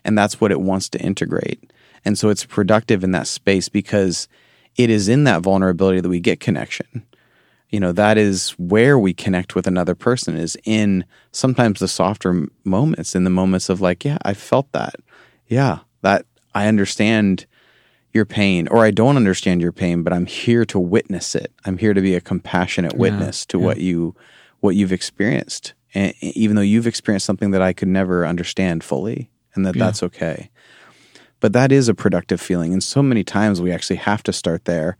and 0.03 0.17
that's 0.17 0.41
what 0.41 0.51
it 0.51 0.61
wants 0.61 0.89
to 0.89 0.99
integrate. 0.99 1.71
And 2.03 2.17
so 2.17 2.29
it's 2.29 2.45
productive 2.45 3.03
in 3.03 3.11
that 3.11 3.27
space 3.27 3.69
because 3.69 4.27
it 4.75 4.89
is 4.89 5.07
in 5.07 5.25
that 5.25 5.43
vulnerability 5.43 6.01
that 6.01 6.09
we 6.09 6.19
get 6.19 6.39
connection. 6.39 7.05
You 7.69 7.79
know 7.79 7.91
that 7.91 8.17
is 8.17 8.51
where 8.51 8.97
we 8.97 9.13
connect 9.13 9.53
with 9.53 9.67
another 9.67 9.93
person 9.93 10.35
is 10.35 10.57
in 10.63 11.05
sometimes 11.31 11.79
the 11.79 11.87
softer 11.87 12.47
moments, 12.63 13.13
in 13.13 13.23
the 13.23 13.29
moments 13.29 13.69
of 13.69 13.81
like, 13.81 14.03
yeah, 14.03 14.17
I 14.23 14.33
felt 14.33 14.71
that. 14.71 14.95
Yeah, 15.47 15.79
that 16.01 16.25
I 16.55 16.67
understand 16.67 17.45
your 18.13 18.25
pain 18.25 18.67
or 18.67 18.83
I 18.83 18.91
don't 18.91 19.17
understand 19.17 19.61
your 19.61 19.71
pain, 19.71 20.03
but 20.03 20.13
I'm 20.13 20.25
here 20.25 20.65
to 20.65 20.79
witness 20.79 21.35
it. 21.35 21.51
I'm 21.65 21.77
here 21.77 21.93
to 21.93 22.01
be 22.01 22.15
a 22.15 22.21
compassionate 22.21 22.95
witness 22.95 23.45
to 23.47 23.59
what 23.59 23.79
you 23.79 24.15
what 24.59 24.75
you've 24.75 24.91
experienced. 24.91 25.73
And 25.93 26.13
even 26.21 26.55
though 26.55 26.61
you've 26.61 26.87
experienced 26.87 27.25
something 27.25 27.51
that 27.51 27.61
I 27.61 27.73
could 27.73 27.87
never 27.87 28.25
understand 28.25 28.83
fully 28.83 29.31
and 29.55 29.65
that 29.65 29.75
that's 29.77 30.03
okay. 30.03 30.49
But 31.39 31.53
that 31.53 31.71
is 31.71 31.87
a 31.87 31.93
productive 31.93 32.41
feeling 32.41 32.73
and 32.73 32.83
so 32.83 33.01
many 33.01 33.23
times 33.23 33.61
we 33.61 33.71
actually 33.71 33.97
have 33.97 34.23
to 34.23 34.33
start 34.33 34.65
there 34.65 34.97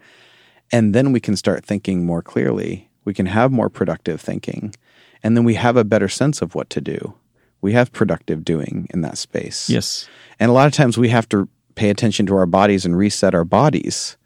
and 0.72 0.94
then 0.94 1.12
we 1.12 1.20
can 1.20 1.36
start 1.36 1.66
thinking 1.66 2.06
more 2.06 2.22
clearly. 2.22 2.90
We 3.06 3.14
can 3.14 3.26
have 3.26 3.52
more 3.52 3.70
productive 3.70 4.22
thinking 4.22 4.76
and 5.24 5.36
then 5.36 5.44
we 5.44 5.56
have 5.56 5.78
a 5.78 5.84
better 5.84 6.08
sense 6.08 6.42
of 6.42 6.56
what 6.56 6.70
to 6.72 6.82
do. 6.82 7.16
We 7.62 7.74
have 7.74 7.92
productive 7.92 8.46
doing 8.46 8.88
in 8.92 9.02
that 9.02 9.18
space. 9.18 9.70
yes 9.70 10.08
And 10.40 10.50
a 10.50 10.54
lot 10.54 10.68
of 10.68 10.74
times 10.74 10.98
we 10.98 11.10
have 11.10 11.28
to 11.30 11.50
pay 11.76 11.90
attention 11.90 12.26
to 12.28 12.36
our 12.36 12.46
bodies 12.46 12.86
and 12.86 12.98
reset 12.98 13.34
our 13.34 13.46
bodies 13.46 14.18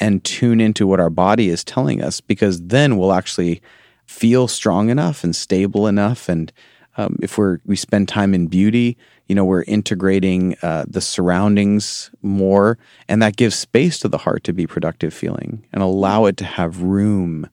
and 0.00 0.24
tune 0.24 0.60
into 0.60 0.86
what 0.86 1.00
our 1.00 1.10
body 1.10 1.48
is 1.48 1.64
telling 1.64 2.02
us 2.02 2.20
because 2.20 2.62
then 2.62 2.96
we'll 2.96 3.12
actually 3.12 3.62
feel 4.06 4.48
strong 4.48 4.90
enough 4.90 5.24
and 5.24 5.34
stable 5.34 5.86
enough. 5.86 6.28
And 6.28 6.52
um, 6.96 7.16
if 7.22 7.38
we're, 7.38 7.58
we 7.64 7.76
spend 7.76 8.08
time 8.08 8.34
in 8.34 8.46
beauty, 8.46 8.96
you 9.26 9.34
know, 9.34 9.44
we're 9.44 9.64
integrating 9.66 10.56
uh, 10.62 10.84
the 10.86 11.00
surroundings 11.00 12.10
more. 12.20 12.78
And 13.08 13.22
that 13.22 13.36
gives 13.36 13.56
space 13.56 13.98
to 14.00 14.08
the 14.08 14.18
heart 14.18 14.44
to 14.44 14.52
be 14.52 14.66
productive 14.66 15.14
feeling 15.14 15.64
and 15.72 15.82
allow 15.82 16.26
it 16.26 16.36
to 16.38 16.44
have 16.44 16.82
room. 16.82 17.48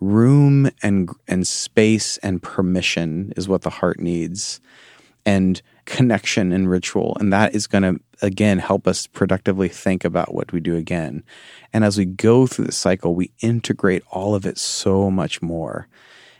Room 0.00 0.68
and 0.82 1.10
and 1.28 1.46
space 1.46 2.16
and 2.18 2.42
permission 2.42 3.32
is 3.36 3.48
what 3.48 3.62
the 3.62 3.70
heart 3.70 4.00
needs 4.00 4.60
and 5.24 5.62
connection 5.84 6.52
and 6.52 6.70
ritual. 6.70 7.16
And 7.18 7.32
that 7.32 7.54
is 7.54 7.66
going 7.66 7.82
to, 7.82 8.00
again, 8.20 8.58
help 8.58 8.86
us 8.86 9.06
productively 9.06 9.68
think 9.68 10.04
about 10.04 10.34
what 10.34 10.52
we 10.52 10.60
do 10.60 10.76
again. 10.76 11.24
And 11.72 11.84
as 11.84 11.98
we 11.98 12.04
go 12.04 12.46
through 12.46 12.66
the 12.66 12.72
cycle, 12.72 13.14
we 13.14 13.32
integrate 13.40 14.02
all 14.10 14.34
of 14.34 14.46
it 14.46 14.58
so 14.58 15.10
much 15.10 15.42
more. 15.42 15.88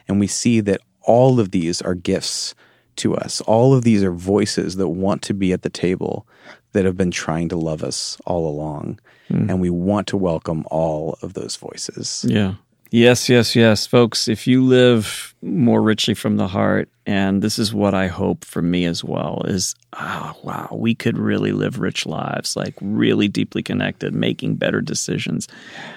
And 0.08 0.20
we 0.20 0.26
see 0.26 0.60
that 0.60 0.80
all 1.02 1.40
of 1.40 1.50
these 1.50 1.82
are 1.82 1.94
gifts 1.94 2.54
to 2.96 3.14
us. 3.16 3.40
All 3.42 3.74
of 3.74 3.84
these 3.84 4.02
are 4.02 4.12
voices 4.12 4.76
that 4.76 4.88
want 4.88 5.22
to 5.22 5.34
be 5.34 5.52
at 5.52 5.62
the 5.62 5.70
table 5.70 6.26
that 6.72 6.84
have 6.84 6.96
been 6.96 7.10
trying 7.10 7.48
to 7.48 7.56
love 7.56 7.82
us 7.82 8.18
all 8.26 8.48
along. 8.48 8.98
Hmm. 9.28 9.48
And 9.48 9.60
we 9.60 9.70
want 9.70 10.06
to 10.08 10.16
welcome 10.16 10.64
all 10.70 11.18
of 11.22 11.34
those 11.34 11.56
voices. 11.56 12.24
Yeah. 12.28 12.54
Yes, 12.94 13.30
yes, 13.30 13.56
yes. 13.56 13.86
Folks, 13.86 14.28
if 14.28 14.46
you 14.46 14.62
live 14.62 15.34
more 15.40 15.80
richly 15.80 16.12
from 16.12 16.36
the 16.36 16.46
heart, 16.46 16.90
and 17.06 17.40
this 17.40 17.58
is 17.58 17.72
what 17.72 17.94
I 17.94 18.06
hope 18.08 18.44
for 18.44 18.60
me 18.60 18.84
as 18.84 19.02
well, 19.02 19.42
is 19.46 19.74
oh, 19.94 20.34
wow, 20.44 20.68
we 20.72 20.94
could 20.94 21.16
really 21.16 21.52
live 21.52 21.78
rich 21.80 22.04
lives, 22.04 22.54
like 22.54 22.74
really 22.82 23.28
deeply 23.28 23.62
connected, 23.62 24.12
making 24.14 24.56
better 24.56 24.82
decisions, 24.82 25.48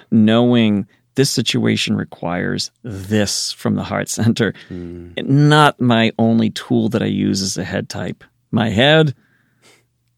knowing 0.10 0.88
this 1.16 1.30
situation 1.30 1.98
requires 1.98 2.72
this 2.84 3.52
from 3.52 3.76
the 3.76 3.84
heart 3.84 4.08
center. 4.10 4.54
Hmm. 4.70 5.10
Not 5.18 5.82
my 5.82 6.14
only 6.18 6.50
tool 6.52 6.88
that 6.90 7.02
I 7.04 7.08
use 7.08 7.42
as 7.42 7.58
a 7.58 7.66
head 7.66 7.90
type. 7.90 8.24
My 8.52 8.70
head, 8.70 9.14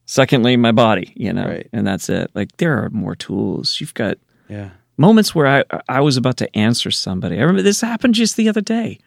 secondly, 0.05 0.57
my 0.57 0.71
body, 0.71 1.11
you 1.15 1.34
know, 1.34 1.47
Right. 1.47 1.69
and 1.73 1.88
that's 1.88 2.07
it. 2.09 2.30
Like 2.36 2.55
there 2.57 2.84
are 2.84 2.89
more 2.91 3.15
tools. 3.15 3.78
You've 3.82 3.95
got 3.95 4.17
Yeah. 4.47 4.69
Moments 4.97 5.33
where 5.33 5.47
I 5.47 5.63
I 5.87 6.01
was 6.01 6.17
about 6.17 6.37
to 6.37 6.57
answer 6.57 6.91
somebody. 6.91 7.37
I 7.37 7.41
remember 7.41 7.61
this 7.61 7.81
happened 7.81 8.15
just 8.15 8.35
the 8.35 8.49
other 8.49 8.61
day. 8.61 8.99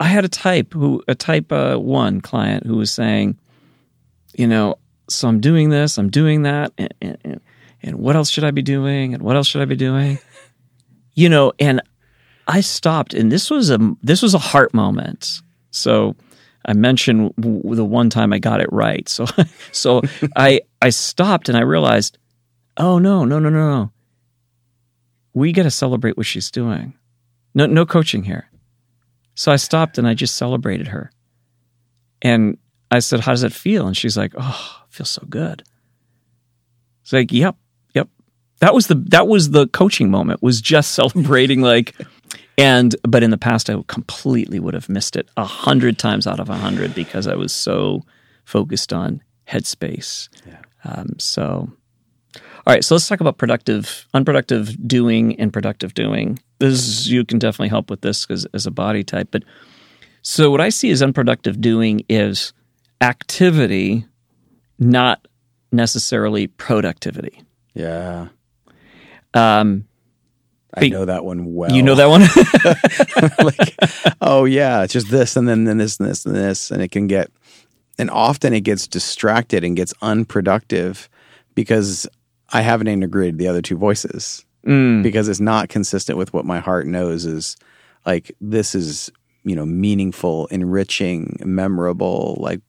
I 0.00 0.06
had 0.06 0.24
a 0.24 0.28
type 0.28 0.72
who 0.72 1.02
a 1.08 1.14
type 1.14 1.52
uh, 1.52 1.76
one 1.76 2.20
client 2.20 2.64
who 2.66 2.76
was 2.76 2.92
saying, 2.92 3.36
you 4.34 4.46
know, 4.46 4.76
so 5.08 5.28
I'm 5.28 5.40
doing 5.40 5.70
this, 5.70 5.98
I'm 5.98 6.10
doing 6.10 6.42
that, 6.42 6.72
and, 6.78 6.94
and, 7.00 7.40
and, 7.82 7.98
what 7.98 8.14
else 8.14 8.30
should 8.30 8.44
I 8.44 8.50
be 8.50 8.62
doing, 8.62 9.14
and 9.14 9.22
what 9.22 9.36
else 9.36 9.48
should 9.48 9.62
I 9.62 9.64
be 9.64 9.76
doing, 9.76 10.18
you 11.14 11.28
know, 11.28 11.52
and 11.58 11.80
I 12.46 12.60
stopped, 12.60 13.14
and 13.14 13.32
this 13.32 13.50
was 13.50 13.70
a 13.70 13.78
this 14.02 14.22
was 14.22 14.34
a 14.34 14.38
heart 14.38 14.72
moment. 14.72 15.42
So 15.70 16.14
I 16.64 16.74
mentioned 16.74 17.34
the 17.36 17.84
one 17.84 18.10
time 18.10 18.32
I 18.32 18.38
got 18.38 18.60
it 18.60 18.68
right. 18.70 19.08
So 19.08 19.26
so 19.72 20.02
I 20.36 20.60
I 20.80 20.90
stopped 20.90 21.48
and 21.48 21.58
I 21.58 21.62
realized 21.62 22.18
oh 22.78 22.98
no 22.98 23.24
no 23.24 23.38
no 23.38 23.48
no 23.48 23.70
no. 23.70 23.92
We 25.34 25.52
got 25.52 25.64
to 25.64 25.70
celebrate 25.70 26.16
what 26.16 26.26
she's 26.26 26.50
doing. 26.50 26.94
No 27.54 27.66
no 27.66 27.84
coaching 27.84 28.24
here. 28.24 28.50
So 29.34 29.52
i 29.52 29.56
stopped 29.56 29.98
and 29.98 30.06
i 30.06 30.14
just 30.14 30.36
celebrated 30.36 30.88
her. 30.88 31.10
And 32.22 32.58
i 32.90 32.98
said 33.00 33.20
how 33.20 33.32
does 33.32 33.42
it 33.42 33.52
feel? 33.52 33.86
And 33.86 33.96
she's 33.96 34.16
like 34.16 34.32
oh 34.36 34.82
it 34.88 34.92
feels 34.92 35.10
so 35.10 35.24
good. 35.28 35.62
It's 37.02 37.12
like 37.12 37.32
yep 37.32 37.56
yep. 37.94 38.08
That 38.60 38.74
was 38.74 38.86
the 38.86 38.94
that 38.94 39.28
was 39.28 39.50
the 39.50 39.68
coaching 39.68 40.10
moment 40.10 40.42
was 40.42 40.60
just 40.60 40.92
celebrating 40.94 41.60
like 41.60 41.94
and 42.56 42.96
but 43.02 43.22
in 43.22 43.30
the 43.30 43.38
past 43.38 43.70
i 43.70 43.80
completely 43.86 44.58
would 44.58 44.74
have 44.74 44.88
missed 44.88 45.14
it 45.14 45.28
a 45.36 45.44
hundred 45.44 45.96
times 45.96 46.26
out 46.26 46.40
of 46.40 46.48
a 46.50 46.56
hundred 46.56 46.92
because 46.92 47.28
i 47.28 47.34
was 47.36 47.52
so 47.52 48.02
focused 48.44 48.92
on 48.92 49.22
headspace. 49.46 50.28
Um, 50.84 51.16
so 51.18 51.70
all 52.68 52.74
right, 52.74 52.84
so 52.84 52.94
let's 52.94 53.08
talk 53.08 53.22
about 53.22 53.38
productive, 53.38 54.06
unproductive 54.12 54.76
doing 54.86 55.40
and 55.40 55.50
productive 55.50 55.94
doing. 55.94 56.38
This 56.58 56.86
is, 56.86 57.10
you 57.10 57.24
can 57.24 57.38
definitely 57.38 57.70
help 57.70 57.88
with 57.88 58.02
this 58.02 58.26
because 58.26 58.44
as 58.52 58.66
a 58.66 58.70
body 58.70 59.02
type. 59.02 59.28
But 59.30 59.44
so 60.20 60.50
what 60.50 60.60
I 60.60 60.68
see 60.68 60.90
as 60.90 61.00
unproductive 61.00 61.62
doing 61.62 62.02
is 62.10 62.52
activity, 63.00 64.04
not 64.78 65.26
necessarily 65.72 66.46
productivity. 66.46 67.42
Yeah. 67.72 68.28
Um, 69.32 69.86
I 70.74 70.80
Be- 70.80 70.90
know 70.90 71.06
that 71.06 71.24
one 71.24 71.54
well. 71.54 71.72
you 71.72 71.82
know 71.82 71.94
that 71.94 72.10
one? 72.10 72.20
like, 73.46 74.14
oh 74.20 74.44
yeah, 74.44 74.82
it's 74.82 74.92
just 74.92 75.10
this 75.10 75.36
and 75.36 75.48
then, 75.48 75.64
then 75.64 75.78
this 75.78 75.98
and 75.98 76.06
this 76.06 76.26
and 76.26 76.34
this, 76.34 76.70
and 76.70 76.82
it 76.82 76.90
can 76.90 77.06
get 77.06 77.30
and 77.98 78.10
often 78.10 78.52
it 78.52 78.60
gets 78.60 78.86
distracted 78.86 79.64
and 79.64 79.74
gets 79.74 79.94
unproductive 80.02 81.08
because 81.54 82.06
I 82.52 82.62
haven't 82.62 82.88
integrated 82.88 83.38
the 83.38 83.48
other 83.48 83.62
two 83.62 83.76
voices 83.76 84.44
Mm. 84.66 85.02
because 85.04 85.28
it's 85.28 85.38
not 85.40 85.68
consistent 85.68 86.18
with 86.18 86.32
what 86.34 86.44
my 86.44 86.58
heart 86.58 86.86
knows 86.86 87.24
is 87.24 87.56
like 88.04 88.32
this 88.40 88.74
is 88.74 89.10
you 89.44 89.54
know 89.54 89.64
meaningful, 89.64 90.46
enriching, 90.48 91.36
memorable, 91.44 92.36
like 92.40 92.60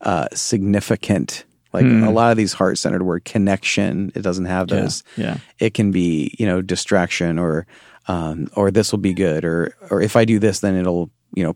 uh, 0.00 0.26
significant. 0.34 1.44
Like 1.72 1.84
a 1.84 2.10
lot 2.10 2.32
of 2.32 2.36
these 2.36 2.52
heart 2.52 2.78
centered 2.78 3.04
word 3.04 3.24
connection, 3.24 4.10
it 4.16 4.22
doesn't 4.22 4.46
have 4.46 4.66
those. 4.68 5.04
yeah. 5.16 5.38
It 5.60 5.72
can 5.72 5.92
be 5.92 6.34
you 6.36 6.44
know 6.46 6.60
distraction 6.62 7.38
or 7.38 7.64
um, 8.08 8.48
or 8.56 8.72
this 8.72 8.90
will 8.90 8.98
be 8.98 9.14
good 9.14 9.44
or 9.44 9.76
or 9.88 10.02
if 10.02 10.16
I 10.16 10.24
do 10.24 10.40
this 10.40 10.60
then 10.60 10.74
it'll 10.74 11.10
you 11.34 11.44
know 11.44 11.54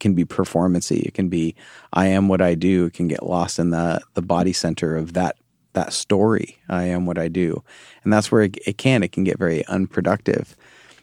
can 0.00 0.14
be 0.14 0.24
performancy. 0.24 1.00
It 1.00 1.12
can 1.14 1.28
be 1.28 1.54
I 1.92 2.06
am 2.06 2.28
what 2.28 2.40
I 2.40 2.54
do. 2.54 2.86
It 2.86 2.94
can 2.94 3.08
get 3.08 3.22
lost 3.24 3.58
in 3.58 3.70
the 3.70 4.00
the 4.14 4.22
body 4.22 4.54
center 4.54 4.96
of 4.96 5.12
that 5.12 5.36
that 5.74 5.92
story. 5.92 6.58
I 6.68 6.84
am 6.84 7.06
what 7.06 7.18
I 7.18 7.28
do, 7.28 7.62
and 8.04 8.12
that's 8.12 8.30
where 8.30 8.42
it, 8.42 8.56
it 8.66 8.78
can 8.78 9.02
it 9.02 9.12
can 9.12 9.24
get 9.24 9.38
very 9.38 9.64
unproductive 9.66 10.56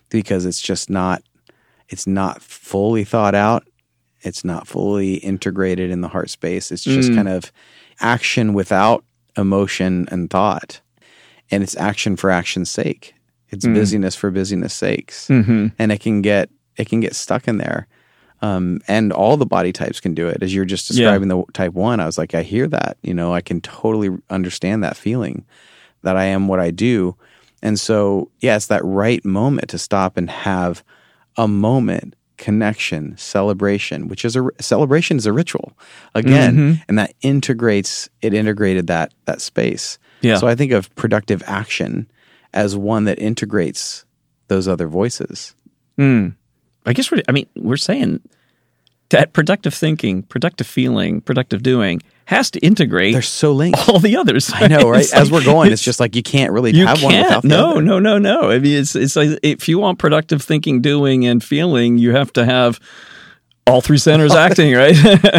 because 0.09 0.45
it's 0.45 0.61
just 0.61 0.89
not 0.89 1.23
it's 1.89 2.07
not 2.07 2.41
fully 2.41 3.03
thought 3.03 3.35
out. 3.35 3.67
It's 4.21 4.43
not 4.43 4.67
fully 4.67 5.15
integrated 5.15 5.91
in 5.91 6.01
the 6.01 6.07
heart 6.07 6.29
space. 6.29 6.71
It's 6.71 6.83
just 6.83 7.11
mm. 7.11 7.15
kind 7.15 7.29
of 7.29 7.51
action 8.01 8.53
without 8.53 9.05
emotion 9.37 10.07
and 10.11 10.29
thought, 10.29 10.81
and 11.51 11.63
it's 11.63 11.77
action 11.77 12.15
for 12.15 12.29
action's 12.29 12.69
sake. 12.69 13.13
It's 13.49 13.65
mm. 13.65 13.73
busyness 13.73 14.15
for 14.15 14.29
busyness 14.29 14.73
sakes, 14.73 15.27
mm-hmm. 15.27 15.67
and 15.79 15.91
it 15.91 15.99
can 16.01 16.21
get 16.21 16.49
it 16.75 16.89
can 16.89 16.99
get 16.99 17.15
stuck 17.15 17.47
in 17.47 17.57
there 17.57 17.87
um, 18.41 18.79
and 18.87 19.11
all 19.11 19.37
the 19.37 19.45
body 19.45 19.71
types 19.73 19.99
can 19.99 20.13
do 20.13 20.27
it. 20.27 20.41
As 20.41 20.53
you're 20.53 20.65
just 20.65 20.87
describing 20.87 21.27
the 21.27 21.43
type 21.53 21.73
one, 21.73 21.99
I 21.99 22.05
was 22.05 22.17
like, 22.17 22.33
I 22.33 22.43
hear 22.43 22.67
that. 22.67 22.97
You 23.01 23.13
know, 23.13 23.33
I 23.33 23.41
can 23.41 23.61
totally 23.61 24.09
understand 24.29 24.83
that 24.83 24.95
feeling 24.97 25.45
that 26.03 26.15
I 26.15 26.25
am 26.25 26.47
what 26.47 26.59
I 26.59 26.71
do. 26.71 27.15
And 27.61 27.79
so, 27.79 28.31
yeah, 28.39 28.55
it's 28.55 28.67
that 28.67 28.83
right 28.85 29.23
moment 29.25 29.69
to 29.69 29.77
stop 29.77 30.15
and 30.15 30.29
have 30.29 30.83
a 31.35 31.47
moment, 31.47 32.15
connection, 32.37 33.17
celebration, 33.17 34.07
which 34.07 34.23
is 34.23 34.37
a 34.37 34.49
celebration 34.61 35.17
is 35.17 35.25
a 35.25 35.33
ritual 35.33 35.73
again, 36.15 36.81
and 36.87 36.97
that 36.97 37.13
integrates. 37.21 38.09
It 38.21 38.33
integrated 38.33 38.87
that 38.87 39.13
that 39.25 39.41
space. 39.41 39.99
Yeah. 40.21 40.37
So 40.37 40.47
I 40.47 40.55
think 40.55 40.71
of 40.71 40.93
productive 40.95 41.43
action 41.45 42.09
as 42.53 42.75
one 42.77 43.03
that 43.05 43.19
integrates 43.19 44.05
those 44.47 44.67
other 44.67 44.87
voices. 44.87 45.53
I 46.85 46.93
guess 46.93 47.11
we're, 47.11 47.21
I 47.27 47.31
mean, 47.31 47.47
we're 47.55 47.77
saying 47.77 48.21
that 49.09 49.33
productive 49.33 49.73
thinking, 49.73 50.23
productive 50.23 50.67
feeling, 50.67 51.21
productive 51.21 51.63
doing 51.63 52.01
has 52.25 52.51
to 52.51 52.59
integrate 52.59 53.13
They're 53.13 53.21
so 53.23 53.51
linked. 53.53 53.79
all 53.89 53.99
the 53.99 54.15
others. 54.17 54.51
I 54.53 54.67
know, 54.67 54.87
right? 54.89 55.01
It's 55.01 55.13
As 55.13 55.31
like- 55.31 55.41
we're 55.41 55.45
going, 55.51 55.71
it's 55.71 55.81
just 55.83 55.99
like 55.99 56.15
you 56.15 56.21
can't 56.23 56.51
really 56.51 56.71
you 56.71 56.85
have 56.85 57.01
one 57.01 57.13
can't. 57.13 57.27
without 57.27 57.41
the 57.41 57.47
no, 57.47 57.71
other. 57.71 57.81
no, 57.81 57.99
no, 57.99 58.17
no. 58.19 58.51
I 58.51 58.59
mean, 58.59 58.77
it's 58.77 58.95
it's 58.95 59.15
like 59.15 59.39
if 59.41 59.67
you 59.67 59.79
want 59.79 59.97
productive 59.99 60.41
thinking, 60.43 60.81
doing, 60.81 61.25
and 61.25 61.43
feeling, 61.43 61.97
you 61.97 62.11
have 62.15 62.31
to 62.33 62.45
have 62.45 62.79
all 63.65 63.81
three 63.81 63.97
centers 63.97 64.33
acting, 64.47 64.73
right? 64.73 64.95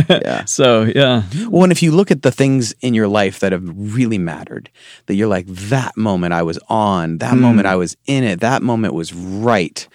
Yeah. 0.09 0.45
So 0.47 0.83
yeah, 0.83 1.23
Well, 1.49 1.63
and 1.65 1.71
if 1.73 1.81
you 1.83 1.93
look 1.93 2.11
at 2.11 2.23
the 2.23 2.33
things 2.33 2.73
in 2.81 2.93
your 2.95 3.07
life 3.09 3.39
that 3.41 3.53
have 3.53 3.63
really 3.65 4.19
mattered, 4.19 4.69
that 5.07 5.15
you're 5.15 5.29
like, 5.29 5.47
that 5.47 5.97
moment 5.97 6.33
I 6.35 6.43
was 6.43 6.59
on, 6.69 7.19
that 7.19 7.35
Hmm. 7.35 7.41
moment 7.41 7.67
I 7.69 7.77
was 7.77 7.97
in 8.07 8.25
it, 8.25 8.41
that 8.41 8.63
moment 8.63 8.95
was 8.95 9.13
right. 9.15 9.87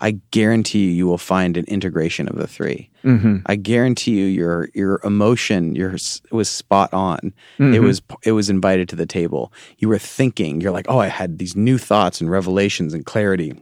I 0.00 0.12
guarantee 0.30 0.84
you, 0.86 0.90
you 0.92 1.06
will 1.06 1.18
find 1.18 1.56
an 1.56 1.64
integration 1.66 2.28
of 2.28 2.36
the 2.36 2.46
3 2.46 2.88
Mm-hmm. 3.04 3.36
I 3.46 3.54
guarantee 3.56 4.18
you, 4.18 4.26
your 4.26 4.68
your 4.74 5.00
emotion, 5.04 5.74
your 5.76 5.96
was 6.30 6.48
spot 6.48 6.92
on. 6.92 7.18
Mm-hmm. 7.58 7.74
It 7.74 7.78
was 7.82 8.02
it 8.24 8.32
was 8.32 8.50
invited 8.50 8.88
to 8.90 8.96
the 8.96 9.06
table. 9.06 9.52
You 9.78 9.88
were 9.88 9.98
thinking. 9.98 10.60
You're 10.60 10.72
like, 10.72 10.86
oh, 10.88 10.98
I 10.98 11.06
had 11.06 11.38
these 11.38 11.56
new 11.56 11.78
thoughts 11.78 12.20
and 12.20 12.30
revelations 12.30 12.94
and 12.94 13.06
clarity. 13.06 13.52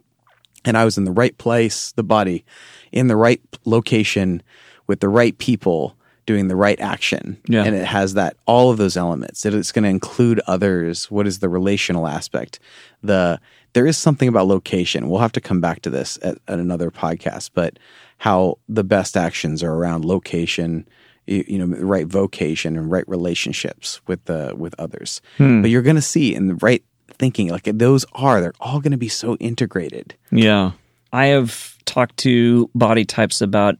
and 0.65 0.77
I 0.77 0.85
was 0.85 0.99
in 0.99 1.05
the 1.05 1.13
right 1.13 1.37
place, 1.39 1.93
the 1.93 2.03
body, 2.03 2.45
in 2.93 3.07
the 3.09 3.17
right 3.17 3.41
location 3.67 4.43
with 4.89 5.01
the 5.01 5.09
right 5.09 5.37
people 5.39 5.95
doing 6.27 6.49
the 6.49 6.57
right 6.57 6.81
action. 6.81 7.37
Yeah. 7.47 7.63
And 7.63 7.77
it 7.77 7.85
has 7.87 8.15
that 8.15 8.37
all 8.47 8.71
of 8.73 8.79
those 8.79 8.97
elements. 8.97 9.47
It- 9.47 9.55
It's 9.55 9.71
going 9.71 9.85
to 9.85 9.89
include 9.91 10.41
others. 10.49 11.09
What 11.09 11.27
is 11.27 11.39
the 11.39 11.49
relational 11.49 12.09
aspect? 12.09 12.59
The 13.03 13.39
there 13.77 13.87
is 13.87 13.99
something 13.99 14.27
about 14.27 14.47
location. 14.47 15.11
We'll 15.11 15.21
have 15.21 15.33
to 15.33 15.41
come 15.43 15.61
back 15.61 15.83
to 15.83 15.91
this 15.91 16.19
at, 16.23 16.39
at 16.49 16.59
another 16.59 16.91
podcast, 16.91 17.51
but 17.53 17.79
how 18.17 18.57
the 18.71 18.83
best 18.83 19.19
actions 19.19 19.63
are 19.63 19.71
around 19.71 20.03
location, 20.07 20.89
you, 21.27 21.45
you 21.47 21.59
know, 21.59 21.77
right 21.77 22.07
vocation 22.07 22.79
and 22.79 22.91
right 22.91 23.07
relationships 23.07 24.01
with 24.07 24.25
the 24.25 24.55
with 24.57 24.75
others. 24.79 25.21
Hmm. 25.37 25.61
But 25.61 25.69
you're 25.69 25.83
going 25.83 25.97
to 25.97 26.01
see 26.03 26.35
in 26.35 26.47
the 26.47 26.55
right 26.55 26.83
thinking, 27.11 27.51
like 27.51 27.65
those 27.65 28.07
are, 28.15 28.41
they're 28.41 28.55
all 28.61 28.81
going 28.81 28.93
to 28.93 28.97
be 28.97 29.11
so 29.11 29.37
integrated. 29.37 30.15
Yeah. 30.33 30.71
I 31.13 31.27
have 31.27 31.77
talked 31.85 32.17
to 32.21 32.71
body 32.75 33.05
types 33.05 33.43
about 33.43 33.75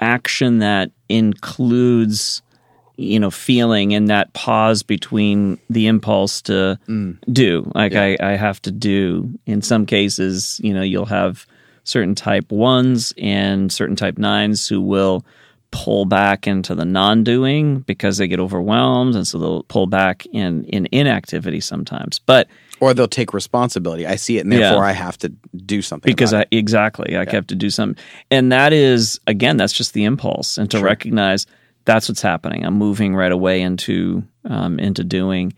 action 0.00 0.60
that 0.60 0.90
includes 1.10 2.40
you 2.96 3.18
know 3.18 3.30
feeling 3.30 3.94
and 3.94 4.08
that 4.08 4.32
pause 4.32 4.82
between 4.82 5.58
the 5.70 5.86
impulse 5.86 6.42
to 6.42 6.78
mm. 6.88 7.16
do. 7.32 7.70
Like 7.74 7.94
I, 7.94 8.16
I 8.20 8.36
have 8.36 8.60
to 8.62 8.70
do. 8.70 9.30
In 9.46 9.62
some 9.62 9.86
cases 9.86 10.60
you 10.62 10.74
know 10.74 10.82
you'll 10.82 11.06
have 11.06 11.46
certain 11.84 12.14
type 12.14 12.50
ones 12.52 13.12
and 13.18 13.72
certain 13.72 13.96
type 13.96 14.18
nines 14.18 14.68
who 14.68 14.80
will 14.80 15.24
pull 15.72 16.04
back 16.04 16.46
into 16.46 16.74
the 16.74 16.84
non-doing 16.84 17.80
because 17.80 18.18
they 18.18 18.28
get 18.28 18.38
overwhelmed 18.38 19.16
and 19.16 19.26
so 19.26 19.38
they'll 19.38 19.62
pull 19.64 19.86
back 19.86 20.26
in 20.26 20.64
in 20.64 20.86
inactivity 20.92 21.60
sometimes. 21.60 22.18
But 22.18 22.46
Or 22.78 22.92
they'll 22.94 23.08
take 23.08 23.32
responsibility. 23.32 24.06
I 24.06 24.16
see 24.16 24.36
it, 24.38 24.42
and 24.42 24.52
Yeah. 24.52 24.60
therefore 24.60 24.84
I 24.84 24.92
have 24.92 25.16
to 25.18 25.32
do 25.64 25.80
something. 25.82 26.10
because 26.10 26.34
I 26.34 26.44
exactly 26.50 27.16
I 27.16 27.28
have 27.30 27.46
to 27.46 27.54
do 27.54 27.70
something, 27.70 28.02
and 28.30 28.52
that 28.52 28.72
is 28.72 29.18
again 29.26 29.56
that's 29.56 29.72
just 29.72 29.94
the 29.94 30.04
impulse, 30.04 30.58
and 30.58 30.70
to 30.70 30.80
recognize 30.80 31.46
that's 31.84 32.08
what's 32.08 32.22
happening. 32.22 32.64
I'm 32.64 32.74
moving 32.74 33.14
right 33.14 33.32
away 33.32 33.62
into 33.62 34.22
um, 34.44 34.78
into 34.78 35.04
doing, 35.04 35.54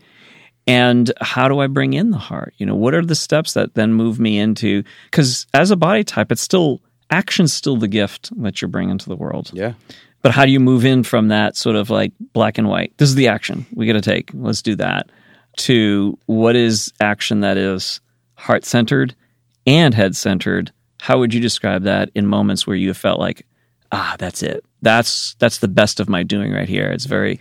and 0.67 1.11
how 1.21 1.47
do 1.47 1.59
I 1.59 1.67
bring 1.67 1.93
in 1.93 2.11
the 2.11 2.17
heart? 2.17 2.53
You 2.57 2.65
know, 2.65 2.75
what 2.75 2.93
are 2.93 3.05
the 3.05 3.15
steps 3.15 3.53
that 3.53 3.75
then 3.75 3.93
move 3.93 4.19
me 4.19 4.37
into? 4.39 4.83
Because 5.05 5.45
as 5.53 5.71
a 5.71 5.75
body 5.75 6.03
type, 6.03 6.31
it's 6.31 6.41
still 6.41 6.81
action's 7.09 7.53
still 7.53 7.77
the 7.77 7.87
gift 7.87 8.31
that 8.41 8.61
you're 8.61 8.69
bringing 8.69 8.97
to 8.97 9.09
the 9.09 9.15
world. 9.15 9.51
Yeah. 9.53 9.73
But 10.21 10.31
how 10.31 10.43
do 10.43 10.51
you 10.51 10.59
move 10.59 10.85
in 10.85 11.03
from 11.03 11.27
that 11.27 11.55
sort 11.55 11.75
of 11.75 11.91
like 11.91 12.11
black 12.33 12.57
and 12.57 12.67
white? 12.67 12.97
This 12.97 13.09
is 13.09 13.15
the 13.15 13.27
action 13.27 13.67
we 13.73 13.85
got 13.85 13.93
to 13.93 14.01
take. 14.01 14.31
Let's 14.33 14.63
do 14.63 14.75
that. 14.77 15.11
To 15.57 16.17
what 16.25 16.55
is 16.55 16.91
action 16.99 17.41
that 17.41 17.57
is 17.57 18.01
heart 18.33 18.65
centered 18.65 19.15
and 19.67 19.93
head 19.93 20.15
centered? 20.15 20.71
How 20.99 21.19
would 21.19 21.33
you 21.33 21.39
describe 21.39 21.83
that 21.83 22.09
in 22.15 22.25
moments 22.25 22.65
where 22.65 22.75
you 22.75 22.87
have 22.87 22.97
felt 22.97 23.19
like, 23.19 23.45
ah, 23.91 24.15
that's 24.19 24.43
it. 24.43 24.63
That's 24.81 25.35
that's 25.39 25.59
the 25.59 25.67
best 25.67 25.99
of 25.99 26.09
my 26.09 26.23
doing 26.23 26.51
right 26.51 26.69
here. 26.69 26.87
It's 26.91 27.05
very. 27.05 27.39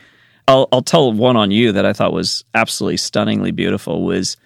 I'll 0.49 0.68
I'll 0.72 0.82
tell 0.82 1.12
one 1.12 1.36
on 1.36 1.51
you 1.51 1.72
that 1.72 1.86
I 1.86 1.92
thought 1.92 2.12
was 2.12 2.45
absolutely 2.55 2.99
stunningly 2.99 3.51
beautiful 3.51 4.05
was 4.05 4.36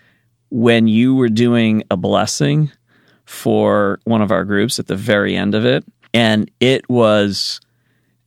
when 0.51 0.87
you 0.89 1.15
were 1.15 1.29
doing 1.29 1.83
a 1.91 1.97
blessing 1.97 2.71
for 3.25 4.01
one 4.05 4.23
of 4.23 4.31
our 4.33 4.45
groups 4.45 4.79
at 4.79 4.87
the 4.87 4.97
very 4.97 5.37
end 5.37 5.55
of 5.55 5.65
it, 5.65 5.85
and 6.15 6.51
it 6.61 6.89
was 6.89 7.61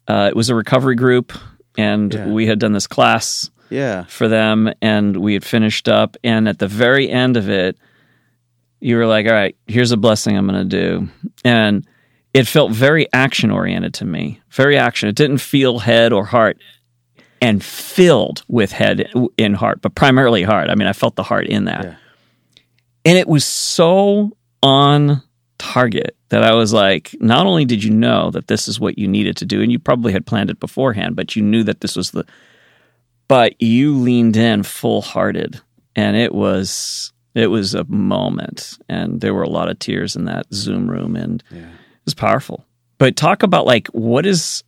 uh, 0.08 0.28
it 0.30 0.36
was 0.36 0.50
a 0.50 0.56
recovery 0.56 0.96
group, 0.96 1.34
and 1.78 2.14
Yeah. 2.14 2.28
we 2.28 2.46
had 2.46 2.60
done 2.60 2.74
this 2.74 2.88
class 2.88 3.50
Yeah. 3.70 4.04
for 4.06 4.28
them, 4.28 4.72
and 4.82 5.16
we 5.18 5.34
had 5.34 5.44
finished 5.46 5.88
up. 5.88 6.18
And 6.24 6.48
at 6.50 6.60
the 6.60 6.68
very 6.68 7.10
end 7.10 7.38
of 7.38 7.50
it, 7.50 7.78
you 8.82 8.98
were 8.98 9.06
like, 9.08 9.26
"All 9.28 9.32
right, 9.34 9.56
here's 9.68 9.92
a 9.92 9.98
blessing 9.98 10.38
I'm 10.38 10.48
going 10.48 10.68
to 10.70 10.82
do," 10.82 11.08
and 11.46 11.86
it 12.34 12.48
felt 12.48 12.72
very 12.72 13.08
action 13.14 13.52
oriented 13.52 13.94
to 13.96 14.06
me. 14.06 14.40
Very 14.52 14.78
action. 14.78 15.10
It 15.10 15.16
didn't 15.16 15.40
feel 15.40 15.80
head 15.80 16.14
or 16.14 16.26
heart, 16.26 16.58
and 17.42 17.64
filled 17.64 18.44
with 18.48 18.72
head 18.72 19.12
in 19.38 19.54
heart, 19.56 19.82
but 19.82 19.96
primarily 19.96 20.44
heart. 20.44 20.70
I 20.70 20.76
mean, 20.76 20.88
I 20.88 20.94
felt 20.94 21.16
the 21.16 21.24
heart 21.24 21.48
in 21.48 21.66
that, 21.66 21.84
Yeah. 21.86 21.96
and 23.06 23.18
it 23.18 23.28
was 23.28 23.44
so 23.46 24.38
on 24.64 25.22
target 25.58 26.16
that 26.30 26.44
I 26.44 26.54
was 26.56 26.72
like, 26.74 27.16
not 27.20 27.46
only 27.46 27.66
did 27.66 27.84
you 27.84 27.90
know 27.92 28.32
that 28.32 28.48
this 28.48 28.68
is 28.68 28.80
what 28.80 28.98
you 28.98 29.08
needed 29.08 29.38
to 29.38 29.46
do, 29.46 29.62
and 29.62 29.72
you 29.72 29.80
probably 29.80 30.14
had 30.14 30.26
planned 30.26 30.50
it 30.50 30.60
beforehand, 30.60 31.16
but 31.16 31.36
you 31.36 31.42
knew 31.42 31.64
that 31.64 31.82
this 31.82 31.96
was 31.96 32.12
the, 32.12 32.26
but 33.28 33.60
you 33.62 33.98
leaned 33.98 34.38
in 34.38 34.64
full 34.64 35.02
hearted, 35.02 35.60
and 35.96 36.16
it 36.16 36.34
was 36.34 37.12
it 37.34 37.48
was 37.48 37.74
a 37.74 37.86
moment, 37.86 38.78
and 38.90 39.22
there 39.22 39.34
were 39.34 39.44
a 39.44 39.50
lot 39.50 39.70
of 39.70 39.80
tears 39.80 40.16
in 40.16 40.26
that 40.26 40.46
Zoom 40.54 40.90
room, 40.90 41.16
and 41.16 41.42
Yeah. 41.52 41.70
It 42.12 42.18
was 42.18 42.30
powerful. 42.30 42.66
But 42.98 43.16
talk 43.16 43.44
about 43.44 43.66
like 43.66 43.88
what 43.88 44.26
is, 44.26 44.64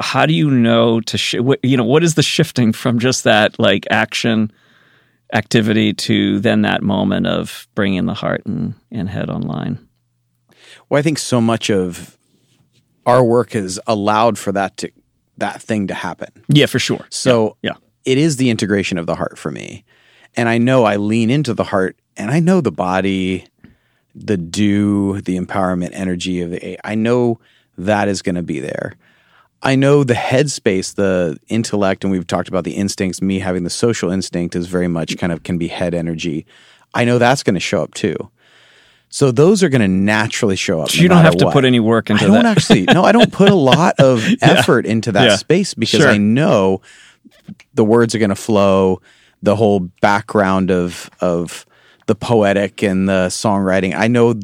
how 0.00 0.26
do 0.26 0.34
you 0.34 0.50
know 0.50 1.00
to 1.02 1.18
sh- 1.18 1.38
what, 1.38 1.60
you 1.62 1.76
know 1.76 1.84
what 1.84 2.02
is 2.02 2.14
the 2.14 2.22
shifting 2.22 2.72
from 2.82 2.98
just 2.98 3.24
that 3.24 3.58
like 3.58 3.86
action 3.90 4.52
activity 5.32 5.92
to 5.92 6.38
then 6.40 6.62
that 6.62 6.82
moment 6.82 7.26
of 7.26 7.66
bringing 7.74 8.06
the 8.06 8.14
heart 8.14 8.44
and, 8.46 8.74
and 8.90 9.08
head 9.08 9.28
online. 9.28 9.78
Well, 10.88 10.98
I 10.98 11.02
think 11.02 11.18
so 11.18 11.40
much 11.40 11.70
of 11.70 12.16
our 13.06 13.24
work 13.24 13.52
has 13.52 13.78
allowed 13.86 14.38
for 14.38 14.52
that 14.52 14.76
to 14.78 14.90
that 15.38 15.60
thing 15.60 15.88
to 15.88 15.94
happen. 15.94 16.28
Yeah, 16.48 16.66
for 16.66 16.78
sure. 16.78 17.06
So 17.10 17.56
yeah. 17.62 17.74
it 18.04 18.16
is 18.18 18.36
the 18.36 18.48
integration 18.48 18.96
of 18.96 19.06
the 19.06 19.14
heart 19.14 19.38
for 19.38 19.50
me. 19.50 19.84
And 20.34 20.48
I 20.48 20.58
know 20.58 20.84
I 20.84 20.96
lean 20.96 21.28
into 21.30 21.52
the 21.52 21.64
heart 21.64 21.96
and 22.16 22.30
I 22.30 22.40
know 22.40 22.60
the 22.60 22.72
body, 22.72 23.46
the 24.16 24.36
do, 24.36 25.20
the 25.20 25.38
empowerment 25.38 25.90
energy 25.92 26.40
of 26.40 26.50
the. 26.50 26.78
I 26.84 26.94
know 26.94 27.38
that 27.78 28.08
is 28.08 28.22
going 28.22 28.34
to 28.36 28.42
be 28.42 28.58
there. 28.60 28.94
I 29.62 29.74
know 29.74 30.04
the 30.04 30.14
headspace, 30.14 30.94
the 30.94 31.38
intellect, 31.48 32.04
and 32.04 32.10
we've 32.10 32.26
talked 32.26 32.48
about 32.48 32.64
the 32.64 32.72
instincts, 32.72 33.20
me 33.20 33.38
having 33.40 33.64
the 33.64 33.70
social 33.70 34.10
instinct 34.10 34.54
is 34.54 34.66
very 34.68 34.88
much 34.88 35.16
kind 35.18 35.32
of 35.32 35.42
can 35.42 35.58
be 35.58 35.68
head 35.68 35.94
energy. 35.94 36.46
I 36.94 37.04
know 37.04 37.18
that's 37.18 37.42
going 37.42 37.54
to 37.54 37.60
show 37.60 37.82
up 37.82 37.94
too. 37.94 38.16
So 39.08 39.30
those 39.32 39.62
are 39.62 39.68
going 39.68 39.80
to 39.82 39.88
naturally 39.88 40.56
show 40.56 40.80
up. 40.80 40.90
So 40.90 40.96
no 40.98 41.02
you 41.02 41.08
don't 41.08 41.22
have 41.22 41.36
to 41.36 41.46
what. 41.46 41.52
put 41.52 41.64
any 41.64 41.80
work 41.80 42.10
into 42.10 42.24
it. 42.24 42.28
I 42.28 42.32
don't 42.32 42.42
that. 42.42 42.56
actually. 42.56 42.82
No, 42.84 43.04
I 43.04 43.12
don't 43.12 43.32
put 43.32 43.48
a 43.50 43.54
lot 43.54 43.94
of 43.98 44.24
effort 44.42 44.84
into 44.86 45.12
that 45.12 45.24
Yeah. 45.24 45.36
space 45.36 45.74
because 45.74 46.00
Sure. 46.00 46.10
I 46.10 46.16
know 46.18 46.80
the 47.74 47.84
words 47.84 48.14
are 48.14 48.18
going 48.18 48.30
to 48.30 48.34
flow. 48.34 49.00
The 49.42 49.56
whole 49.56 49.80
background 50.00 50.70
of 50.70 51.08
of 51.20 51.66
the 52.06 52.14
poetic 52.14 52.82
and 52.82 53.08
the 53.08 53.26
songwriting. 53.28 53.94
I 53.94 54.08
know 54.08 54.34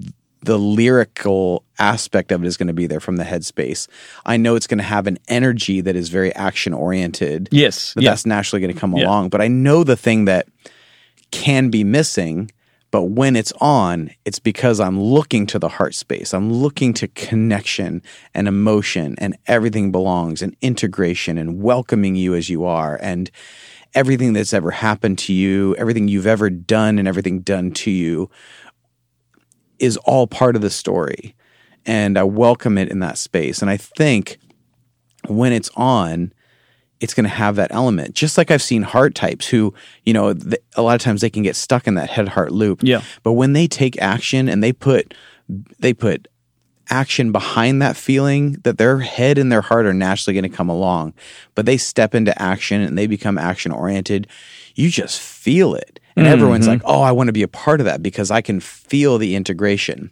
the 0.44 0.58
lyrical 0.58 1.64
aspect 1.78 2.32
of 2.32 2.42
it 2.42 2.46
is 2.46 2.56
going 2.56 2.66
to 2.66 2.72
be 2.72 2.86
there 2.86 3.00
from 3.00 3.16
the 3.16 3.24
headspace. 3.24 3.86
I 4.26 4.36
know 4.36 4.56
it's 4.56 4.66
going 4.66 4.78
to 4.78 4.84
have 4.84 5.06
an 5.06 5.18
energy 5.28 5.80
that 5.80 5.94
is 5.94 6.08
very 6.08 6.34
action 6.34 6.74
oriented. 6.74 7.48
Yes. 7.52 7.94
But 7.94 8.02
yeah. 8.02 8.10
that's 8.10 8.26
naturally 8.26 8.60
going 8.60 8.74
to 8.74 8.78
come 8.80 8.96
Yeah. 8.96 9.06
along. 9.06 9.28
But 9.28 9.40
I 9.40 9.48
know 9.48 9.84
the 9.84 9.96
thing 9.96 10.24
that 10.24 10.48
can 11.30 11.70
be 11.70 11.84
missing, 11.84 12.50
but 12.90 13.04
when 13.04 13.36
it's 13.36 13.52
on, 13.60 14.10
it's 14.24 14.40
because 14.40 14.80
I'm 14.80 15.00
looking 15.00 15.46
to 15.46 15.58
the 15.58 15.68
heart 15.68 15.94
space. 15.94 16.34
I'm 16.34 16.52
looking 16.52 16.92
to 16.94 17.08
connection 17.08 18.02
and 18.34 18.48
emotion 18.48 19.14
and 19.18 19.36
everything 19.46 19.92
belongs 19.92 20.42
and 20.42 20.56
integration 20.60 21.38
and 21.38 21.62
welcoming 21.62 22.16
you 22.16 22.34
as 22.34 22.50
you 22.50 22.64
are 22.64 22.98
and 23.00 23.30
everything 23.94 24.32
that's 24.32 24.54
ever 24.54 24.70
happened 24.70 25.18
to 25.18 25.32
you, 25.32 25.74
everything 25.76 26.08
you've 26.08 26.26
ever 26.26 26.50
done 26.50 26.98
and 26.98 27.06
everything 27.06 27.40
done 27.40 27.70
to 27.72 27.90
you 27.90 28.30
is 29.78 29.96
all 29.98 30.26
part 30.26 30.56
of 30.56 30.62
the 30.62 30.70
story. 30.70 31.34
And 31.84 32.16
I 32.16 32.22
welcome 32.22 32.78
it 32.78 32.88
in 32.88 33.00
that 33.00 33.18
space. 33.18 33.60
And 33.60 33.70
I 33.70 33.76
think 33.76 34.38
when 35.26 35.52
it's 35.52 35.70
on, 35.74 36.32
it's 37.00 37.14
going 37.14 37.24
to 37.24 37.30
have 37.30 37.56
that 37.56 37.72
element. 37.72 38.14
Just 38.14 38.38
like 38.38 38.50
I've 38.52 38.62
seen 38.62 38.82
heart 38.82 39.16
types 39.16 39.48
who, 39.48 39.74
you 40.04 40.12
know, 40.14 40.34
a 40.76 40.82
lot 40.82 40.94
of 40.94 41.00
times 41.00 41.20
they 41.20 41.30
can 41.30 41.42
get 41.42 41.56
stuck 41.56 41.88
in 41.88 41.94
that 41.94 42.08
head 42.08 42.28
heart 42.28 42.52
loop. 42.52 42.80
Yeah. 42.82 43.02
But 43.24 43.32
when 43.32 43.54
they 43.54 43.66
take 43.66 44.00
action 44.00 44.48
and 44.48 44.62
they 44.62 44.72
put 44.72 45.12
they 45.80 45.92
put 45.92 46.28
action 46.90 47.32
behind 47.32 47.80
that 47.82 47.96
feeling 47.96 48.52
that 48.64 48.78
their 48.78 49.00
head 49.00 49.38
and 49.38 49.50
their 49.50 49.60
heart 49.60 49.86
are 49.86 49.94
naturally 49.94 50.34
going 50.34 50.50
to 50.50 50.56
come 50.56 50.68
along, 50.68 51.14
but 51.54 51.66
they 51.66 51.76
step 51.76 52.14
into 52.14 52.40
action 52.40 52.80
and 52.80 52.96
they 52.96 53.06
become 53.06 53.38
action 53.38 53.72
oriented, 53.72 54.26
you 54.74 54.90
just 54.90 55.20
feel 55.20 55.74
it. 55.74 56.00
And 56.14 56.26
everyone's 56.26 56.66
mm-hmm. 56.66 56.74
like, 56.74 56.82
"Oh, 56.84 57.00
I 57.00 57.12
want 57.12 57.28
to 57.28 57.32
be 57.32 57.42
a 57.42 57.48
part 57.48 57.80
of 57.80 57.86
that 57.86 58.02
because 58.02 58.30
I 58.30 58.42
can 58.42 58.60
feel 58.60 59.16
the 59.16 59.34
integration." 59.34 60.10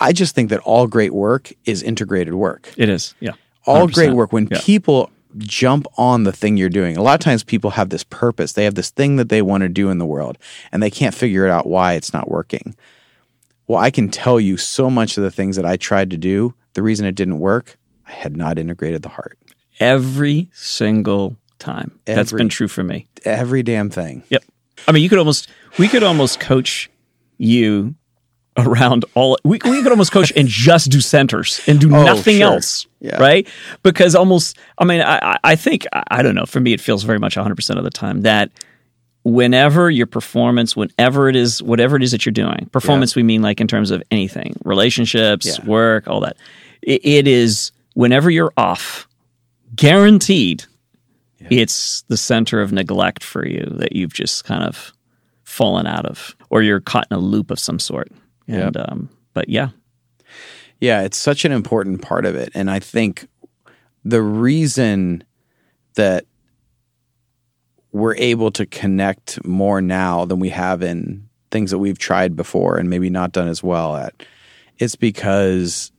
I 0.00 0.12
just 0.12 0.34
think 0.34 0.50
that 0.50 0.60
all 0.60 0.86
great 0.86 1.14
work 1.14 1.52
is 1.64 1.82
integrated 1.82 2.34
work 2.34 2.72
it 2.76 2.88
is. 2.88 3.14
Yeah. 3.20 3.32
all 3.64 3.86
100%. 3.86 3.94
great 3.94 4.12
work 4.12 4.32
when 4.32 4.48
Yeah. 4.50 4.58
people 4.60 5.10
jump 5.38 5.86
on 5.96 6.24
the 6.24 6.32
thing 6.32 6.56
you're 6.56 6.68
doing. 6.68 6.96
A 6.96 7.02
lot 7.02 7.14
of 7.14 7.20
times 7.20 7.44
people 7.44 7.70
have 7.70 7.90
this 7.90 8.04
purpose. 8.04 8.52
They 8.52 8.64
have 8.64 8.74
this 8.74 8.90
thing 8.90 9.16
that 9.16 9.28
they 9.28 9.42
want 9.42 9.62
to 9.62 9.68
do 9.68 9.90
in 9.90 9.98
the 9.98 10.06
world 10.06 10.38
and 10.72 10.82
they 10.82 10.90
can't 10.90 11.14
figure 11.14 11.46
it 11.46 11.50
out 11.50 11.66
why 11.66 11.94
it's 11.94 12.12
not 12.12 12.30
working. 12.30 12.74
Well, 13.68 13.78
I 13.80 13.90
can 13.90 14.08
tell 14.08 14.38
you 14.38 14.56
so 14.56 14.88
much 14.90 15.16
of 15.16 15.22
the 15.24 15.30
things 15.30 15.56
that 15.56 15.66
I 15.66 15.76
tried 15.76 16.10
to 16.10 16.16
do, 16.16 16.54
the 16.74 16.82
reason 16.82 17.04
it 17.06 17.14
didn't 17.14 17.38
work, 17.40 17.76
I 18.06 18.12
had 18.12 18.36
not 18.36 18.58
integrated 18.58 19.02
the 19.02 19.08
heart. 19.08 19.38
Every 19.80 20.48
single 20.52 21.36
time. 21.58 21.98
that's 22.04 22.32
been 22.32 22.48
true 22.48 22.68
for 22.68 22.82
me. 22.84 23.08
Every 23.24 23.62
damn 23.62 23.90
thing. 23.90 24.22
Yep. 24.28 24.44
I 24.86 24.92
mean, 24.92 25.02
you 25.02 25.08
could 25.08 25.18
almost 25.18 25.48
we 25.78 25.88
could 25.88 26.02
almost 26.02 26.38
coach 26.38 26.90
you 27.38 27.94
around 28.58 29.04
all 29.14 29.36
we, 29.44 29.58
we 29.64 29.82
could 29.82 29.90
almost 29.92 30.12
coach 30.12 30.32
and 30.36 30.48
just 30.48 30.90
do 30.90 31.00
centers 31.00 31.60
and 31.66 31.78
do 31.80 31.88
Oh, 31.94 32.04
nothing 32.04 32.38
sure. 32.38 32.46
else 32.52 32.86
Yeah. 33.00 33.18
right 33.20 33.46
because 33.82 34.14
almost 34.14 34.56
i 34.78 34.84
mean 34.86 35.02
i 35.02 35.36
I- 35.44 35.56
think 35.56 35.86
i 35.92 36.22
don't 36.22 36.34
know 36.34 36.46
for 36.46 36.60
me 36.60 36.72
it 36.72 36.80
feels 36.80 37.02
very 37.02 37.18
much 37.18 37.36
100% 37.36 37.76
of 37.76 37.84
the 37.84 37.90
time 37.90 38.22
that 38.22 38.50
whenever 39.28 39.90
your 39.90 40.06
performance 40.06 40.76
whenever 40.76 41.28
it 41.28 41.34
is 41.34 41.60
whatever 41.60 41.96
it 41.96 42.02
is 42.04 42.12
that 42.12 42.24
you're 42.24 42.32
doing 42.32 42.68
performance 42.70 43.16
we 43.16 43.24
mean 43.24 43.42
like 43.42 43.60
in 43.60 43.66
terms 43.66 43.90
of 43.90 44.00
anything 44.12 44.54
relationships 44.64 45.46
Yeah. 45.58 45.64
work 45.64 46.06
all 46.06 46.20
that 46.20 46.36
it, 46.82 47.04
it 47.04 47.26
is 47.26 47.72
whenever 47.94 48.30
you're 48.30 48.52
off 48.56 49.08
guaranteed 49.74 50.64
it's 51.50 52.02
the 52.08 52.16
center 52.16 52.60
of 52.60 52.72
neglect 52.72 53.24
for 53.24 53.46
you 53.46 53.64
that 53.78 53.94
you've 53.96 54.12
just 54.14 54.44
kind 54.44 54.62
of 54.64 54.92
fallen 55.42 55.86
out 55.86 56.06
of 56.06 56.36
or 56.50 56.62
you're 56.62 56.80
caught 56.80 57.06
in 57.10 57.16
a 57.16 57.20
loop 57.20 57.50
of 57.50 57.58
some 57.58 57.78
sort. 57.78 58.10
And 58.48 58.76
um 58.76 59.08
but 59.34 59.48
yeah. 59.48 59.68
Yeah, 60.80 61.02
it's 61.02 61.16
such 61.16 61.44
an 61.44 61.52
important 61.52 62.00
part 62.02 62.26
of 62.26 62.34
it. 62.36 62.50
And 62.54 62.70
I 62.70 62.78
think 62.80 63.28
the 64.04 64.22
reason 64.22 65.24
that 65.94 66.26
we're 67.96 68.16
able 68.16 68.50
to 68.52 68.66
connect 68.66 69.44
more 69.44 69.80
now 69.80 70.24
than 70.26 70.38
we 70.38 70.50
have 70.50 70.82
in 70.82 71.28
things 71.50 71.70
that 71.70 71.78
we've 71.78 71.98
tried 71.98 72.36
before 72.36 72.76
and 72.76 72.90
maybe 72.90 73.08
not 73.08 73.32
done 73.32 73.48
as 73.48 73.62
well 73.62 73.96
at, 73.96 74.14
it's 74.78 74.96
because 74.96 75.92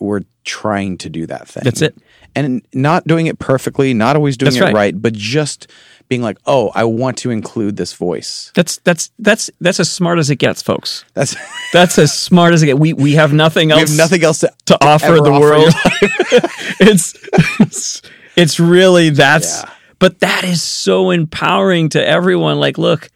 we're 0.00 0.22
trying 0.44 0.96
to 0.98 1.10
do 1.10 1.26
that 1.26 1.46
thing. 1.46 1.62
That's 1.64 1.82
it. 1.82 1.96
And 2.34 2.62
not 2.72 3.06
doing 3.06 3.26
it 3.26 3.38
perfectly, 3.38 3.94
not 3.94 4.16
always 4.16 4.36
doing 4.36 4.52
That's 4.52 4.60
it 4.60 4.64
right. 4.64 4.74
right, 4.74 5.02
but 5.02 5.12
just 5.12 5.70
being 6.08 6.22
like, 6.22 6.38
oh, 6.46 6.70
I 6.74 6.84
want 6.84 7.18
to 7.18 7.30
include 7.30 7.76
this 7.76 7.92
voice. 7.92 8.50
that's 8.54 8.78
that's 8.78 9.10
that's 9.18 9.50
that's 9.60 9.80
as 9.80 9.90
smart 9.90 10.18
as 10.18 10.30
it 10.30 10.36
gets 10.36 10.62
folks 10.62 11.04
That's 11.14 11.36
that's 11.72 11.98
as 11.98 12.12
smart 12.12 12.52
as 12.54 12.62
it 12.62 12.66
gets 12.66 12.78
we 12.78 12.92
we 12.92 13.12
have 13.12 13.32
nothing 13.32 13.70
else 13.70 13.82
we 13.82 13.88
have 13.88 13.96
nothing 13.96 14.24
else 14.24 14.40
to, 14.40 14.52
to 14.66 14.84
offer 14.84 15.14
the 15.14 15.30
offer 15.30 15.40
world 15.40 15.72
it's, 16.80 17.14
it's 17.60 18.02
it's 18.36 18.60
really 18.60 19.10
that's 19.10 19.62
Yeah. 19.62 19.70
But 20.04 20.20
that 20.20 20.44
is 20.44 20.60
so 20.60 21.08
empowering 21.08 21.88
to 21.88 22.06
everyone. 22.06 22.58
Like 22.58 22.76
look 22.76 23.08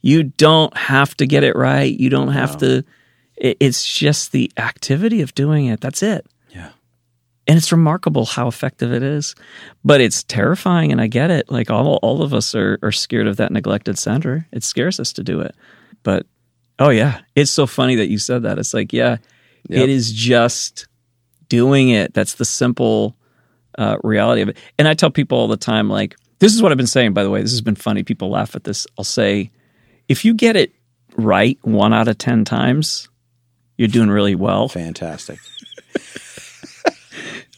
you 0.00 0.22
don't 0.22 0.76
have 0.76 1.12
to 1.16 1.26
get 1.26 1.42
it 1.42 1.56
right. 1.56 1.92
You 1.98 2.08
don't 2.08 2.28
have 2.28 2.58
to 2.58 2.84
it, 3.34 3.56
it's 3.58 3.84
just 3.84 4.30
the 4.30 4.52
activity 4.56 5.22
of 5.22 5.34
doing 5.34 5.66
it. 5.66 5.80
That's 5.80 6.04
it. 6.04 6.24
Yeah. 6.50 6.70
and 7.48 7.58
it's 7.58 7.72
remarkable 7.72 8.26
how 8.26 8.46
effective 8.46 8.92
it 8.92 9.02
is. 9.02 9.34
But 9.84 10.00
it's 10.00 10.22
terrifying 10.22 10.92
and 10.92 11.00
i 11.00 11.08
get 11.08 11.32
it. 11.32 11.50
Like 11.50 11.68
all, 11.68 11.96
all 11.96 12.22
of 12.22 12.32
us 12.32 12.54
are, 12.54 12.78
are 12.80 12.92
scared 12.92 13.26
of 13.26 13.38
that 13.38 13.50
neglected 13.50 13.98
center. 13.98 14.46
It 14.52 14.62
scares 14.62 15.00
us 15.00 15.12
to 15.14 15.24
do 15.24 15.40
it. 15.40 15.56
But 16.04 16.26
oh 16.78 16.90
yeah. 16.90 17.22
It's 17.34 17.50
so 17.50 17.66
funny 17.66 17.96
that 17.96 18.08
you 18.08 18.18
said 18.18 18.44
that. 18.44 18.60
It's 18.60 18.72
like 18.72 18.92
yeah 18.92 19.16
Yep. 19.68 19.82
it 19.82 19.90
is 19.90 20.12
just 20.12 20.86
doing 21.48 21.88
it. 21.88 22.14
That's 22.14 22.34
the 22.34 22.44
simple 22.44 23.16
uh, 23.76 23.96
reality 24.04 24.42
of 24.42 24.48
it. 24.50 24.58
And 24.78 24.86
i 24.86 24.94
tell 24.94 25.10
people 25.10 25.38
all 25.38 25.48
the 25.48 25.56
time 25.56 25.90
like 25.90 26.14
this 26.38 26.54
is 26.54 26.62
what 26.62 26.72
i've 26.72 26.78
been 26.78 26.86
saying 26.86 27.12
by 27.12 27.22
the 27.22 27.30
way 27.30 27.42
this 27.42 27.52
has 27.52 27.60
been 27.60 27.74
funny 27.76 28.02
people 28.02 28.30
laugh 28.30 28.56
at 28.56 28.64
this 28.64 28.86
i'll 28.98 29.04
say 29.04 29.50
if 30.08 30.24
you 30.24 30.34
get 30.34 30.56
it 30.56 30.72
right 31.16 31.58
one 31.62 31.92
out 31.92 32.08
of 32.08 32.18
ten 32.18 32.44
times 32.44 33.08
you're 33.76 33.88
doing 33.88 34.10
really 34.10 34.34
well 34.34 34.68
Fantastic. 34.68 35.38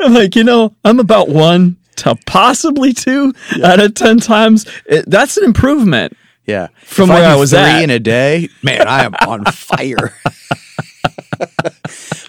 I'm 0.01 0.15
like, 0.15 0.37
you 0.37 0.45
know, 0.45 0.75
I'm 0.85 1.01
about 1.01 1.29
one 1.29 1.77
to 1.97 2.17
possibly 2.27 2.93
two 2.93 3.33
out 3.65 3.81
of 3.81 3.95
10 3.95 4.19
times. 4.19 4.65
It- 4.87 5.09
that's 5.11 5.37
an 5.37 5.45
improvement. 5.45 6.17
Yeah. 6.47 6.69
From 6.85 7.11
If 7.11 7.17
where 7.17 7.29
do 7.29 7.33
I 7.33 7.37
was 7.37 7.51
three 7.51 7.59
at. 7.59 7.83
in 7.83 7.91
a 7.91 7.99
day, 7.99 8.49
man, 8.63 8.87
I 8.87 9.05
am 9.05 9.15
on 9.27 9.45
fire. 9.47 10.15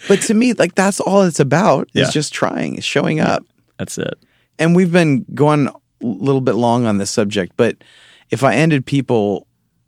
but 0.07 0.21
to 0.23 0.33
me, 0.33 0.53
like 0.53 0.75
that's 0.75 0.99
all 0.99 1.21
it's 1.23 1.39
about 1.39 1.89
Yeah. 1.93 2.03
is 2.07 2.13
just 2.13 2.33
trying, 2.33 2.79
showing 2.81 3.19
up. 3.19 3.43
That's 3.77 3.97
it. 3.97 4.15
And 4.57 4.75
we've 4.75 4.91
been 4.91 5.25
going 5.33 5.69
little 6.01 6.41
bit 6.41 6.55
long 6.55 6.85
on 6.85 6.97
this 6.97 7.11
subject, 7.11 7.53
but 7.57 7.77
if 8.29 8.43
I 8.43 8.55
ended 8.55 8.85
people 8.85 9.47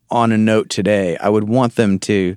on 0.10 0.32
a 0.32 0.38
note 0.38 0.70
today, 0.70 1.18
I 1.18 1.30
would 1.30 1.46
want 1.46 1.76
them 1.76 2.00
to 2.00 2.36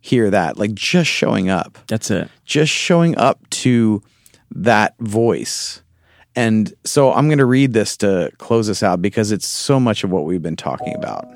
hear 0.00 0.30
that, 0.30 0.58
like 0.58 0.74
just 0.74 1.08
showing 1.10 1.48
up, 1.48 1.78
That's 1.86 2.10
it. 2.10 2.28
just 2.44 2.72
showing 2.72 3.16
up 3.16 3.48
to 3.50 4.02
that 4.50 4.94
voice. 4.98 5.82
And 6.36 6.74
so 6.84 7.12
I'm 7.12 7.28
going 7.28 7.38
to 7.38 7.44
read 7.46 7.72
this 7.72 7.96
to 7.98 8.30
close 8.38 8.68
us 8.68 8.82
out 8.82 9.00
because 9.00 9.32
it's 9.32 9.46
so 9.46 9.78
much 9.80 10.04
of 10.04 10.10
what 10.10 10.24
we've 10.24 10.42
been 10.42 10.56
talking 10.56 10.94
about. 10.96 11.26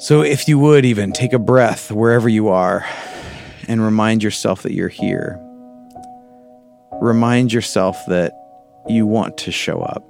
So, 0.00 0.22
if 0.22 0.46
you 0.46 0.60
would 0.60 0.84
even 0.84 1.12
take 1.12 1.32
a 1.32 1.40
breath 1.40 1.90
wherever 1.90 2.28
you 2.28 2.48
are 2.48 2.86
and 3.66 3.82
remind 3.82 4.22
yourself 4.22 4.62
that 4.62 4.72
you're 4.72 4.88
here, 4.88 5.36
remind 7.00 7.52
yourself 7.52 7.98
that 8.06 8.32
you 8.88 9.06
want 9.06 9.36
to 9.38 9.52
show 9.52 9.80
up. 9.80 10.04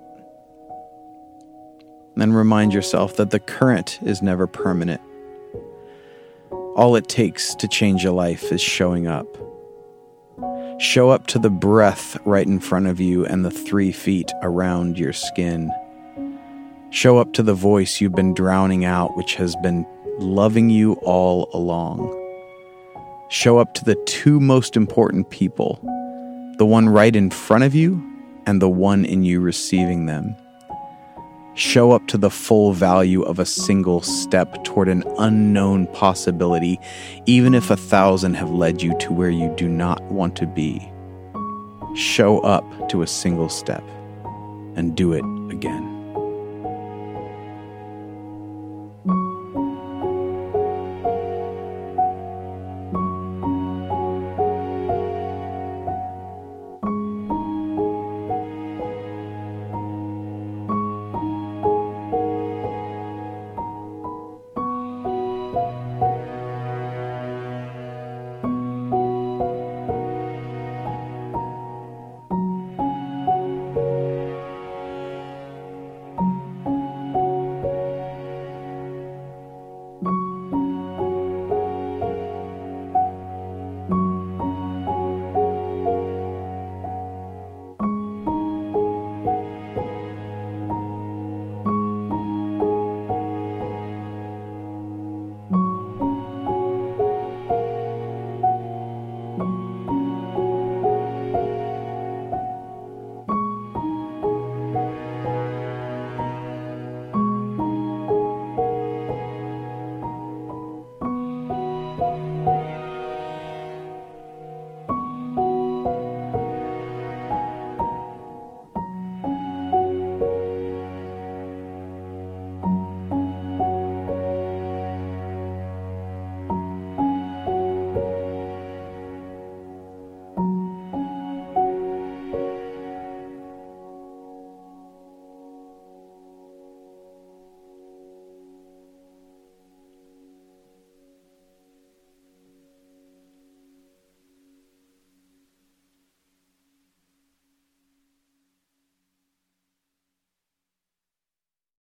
And 2.17 2.35
remind 2.35 2.73
yourself 2.73 3.17
that 3.17 3.31
the 3.31 3.39
current 3.39 3.99
is 4.03 4.23
never 4.23 4.47
permanent. 4.47 5.01
All 6.51 6.97
it 6.97 7.09
takes 7.09 7.55
to 7.57 7.69
change 7.69 8.05
a 8.05 8.13
life 8.13 8.53
is 8.53 8.61
showing 8.61 9.07
up. 9.07 9.27
Show 10.81 11.11
up 11.11 11.27
to 11.29 11.39
the 11.39 11.51
breath 11.51 12.17
right 12.25 12.47
in 12.47 12.61
front 12.61 12.87
of 12.87 13.01
you 13.01 13.25
and 13.27 13.45
the 13.45 13.51
three 13.51 13.93
feet 13.93 14.31
around 14.43 14.99
your 14.99 15.13
skin. 15.13 15.73
Show 16.91 17.19
up 17.19 17.33
to 17.35 17.43
the 17.43 17.55
voice 17.55 18.01
you've 18.01 18.15
been 18.15 18.33
drowning 18.33 18.85
out, 18.85 19.17
which 19.17 19.35
has 19.35 19.57
been 19.57 19.87
loving 20.19 20.71
you 20.71 20.95
all 21.03 21.51
along. 21.53 22.15
Show 23.29 23.59
up 23.59 23.75
to 23.75 23.85
the 23.85 23.97
two 24.07 24.41
most 24.41 24.77
important 24.77 25.31
people 25.31 25.81
the 26.59 26.67
one 26.67 26.89
right 26.89 27.15
in 27.15 27.31
front 27.31 27.63
of 27.63 27.73
you 27.73 28.08
and 28.49 28.63
the 28.63 28.69
one 28.69 29.05
in 29.05 29.23
you 29.23 29.41
receiving 29.41 30.07
them. 30.07 30.35
Show 31.53 31.93
up 31.93 32.07
to 32.07 32.17
the 32.17 32.31
full 32.31 32.73
value 32.73 33.21
of 33.21 33.39
a 33.39 33.45
single 33.45 34.01
step 34.01 34.65
toward 34.65 34.89
an 34.89 35.05
unknown 35.19 35.87
possibility, 35.89 36.81
even 37.27 37.53
if 37.53 37.71
a 37.71 37.77
thousand 37.77 38.35
have 38.35 38.49
led 38.49 38.81
you 38.81 38.97
to 39.01 39.13
where 39.13 39.29
you 39.29 39.55
do 39.57 39.69
not 39.69 40.03
want 40.05 40.35
to 40.37 40.47
be. 40.47 40.91
Show 41.95 42.39
up 42.41 42.65
to 42.89 43.03
a 43.03 43.07
single 43.07 43.51
step 43.51 43.85
and 44.77 44.97
do 44.97 45.13
it 45.13 45.25
again. 45.53 45.88